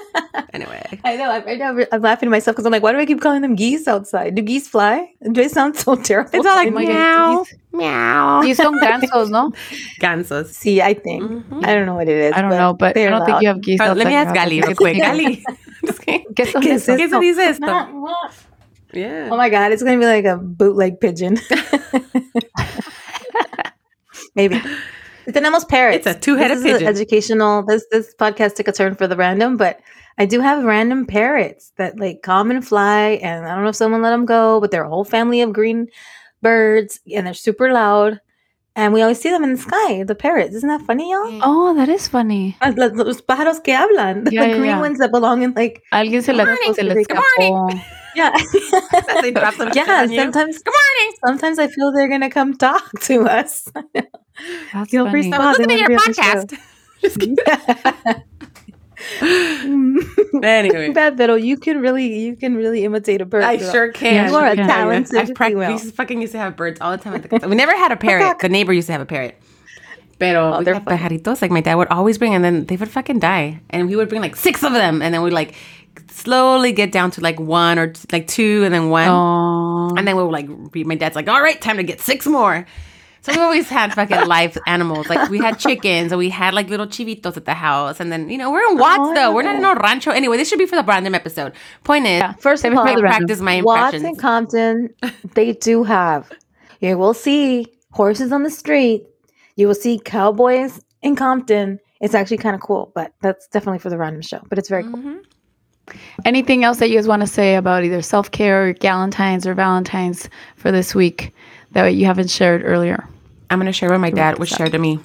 anyway. 0.52 0.82
I 1.04 1.16
know. 1.16 1.30
I'm, 1.30 1.44
right 1.44 1.58
now, 1.58 1.76
I'm 1.92 2.02
laughing 2.02 2.26
to 2.26 2.30
myself 2.30 2.56
because 2.56 2.66
I'm 2.66 2.72
like, 2.72 2.82
why 2.82 2.92
do 2.92 2.98
I 2.98 3.06
keep 3.06 3.20
calling 3.20 3.40
them 3.42 3.54
geese 3.54 3.86
outside? 3.86 4.34
Do 4.34 4.42
geese 4.42 4.66
fly? 4.68 5.12
Do 5.22 5.32
they 5.32 5.48
sound 5.48 5.76
so 5.76 5.94
terrible? 5.94 6.30
It's 6.34 6.46
all 6.46 6.56
like 6.56 6.72
meow, 6.72 7.44
meow. 7.72 8.40
Y 8.42 8.52
son 8.54 8.78
gansos, 8.80 9.30
¿no? 9.30 9.52
Gansos. 10.00 10.46
See, 10.48 10.82
I 10.82 10.94
think. 10.94 11.22
Mhm. 11.22 11.64
I 11.64 11.74
don't 11.74 11.86
know 11.86 11.94
what 11.94 12.08
it 12.08 12.16
is. 12.16 12.32
I 12.34 12.42
don't 12.42 12.50
know, 12.50 12.74
but 12.74 12.96
I 12.96 13.06
don't 13.10 13.24
think 13.24 13.42
you 13.42 13.48
have 13.48 13.60
geese. 13.60 13.80
Oh, 13.80 13.92
let 13.92 14.06
me 14.06 14.14
ask 14.14 14.34
Gali 14.34 14.60
real 14.62 14.74
quick. 14.74 14.96
Gali. 14.96 15.42
Just 15.86 16.02
kidding. 16.02 16.26
¿Qué 16.34 16.46
son 16.46 16.62
¿Qué 16.62 16.72
es 16.74 16.88
esos? 16.88 16.96
¿Qué 16.98 17.20
dice 17.20 17.48
esto? 17.50 17.88
Yeah. 18.92 19.28
Oh 19.30 19.36
my 19.36 19.48
god, 19.48 19.70
it's 19.72 19.82
gonna 19.84 19.98
be 19.98 20.06
like 20.06 20.24
a 20.24 20.36
bootleg 20.36 20.98
pigeon. 21.00 21.38
Maybe. 24.34 24.60
Tenemos 25.32 25.68
parrots. 25.68 26.06
It's 26.06 26.16
a 26.16 26.18
two-headed 26.18 26.58
This 26.58 26.64
is 26.66 26.72
pigeon. 26.74 26.88
Educational. 26.88 27.62
This 27.66 27.84
this 27.90 28.14
podcast 28.18 28.54
took 28.54 28.68
a 28.68 28.72
turn 28.72 28.94
for 28.94 29.06
the 29.06 29.16
random, 29.16 29.56
but 29.56 29.80
I 30.18 30.26
do 30.26 30.40
have 30.40 30.64
random 30.64 31.06
parrots 31.06 31.72
that 31.78 31.98
like 31.98 32.22
come 32.22 32.50
and 32.50 32.66
fly, 32.66 33.18
and 33.22 33.46
I 33.46 33.54
don't 33.54 33.62
know 33.64 33.70
if 33.70 33.76
someone 33.76 34.02
let 34.02 34.10
them 34.10 34.26
go, 34.26 34.60
but 34.60 34.70
they're 34.70 34.84
a 34.84 34.88
whole 34.88 35.04
family 35.04 35.40
of 35.40 35.52
green 35.52 35.88
birds, 36.42 37.00
and 37.14 37.26
they're 37.26 37.34
super 37.34 37.72
loud, 37.72 38.20
and 38.76 38.92
we 38.92 39.02
always 39.02 39.20
see 39.20 39.30
them 39.30 39.44
in 39.44 39.52
the 39.52 39.58
sky. 39.58 40.02
The 40.04 40.14
parrots, 40.14 40.54
isn't 40.54 40.68
that 40.68 40.82
funny, 40.82 41.10
y'all? 41.12 41.40
Oh, 41.42 41.74
that 41.74 41.88
is 41.88 42.08
funny. 42.08 42.56
Ah, 42.60 42.72
Los, 42.76 42.92
los 42.92 43.20
pájaros 43.22 43.62
que 43.62 43.74
hablan, 43.74 44.24
the 44.28 44.32
Yeah, 44.32 44.44
yeah, 44.46 44.52
green 44.56 44.64
yeah. 44.66 44.80
ones 44.80 44.98
that 44.98 45.10
belong 45.12 45.42
in 45.42 45.52
like 45.54 45.82
Alguien 45.92 46.22
se, 46.22 46.32
la, 46.32 46.44
morning. 46.44 46.74
se 46.74 46.82
le 46.82 46.94
escapó. 46.94 47.80
Yeah. 48.14 48.36
They 49.22 49.30
drop 49.32 49.54
some 49.60 49.68
shit 49.72 49.86
yeah, 49.86 50.06
sometimes 50.06 50.58
Good 50.62 50.72
morning. 50.74 51.16
sometimes 51.26 51.58
I 51.58 51.68
feel 51.68 51.92
they're 51.92 52.08
gonna 52.08 52.30
come 52.30 52.56
talk 52.56 52.90
to 53.02 53.22
us. 53.28 53.68
That's 54.72 54.90
Feel 54.90 55.10
free 55.10 55.22
funny. 55.22 55.30
to- 55.32 55.36
I 55.42 55.46
was 55.48 55.56
to 55.58 55.62
wanna 55.62 55.76
your 55.78 55.88
be 55.88 55.94
on 55.96 56.02
the 56.06 56.12
podcast. 56.12 56.58
Just 57.02 57.18
kidding. 57.18 57.36
anyway, 60.42 60.90
Bad 60.90 61.16
Beto, 61.16 61.40
you 61.42 61.56
can 61.56 61.80
really 61.80 62.18
you 62.20 62.36
can 62.36 62.54
really 62.56 62.84
imitate 62.84 63.20
a 63.20 63.24
bird. 63.26 63.44
I 63.44 63.56
girl. 63.56 63.70
sure 63.72 63.92
can. 63.92 64.14
Yeah, 64.14 64.28
You 64.30 64.36
are 64.36 64.46
a 64.46 64.56
can. 64.56 64.68
talented 64.68 65.16
I've 65.16 65.34
prac- 65.34 65.54
we 65.54 65.66
used 65.68 65.86
to 65.86 65.92
fucking 65.92 66.20
used 66.20 66.32
to 66.32 66.38
have 66.38 66.56
birds 66.56 66.80
all 66.80 66.90
the 66.92 66.98
time. 67.02 67.14
At 67.14 67.28
the, 67.28 67.48
we 67.48 67.54
never 67.56 67.74
had 67.76 67.92
a 67.92 67.96
parrot. 67.96 68.38
The 68.40 68.48
neighbor 68.48 68.72
used 68.72 68.86
to 68.86 68.92
have 68.92 69.00
a 69.00 69.06
parrot. 69.06 69.36
Pero 70.18 70.52
Oh, 70.54 70.58
we 70.58 70.64
they're 70.64 70.74
had 70.74 70.84
pajaritos. 70.84 71.40
Like 71.40 71.50
my 71.50 71.62
dad 71.62 71.76
would 71.76 71.88
always 71.88 72.18
bring, 72.18 72.34
and 72.34 72.44
then 72.44 72.66
they 72.66 72.76
would 72.76 72.90
fucking 72.90 73.20
die. 73.20 73.60
And 73.70 73.88
we 73.88 73.96
would 73.96 74.08
bring 74.10 74.20
like 74.20 74.36
six 74.36 74.62
of 74.62 74.72
them, 74.74 75.00
and 75.00 75.14
then 75.14 75.22
we'd 75.22 75.32
like 75.32 75.54
slowly 76.10 76.72
get 76.72 76.92
down 76.92 77.10
to 77.12 77.20
like 77.20 77.38
one 77.40 77.78
or 77.78 77.88
t- 77.92 78.06
like 78.12 78.26
two, 78.26 78.62
and 78.64 78.72
then 78.74 78.90
one. 78.90 79.08
Oh. 79.08 79.94
And 79.96 80.06
then 80.06 80.16
we'll 80.16 80.30
like. 80.30 80.48
My 80.74 80.94
dad's 80.94 81.16
like, 81.16 81.28
"All 81.28 81.42
right, 81.42 81.60
time 81.60 81.76
to 81.76 81.82
get 81.82 82.00
six 82.00 82.26
more." 82.26 82.66
So 83.22 83.32
we 83.34 83.38
always 83.38 83.68
had 83.68 83.92
fucking 83.92 84.26
live 84.26 84.56
animals. 84.66 85.08
Like 85.08 85.28
we 85.28 85.38
had 85.38 85.58
chickens, 85.58 86.10
and 86.12 86.18
we 86.18 86.30
had 86.30 86.54
like 86.54 86.68
little 86.70 86.86
chivitos 86.86 87.36
at 87.36 87.44
the 87.44 87.54
house. 87.54 88.00
And 88.00 88.10
then 88.10 88.28
you 88.30 88.38
know 88.38 88.50
we're 88.50 88.66
in 88.70 88.78
Watts 88.78 89.00
Oh, 89.10 89.14
though. 89.14 89.34
We're 89.34 89.42
not 89.42 89.56
in 89.56 89.62
no 89.62 89.74
rancho. 89.74 90.10
Anyway, 90.10 90.36
this 90.38 90.48
should 90.48 90.58
be 90.58 90.66
for 90.66 90.76
the 90.76 90.84
random 90.84 91.14
episode. 91.14 91.52
Point 91.84 92.06
is, 92.06 92.22
First 92.38 92.64
of 92.64 92.70
Save 92.70 92.72
it 92.72 92.74
for 92.76 92.80
all, 92.80 92.86
random. 92.86 93.04
practice 93.06 93.40
my 93.40 93.60
Watts 93.62 93.94
impressions. 93.94 94.04
and 94.04 94.18
Compton, 94.18 94.94
they 95.34 95.52
do 95.52 95.84
have. 95.84 96.30
You 96.80 96.96
will 96.96 97.12
see 97.14 97.66
horses 97.92 98.32
on 98.32 98.42
the 98.42 98.50
street. 98.50 99.04
You 99.56 99.66
will 99.66 99.74
see 99.74 100.00
cowboys 100.02 100.80
in 101.02 101.14
Compton. 101.14 101.78
It's 102.00 102.14
actually 102.14 102.38
kind 102.38 102.54
of 102.54 102.62
cool, 102.62 102.90
but 102.94 103.12
that's 103.20 103.46
definitely 103.48 103.80
for 103.80 103.90
the 103.90 103.98
random 103.98 104.22
show. 104.22 104.40
But 104.48 104.58
it's 104.58 104.70
very 104.70 104.84
cool. 104.84 104.92
Mm-hmm. 104.94 105.16
Anything 106.24 106.64
else 106.64 106.78
that 106.78 106.90
you 106.90 106.96
guys 106.96 107.08
want 107.08 107.20
to 107.22 107.26
say 107.26 107.56
about 107.56 107.84
either 107.84 108.02
self 108.02 108.30
care 108.30 108.68
or 108.68 108.74
Galentine's 108.74 109.46
or 109.46 109.54
Valentine's 109.54 110.28
for 110.56 110.70
this 110.72 110.94
week 110.94 111.32
that 111.72 111.88
you 111.88 112.06
haven't 112.06 112.30
shared 112.30 112.62
earlier? 112.64 113.06
I'm 113.50 113.58
going 113.58 113.66
to 113.66 113.72
share 113.72 113.90
what 113.90 113.98
my 114.00 114.10
dad 114.10 114.38
would 114.38 114.48
share 114.48 114.68
to 114.68 114.78
me. 114.78 115.00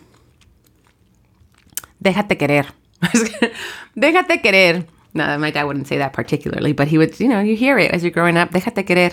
Déjate 2.04 2.38
querer. 2.38 2.65
Déjate 3.98 4.41
querer. 4.41 4.86
No, 5.13 5.38
my 5.38 5.50
dad 5.52 5.63
wouldn't 5.63 5.88
say 5.88 5.98
that 5.98 6.13
particularly, 6.13 6.74
but 6.74 6.88
he 6.88 6.98
would, 6.98 7.19
you 7.19 7.28
know, 7.28 7.39
you 7.39 7.56
hear 7.56 7.80
it 7.80 7.91
as 7.91 8.04
you're 8.04 8.12
growing 8.12 8.38
up. 8.38 8.52
Déjate 8.52 8.86
querer. 8.86 9.12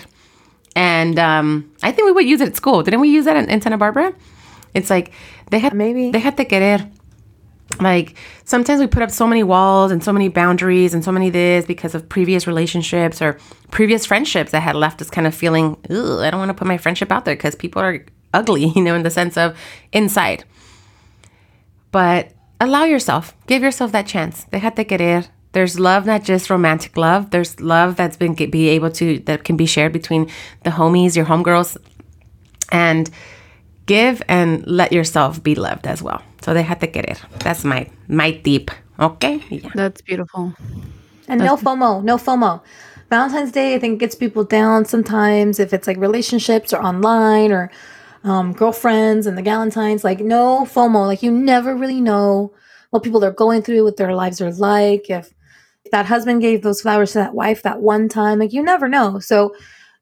And 0.75 1.17
um, 1.19 1.71
I 1.81 1.91
think 1.91 2.05
we 2.05 2.11
would 2.11 2.25
use 2.25 2.41
it 2.41 2.49
at 2.49 2.55
school. 2.55 2.83
Didn't 2.83 2.99
we 2.99 3.09
use 3.09 3.25
that 3.25 3.37
in, 3.37 3.49
in 3.49 3.61
Santa 3.61 3.77
Barbara? 3.77 4.13
It's 4.73 4.89
like, 4.89 5.11
déjate, 5.51 5.73
Maybe. 5.73 6.11
déjate 6.11 6.47
querer. 6.47 6.87
Like 7.79 8.15
sometimes 8.45 8.79
we 8.79 8.87
put 8.87 9.03
up 9.03 9.11
so 9.11 9.25
many 9.25 9.43
walls 9.43 9.91
and 9.91 10.03
so 10.03 10.13
many 10.13 10.29
boundaries 10.29 10.93
and 10.93 11.03
so 11.03 11.11
many 11.11 11.29
this 11.29 11.65
because 11.65 11.95
of 11.95 12.07
previous 12.07 12.45
relationships 12.45 13.21
or 13.21 13.39
previous 13.71 14.05
friendships 14.05 14.51
that 14.51 14.61
had 14.61 14.75
left 14.75 15.01
us 15.01 15.09
kind 15.09 15.25
of 15.25 15.33
feeling, 15.33 15.77
Ugh, 15.89 16.19
I 16.19 16.29
don't 16.29 16.39
want 16.39 16.49
to 16.49 16.53
put 16.53 16.67
my 16.67 16.77
friendship 16.77 17.11
out 17.11 17.25
there 17.25 17.35
because 17.35 17.55
people 17.55 17.81
are 17.81 18.05
ugly, 18.33 18.65
you 18.75 18.83
know, 18.83 18.95
in 18.95 19.03
the 19.03 19.09
sense 19.09 19.37
of 19.37 19.57
inside. 19.91 20.43
But 21.91 22.31
allow 22.59 22.85
yourself, 22.85 23.35
give 23.47 23.61
yourself 23.61 23.91
that 23.91 24.07
chance. 24.07 24.45
Déjate 24.51 24.87
querer. 24.87 25.25
There's 25.53 25.79
love, 25.79 26.07
not 26.07 26.23
just 26.23 26.49
romantic 26.49 26.97
love. 26.97 27.29
There's 27.29 27.59
love 27.59 27.95
that's 27.95 28.17
been 28.17 28.33
be 28.33 28.69
able 28.69 28.89
to 28.91 29.19
that 29.19 29.43
can 29.43 29.55
be 29.55 29.67
shared 29.67 29.93
between 29.93 30.29
the 30.63 30.71
homies, 30.71 31.15
your 31.15 31.25
homegirls, 31.25 31.77
and 32.71 33.07
give 33.85 34.23
and 34.27 34.65
let 34.65 34.91
yourself 34.91 35.43
be 35.43 35.53
loved 35.53 35.85
as 35.85 36.01
well. 36.01 36.23
So 36.43 36.53
déjate 36.53 36.91
querer. 36.91 37.17
That's 37.39 37.63
my 37.63 37.87
my 38.07 38.31
tip. 38.31 38.69
Okay. 38.99 39.41
Yeah. 39.49 39.69
That's 39.73 40.01
beautiful. 40.01 40.53
And 41.27 41.39
no 41.39 41.55
FOMO, 41.55 42.03
no 42.03 42.17
FOMO. 42.17 42.61
Valentine's 43.09 43.51
Day, 43.51 43.75
I 43.75 43.79
think, 43.79 43.99
gets 43.99 44.15
people 44.15 44.43
down 44.43 44.85
sometimes 44.85 45.59
if 45.59 45.73
it's 45.73 45.87
like 45.87 45.97
relationships 45.97 46.73
or 46.73 46.81
online 46.81 47.51
or 47.51 47.71
um, 48.23 48.53
girlfriends 48.53 49.27
and 49.27 49.37
the 49.37 49.43
Galentines. 49.43 50.03
Like, 50.03 50.19
no 50.19 50.65
FOMO. 50.65 51.05
Like, 51.05 51.23
you 51.23 51.31
never 51.31 51.75
really 51.75 52.01
know 52.01 52.53
what 52.89 53.03
people 53.03 53.23
are 53.23 53.31
going 53.31 53.61
through, 53.61 53.83
what 53.83 53.97
their 53.97 54.15
lives 54.15 54.41
are 54.41 54.51
like. 54.51 55.09
If 55.09 55.33
that 55.91 56.07
husband 56.07 56.41
gave 56.41 56.61
those 56.61 56.81
flowers 56.81 57.11
to 57.11 57.19
that 57.19 57.35
wife 57.35 57.61
that 57.63 57.81
one 57.81 58.09
time, 58.09 58.39
like, 58.39 58.51
you 58.51 58.63
never 58.63 58.89
know. 58.89 59.19
So, 59.19 59.55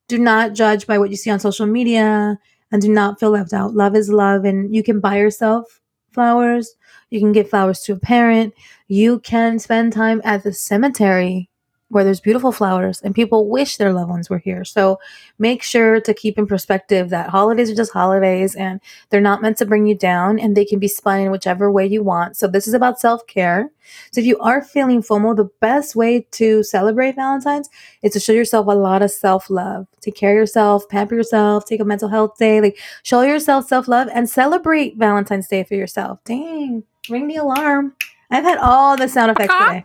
do 0.08 0.18
not 0.18 0.54
judge 0.54 0.88
by 0.88 0.98
what 0.98 1.10
you 1.10 1.18
see 1.18 1.30
on 1.30 1.40
social 1.40 1.66
media 1.66 2.40
and 2.72 2.82
do 2.82 2.90
not 2.90 3.20
feel 3.20 3.32
left 3.32 3.54
out. 3.54 3.74
Love 3.76 3.96
is 3.96 4.10
love, 4.10 4.46
and 4.46 4.74
you 4.74 4.84
can 4.84 5.00
buy 5.00 5.18
yourself 5.18 5.81
flowers. 6.14 6.76
You 7.10 7.20
can 7.20 7.32
give 7.32 7.50
flowers 7.50 7.82
to 7.82 7.94
a 7.94 8.00
parent. 8.00 8.54
You 8.88 9.20
can 9.20 9.60
spend 9.60 9.94
time 9.94 10.22
at 10.24 10.44
the 10.44 10.54
cemetery 10.54 11.51
where 11.92 12.04
there's 12.04 12.22
beautiful 12.22 12.52
flowers 12.52 13.02
and 13.02 13.14
people 13.14 13.50
wish 13.50 13.78
their 13.78 13.92
loved 13.92 14.10
ones 14.10 14.30
were 14.30 14.38
here. 14.38 14.64
So 14.64 15.00
make 15.38 15.62
sure 15.62 16.00
to 16.00 16.14
keep 16.14 16.38
in 16.38 16.48
perspective 16.48 17.10
that 17.10 17.30
holidays 17.30 17.70
are 17.70 17.76
just 17.76 17.92
holidays 17.92 18.56
and 18.56 18.80
they're 19.10 19.22
not 19.22 19.42
meant 19.42 19.58
to 19.58 19.66
bring 19.66 19.86
you 19.86 19.96
down 19.96 20.40
and 20.40 20.56
they 20.56 20.66
can 20.66 20.80
be 20.80 20.88
spun 20.88 21.20
in 21.20 21.32
whichever 21.32 21.72
way 21.72 21.86
you 21.86 22.02
want. 22.02 22.38
So 22.38 22.48
this 22.48 22.68
is 22.68 22.74
about 22.74 23.00
self 23.00 23.28
care. 23.28 23.70
So 24.12 24.22
if 24.22 24.26
you 24.26 24.40
are 24.40 24.62
feeling 24.62 25.02
FOMO, 25.02 25.36
the 25.36 25.50
best 25.60 25.96
way 25.96 26.28
to 26.32 26.64
celebrate 26.64 27.16
Valentine's 27.16 27.70
is 28.02 28.14
to 28.14 28.20
show 28.20 28.32
yourself 28.34 28.68
a 28.68 28.72
lot 28.72 29.02
of 29.02 29.12
self 29.12 29.50
love. 29.50 29.88
Take 30.00 30.16
care 30.16 30.32
of 30.32 30.38
yourself, 30.38 30.88
pamper 30.90 31.16
yourself, 31.16 31.66
take 31.66 31.82
a 31.82 31.86
mental 31.86 32.10
health 32.10 32.38
day, 32.38 32.62
like 32.62 32.80
show 33.04 33.22
yourself 33.22 33.68
self 33.68 33.88
love 33.88 34.08
and 34.14 34.30
celebrate 34.30 34.98
Valentine's 34.98 35.48
Day 35.48 35.64
for 35.64 35.76
yourself. 35.76 36.20
Dang, 36.24 36.84
ring 37.10 37.28
the 37.28 37.36
alarm. 37.36 37.96
I've 38.30 38.46
had 38.46 38.60
all 38.60 38.96
the 38.96 39.10
sound 39.10 39.32
effects 39.32 39.54
today. 39.60 39.84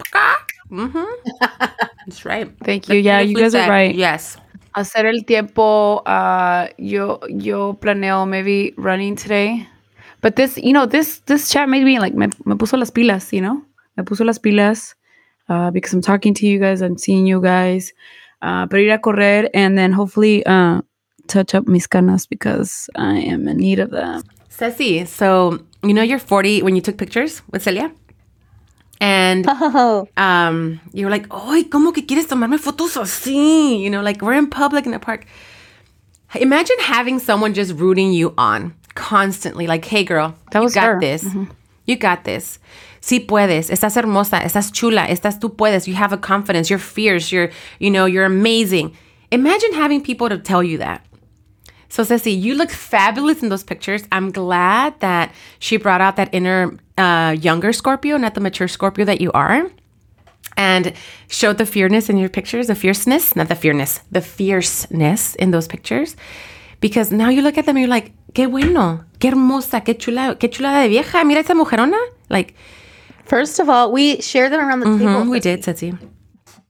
Mm-hmm. 0.70 1.46
That's 2.06 2.24
right. 2.24 2.52
Thank 2.64 2.88
you. 2.88 2.98
Yeah, 2.98 3.20
you 3.20 3.36
guys 3.36 3.54
are 3.54 3.68
right. 3.68 3.94
Yes. 3.94 4.36
Hacer 4.74 5.06
el 5.06 5.24
tiempo. 5.24 6.02
Uh, 6.04 6.68
yo 6.78 7.20
yo 7.28 7.74
planeo 7.74 8.28
maybe 8.28 8.74
running 8.76 9.16
today, 9.16 9.66
but 10.20 10.36
this 10.36 10.58
you 10.58 10.72
know 10.72 10.86
this 10.86 11.20
this 11.26 11.50
chat 11.50 11.68
made 11.68 11.84
me 11.84 11.98
like 11.98 12.14
me, 12.14 12.28
me 12.44 12.54
puso 12.56 12.78
las 12.78 12.90
pilas. 12.90 13.32
You 13.32 13.40
know, 13.40 13.62
me 13.96 14.04
puso 14.04 14.24
las 14.24 14.38
pilas 14.38 14.94
uh, 15.48 15.70
because 15.70 15.92
I'm 15.92 16.02
talking 16.02 16.34
to 16.34 16.46
you 16.46 16.58
guys. 16.58 16.82
I'm 16.82 16.98
seeing 16.98 17.26
you 17.26 17.40
guys. 17.40 17.92
Uh, 18.42 18.66
pero 18.66 18.82
ir 18.82 18.92
a 18.92 18.98
correr 18.98 19.48
and 19.54 19.78
then 19.78 19.92
hopefully 19.92 20.44
uh, 20.44 20.82
touch 21.26 21.54
up 21.54 21.66
mis 21.66 21.86
canas 21.86 22.26
because 22.28 22.90
I 22.94 23.18
am 23.18 23.48
in 23.48 23.56
need 23.56 23.78
of 23.78 23.90
them. 23.90 24.22
Ceci, 24.50 25.04
so 25.06 25.58
you 25.82 25.94
know 25.94 26.02
you're 26.02 26.18
40 26.18 26.62
when 26.62 26.76
you 26.76 26.82
took 26.82 26.96
pictures 26.98 27.42
with 27.50 27.62
Celia? 27.62 27.90
And 29.00 29.44
oh. 29.48 30.08
um, 30.16 30.80
you 30.92 31.06
were 31.06 31.10
like, 31.10 31.26
"Ay, 31.30 31.64
¿cómo 31.64 31.92
que 31.94 32.02
quieres 32.02 32.26
tomarme 32.26 32.58
fotos 32.58 32.96
así?" 32.96 33.80
You 33.80 33.90
know, 33.90 34.02
like 34.02 34.22
we're 34.22 34.34
in 34.34 34.48
public 34.48 34.86
in 34.86 34.92
the 34.92 34.98
park. 34.98 35.26
Imagine 36.34 36.76
having 36.80 37.18
someone 37.18 37.54
just 37.54 37.72
rooting 37.74 38.12
you 38.12 38.34
on 38.36 38.74
constantly, 38.94 39.66
like, 39.66 39.84
"Hey, 39.84 40.04
girl, 40.04 40.34
that 40.50 40.62
was 40.62 40.74
you 40.74 40.80
got 40.80 40.86
her. 40.94 41.00
this. 41.00 41.24
Mm-hmm. 41.24 41.44
You 41.86 41.96
got 41.96 42.24
this. 42.24 42.58
Sí 43.00 43.26
puedes. 43.26 43.70
Estás 43.70 43.96
hermosa. 43.96 44.40
Estás 44.42 44.72
chula. 44.72 45.06
Estás 45.08 45.38
tú 45.38 45.54
puedes. 45.54 45.86
You 45.86 45.94
have 45.94 46.12
a 46.12 46.18
confidence. 46.18 46.70
You're 46.70 46.78
fierce. 46.78 47.30
You're, 47.30 47.50
you 47.78 47.90
know, 47.90 48.06
you're 48.06 48.24
amazing." 48.24 48.96
Imagine 49.32 49.72
having 49.72 50.02
people 50.02 50.28
to 50.28 50.38
tell 50.38 50.62
you 50.62 50.78
that. 50.78 51.04
So, 51.88 52.04
Ceci, 52.04 52.32
you 52.32 52.54
look 52.54 52.70
fabulous 52.70 53.42
in 53.42 53.48
those 53.48 53.62
pictures. 53.62 54.02
I'm 54.12 54.30
glad 54.30 54.98
that 55.00 55.32
she 55.58 55.76
brought 55.76 56.00
out 56.00 56.16
that 56.16 56.30
inner 56.32 56.78
uh, 56.98 57.36
younger 57.38 57.72
Scorpio, 57.72 58.16
not 58.16 58.34
the 58.34 58.40
mature 58.40 58.68
Scorpio 58.68 59.04
that 59.04 59.20
you 59.20 59.30
are, 59.32 59.70
and 60.56 60.92
showed 61.28 61.58
the 61.58 61.66
fierceness 61.66 62.08
in 62.08 62.16
your 62.16 62.28
pictures, 62.28 62.66
the 62.66 62.74
fierceness, 62.74 63.36
not 63.36 63.48
the 63.48 63.54
fierceness, 63.54 64.00
the 64.10 64.20
fierceness 64.20 65.34
in 65.36 65.50
those 65.50 65.68
pictures. 65.68 66.16
Because 66.80 67.10
now 67.10 67.28
you 67.28 67.42
look 67.42 67.56
at 67.56 67.66
them 67.66 67.76
and 67.76 67.84
you're 67.84 67.90
like, 67.90 68.12
qué 68.34 68.50
bueno, 68.50 69.04
qué 69.18 69.30
hermosa, 69.30 69.80
qué 69.80 69.98
chula, 69.98 70.36
qué 70.38 70.50
chula 70.50 70.82
de 70.82 70.88
vieja. 70.88 71.24
Mira 71.24 71.40
esa 71.40 71.54
mujerona. 71.54 71.98
Like, 72.28 72.54
first 73.24 73.58
of 73.58 73.68
all, 73.68 73.92
we 73.92 74.20
shared 74.20 74.52
them 74.52 74.60
around 74.60 74.80
the 74.80 74.86
mm-hmm, 74.86 75.06
table. 75.06 75.30
We 75.30 75.40
did, 75.40 75.64
Ceci. 75.64 75.94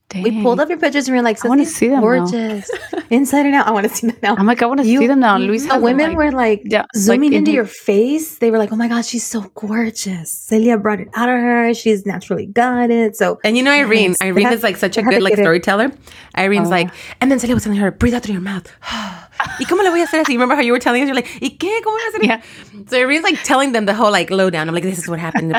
Dang. 0.09 0.23
We 0.23 0.41
pulled 0.41 0.61
up 0.61 0.69
your 0.69 0.77
pictures 0.77 1.09
and 1.09 1.15
we 1.15 1.19
are 1.19 1.23
like, 1.23 1.43
I 1.43 1.49
want 1.49 1.59
to 1.59 1.65
see 1.65 1.89
them 1.89 1.99
gorgeous. 1.99 2.71
Inside 3.09 3.45
and 3.45 3.55
out. 3.55 3.67
I 3.67 3.71
want 3.71 3.89
to 3.89 3.93
see 3.93 4.07
them 4.07 4.15
now. 4.23 4.35
I'm 4.37 4.45
like, 4.45 4.61
I 4.61 4.65
want 4.65 4.79
to 4.79 4.85
see 4.85 5.05
them 5.05 5.19
now. 5.19 5.37
Luis, 5.37 5.65
the 5.65 5.77
women 5.79 6.09
like, 6.09 6.17
were 6.17 6.31
like 6.31 6.61
yeah, 6.63 6.85
zooming 6.95 7.31
like 7.31 7.39
into 7.39 7.51
your 7.51 7.65
face. 7.65 8.37
They 8.37 8.49
were 8.49 8.57
like, 8.57 8.71
oh 8.71 8.77
my 8.77 8.87
God, 8.87 9.03
she's 9.03 9.25
so 9.25 9.51
gorgeous. 9.55 10.31
Celia 10.31 10.77
brought 10.77 11.01
it 11.01 11.09
out 11.13 11.27
of 11.27 11.35
her. 11.35 11.73
She's 11.73 12.05
naturally 12.05 12.45
got 12.45 12.89
it. 12.89 13.17
So, 13.17 13.37
and 13.43 13.57
you 13.57 13.63
know, 13.63 13.71
Irene, 13.71 14.11
yes, 14.11 14.21
Irene 14.21 14.53
is 14.53 14.63
like 14.63 14.77
such 14.77 14.97
a 14.97 15.01
good 15.01 15.21
like 15.21 15.35
storyteller. 15.35 15.91
Irene's 16.35 16.67
oh. 16.67 16.71
like, 16.71 16.89
and 17.19 17.29
then 17.29 17.39
Celia 17.39 17.55
was 17.55 17.63
telling 17.63 17.79
her, 17.79 17.91
breathe 17.91 18.13
out 18.13 18.23
through 18.23 18.33
your 18.33 18.41
mouth. 18.41 18.71
¿Y 19.59 19.65
cómo 19.65 19.83
le 19.83 19.89
voy 19.89 19.99
a 19.99 20.05
hacer 20.05 20.21
así? 20.21 20.29
You 20.29 20.39
remember 20.39 20.55
how 20.55 20.61
you 20.61 20.71
were 20.71 20.79
telling 20.79 21.03
us? 21.03 21.07
You're 21.07 21.15
like, 21.15 21.27
¿y 21.41 21.57
qué? 21.57 21.81
¿Cómo 21.83 21.97
voy 21.97 22.01
a 22.01 22.11
hacer? 22.11 22.23
Yeah. 22.23 22.41
So 22.87 22.97
Irene's 22.97 23.23
like 23.23 23.43
telling 23.43 23.73
them 23.73 23.85
the 23.85 23.93
whole 23.93 24.11
like 24.11 24.31
lowdown. 24.31 24.69
I'm 24.69 24.73
like, 24.73 24.83
this 24.83 24.99
is 24.99 25.09
what 25.09 25.19
happened. 25.19 25.53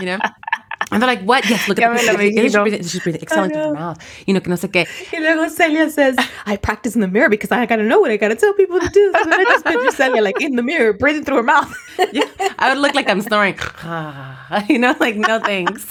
you 0.00 0.06
know? 0.06 0.18
And 0.90 1.02
they're 1.02 1.06
like, 1.08 1.22
what? 1.22 1.48
Yes, 1.48 1.68
look 1.68 1.78
at 1.80 1.92
the. 1.92 1.98
She's 1.98 2.54
breathing, 2.56 2.82
she's 2.82 3.00
breathing 3.02 3.22
excellent 3.22 3.52
through 3.52 3.62
her 3.62 3.74
mouth. 3.74 3.98
You 4.26 4.34
know, 4.34 4.40
que 4.40 4.48
no 4.48 4.56
sé 4.56 4.68
qué. 4.70 4.86
Y 5.12 5.18
luego 5.18 5.48
Celia 5.50 5.90
says, 5.90 6.16
I 6.46 6.56
practice 6.56 6.94
in 6.94 7.02
the 7.02 7.08
mirror 7.08 7.28
because 7.28 7.52
I 7.52 7.66
gotta 7.66 7.82
know 7.82 8.00
what 8.00 8.10
I 8.10 8.16
gotta 8.16 8.36
tell 8.36 8.54
people 8.54 8.80
to 8.80 8.88
do. 8.88 9.12
So 9.12 9.30
I 9.30 9.44
just 9.44 9.64
picture 9.66 9.90
Celia 9.96 10.22
like 10.22 10.40
in 10.40 10.56
the 10.56 10.62
mirror, 10.62 10.92
breathing 10.94 11.24
through 11.24 11.36
her 11.36 11.42
mouth. 11.42 11.72
yeah, 12.12 12.24
I 12.58 12.72
would 12.72 12.80
look 12.80 12.94
like 12.94 13.08
I'm 13.08 13.20
snoring. 13.20 13.58
you 14.68 14.78
know, 14.78 14.94
like 14.98 15.16
no 15.16 15.40
thanks. 15.40 15.86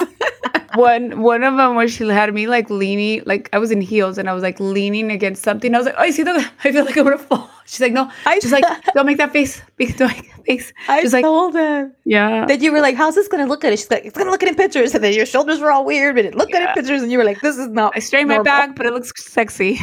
One 0.75 1.21
one 1.21 1.43
of 1.43 1.57
them 1.57 1.75
where 1.75 1.87
she 1.87 2.07
had 2.07 2.33
me 2.33 2.47
like 2.47 2.69
leaning, 2.69 3.23
like 3.25 3.49
I 3.53 3.59
was 3.59 3.71
in 3.71 3.81
heels 3.81 4.17
and 4.17 4.29
I 4.29 4.33
was 4.33 4.43
like 4.43 4.59
leaning 4.59 5.11
against 5.11 5.43
something. 5.43 5.73
I 5.73 5.77
was 5.77 5.85
like, 5.85 5.95
oh, 5.97 6.01
I 6.01 6.11
see 6.11 6.23
that. 6.23 6.51
I 6.63 6.71
feel 6.71 6.85
like 6.85 6.97
I'm 6.97 7.03
gonna 7.03 7.17
fall. 7.17 7.49
She's 7.65 7.81
like, 7.81 7.93
no. 7.93 8.09
I, 8.25 8.39
She's 8.39 8.51
like, 8.51 8.63
don't 8.93 9.05
make 9.05 9.17
that 9.17 9.31
face. 9.31 9.61
Don't 9.77 9.99
make 10.11 10.29
that 10.31 10.45
face. 10.45 10.73
I 10.87 11.01
She's 11.01 11.11
told 11.11 11.53
like, 11.53 11.63
him. 11.63 11.93
Yeah. 12.05 12.45
That 12.45 12.61
you 12.61 12.71
were 12.71 12.81
like, 12.81 12.95
how's 12.95 13.15
this 13.15 13.27
gonna 13.27 13.45
look 13.45 13.63
at 13.63 13.73
it? 13.73 13.79
She's 13.79 13.91
like, 13.91 14.05
it's 14.05 14.17
gonna 14.17 14.31
look 14.31 14.43
at 14.43 14.47
it 14.47 14.51
in 14.51 14.57
pictures. 14.57 14.93
And 14.93 15.03
then 15.03 15.13
your 15.13 15.25
shoulders 15.25 15.59
were 15.59 15.71
all 15.71 15.85
weird, 15.85 16.15
but 16.15 16.25
it 16.25 16.35
looked 16.35 16.51
yeah. 16.51 16.57
at 16.57 16.63
it 16.63 16.69
in 16.69 16.73
pictures, 16.75 17.01
and 17.01 17.11
you 17.11 17.17
were 17.17 17.25
like, 17.25 17.41
this 17.41 17.57
is 17.57 17.67
not. 17.67 17.93
I 17.95 17.99
straighten 17.99 18.27
my 18.27 18.41
back, 18.41 18.75
but 18.75 18.85
it 18.85 18.93
looks 18.93 19.11
sexy. 19.23 19.79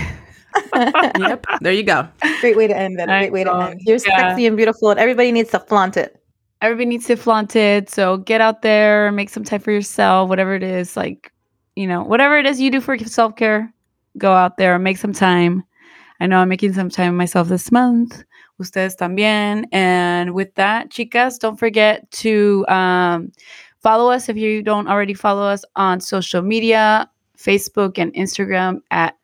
yep. 0.75 1.45
There 1.61 1.73
you 1.73 1.83
go. 1.83 2.09
Great 2.41 2.57
way 2.57 2.67
to 2.69 2.77
end 2.77 2.99
that. 2.99 3.07
Great 3.07 3.33
way 3.33 3.45
to 3.45 3.55
end. 3.55 3.81
You're 3.85 3.99
yeah. 4.07 4.29
sexy 4.29 4.47
and 4.47 4.57
beautiful, 4.57 4.91
and 4.91 5.01
everybody 5.01 5.33
needs 5.33 5.51
to 5.51 5.59
flaunt 5.59 5.97
it. 5.97 6.21
Everybody 6.65 6.87
needs 6.87 7.07
to 7.09 7.17
flaunt 7.17 7.55
it. 7.57 7.91
So 7.91 8.17
get 8.17 8.41
out 8.41 8.63
there, 8.63 9.13
make 9.13 9.29
some 9.29 9.45
time 9.45 9.61
for 9.61 9.71
yourself, 9.71 10.31
whatever 10.31 10.55
it 10.55 10.63
is. 10.63 10.97
Like, 10.97 11.31
you 11.77 11.87
know, 11.87 12.03
whatever 12.03 12.39
it 12.39 12.47
is 12.47 12.59
you 12.59 12.71
do 12.71 12.81
for 12.81 12.97
self 12.97 13.37
care, 13.37 13.71
go 14.17 14.33
out 14.33 14.57
there, 14.57 14.79
make 14.79 14.97
some 14.97 15.13
time. 15.13 15.63
I 16.21 16.27
know 16.27 16.39
I'm 16.39 16.49
making 16.49 16.73
some 16.73 16.89
time 16.89 17.19
myself 17.19 17.49
this 17.49 17.71
month. 17.71 18.25
Ustedes 18.59 18.97
también. 18.97 19.67
And 19.73 20.33
with 20.33 20.55
that, 20.55 20.89
chicas, 20.89 21.39
don't 21.39 21.59
forget 21.59 22.11
to 22.23 22.65
um, 22.69 23.31
follow 23.83 24.11
us 24.11 24.31
if 24.31 24.39
you 24.39 24.63
don't 24.63 24.89
already 24.89 25.13
follow 25.13 25.43
us 25.43 25.67
on 25.77 26.01
social 26.01 26.41
media 26.41 27.11
Facebook 27.37 27.99
and 27.99 28.11
Instagram 28.15 28.81
at 28.91 29.19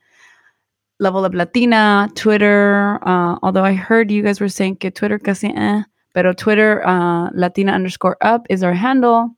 Level 0.98 1.24
Up 1.24 1.32
Latina, 1.32 2.10
Twitter. 2.14 2.98
Uh, 3.02 3.38
although 3.42 3.64
I 3.64 3.72
heard 3.72 4.10
you 4.10 4.22
guys 4.22 4.40
were 4.40 4.50
saying 4.50 4.76
que 4.76 4.90
Twitter 4.90 5.18
casi 5.18 5.48
eh, 5.48 5.82
pero 6.12 6.32
Twitter 6.32 6.86
uh, 6.86 7.30
Latina 7.34 7.72
underscore 7.72 8.16
up 8.20 8.46
is 8.50 8.62
our 8.62 8.74
handle. 8.74 9.30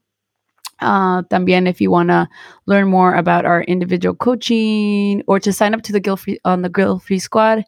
Uh, 0.79 1.21
también, 1.23 1.67
if 1.67 1.79
you 1.79 1.89
want 1.89 2.09
to 2.09 2.27
learn 2.65 2.87
more 2.87 3.15
about 3.15 3.45
our 3.45 3.63
individual 3.63 4.15
coaching 4.15 5.23
or 5.27 5.39
to 5.39 5.53
sign 5.53 5.73
up 5.73 5.81
to 5.83 5.93
the 5.93 5.99
Guilt 5.99 6.19
Free 6.19 6.39
on 6.43 6.61
the 6.61 6.69
Guilt 6.69 7.03
Free 7.03 7.19
Squad, 7.19 7.63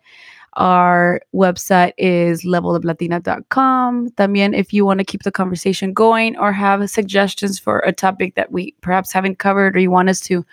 our 0.58 1.22
website 1.34 1.94
is 1.98 2.44
leveluplatina.com. 2.44 4.10
También, 4.12 4.56
if 4.56 4.74
you 4.74 4.86
want 4.86 5.00
to 5.00 5.06
keep 5.06 5.24
the 5.24 5.32
conversation 5.32 5.94
going 5.94 6.38
or 6.38 6.52
have 6.52 6.90
suggestions 6.90 7.60
for 7.60 7.80
a 7.80 7.92
topic 7.92 8.36
that 8.36 8.52
we 8.52 8.74
perhaps 8.82 9.12
haven't 9.12 9.38
covered 9.40 9.76
or 9.76 9.80
you 9.80 9.92
want 9.92 10.10
us 10.10 10.20
to 10.22 10.46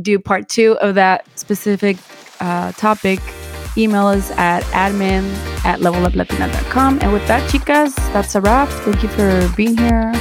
do 0.00 0.18
part 0.18 0.48
two 0.48 0.76
of 0.78 0.94
that 0.94 1.26
specific 1.38 1.96
uh, 2.40 2.72
topic, 2.72 3.20
email 3.76 4.06
us 4.06 4.30
at 4.32 4.62
admin 4.64 5.24
at 5.64 5.80
leveluplatina.com. 5.80 6.98
And 7.00 7.12
with 7.12 7.26
that, 7.26 7.48
chicas, 7.50 7.94
that's 8.12 8.34
a 8.34 8.40
wrap. 8.40 8.68
Thank 8.68 9.02
you 9.02 9.08
for 9.08 9.50
being 9.56 9.76
here. 9.76 10.12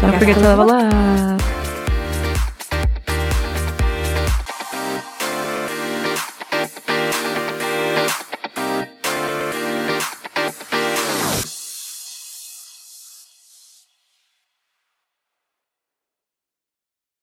Don't 0.00 0.18
forget 0.18 0.36
to 0.36 0.40
level 0.40 0.70
up. 0.70 1.43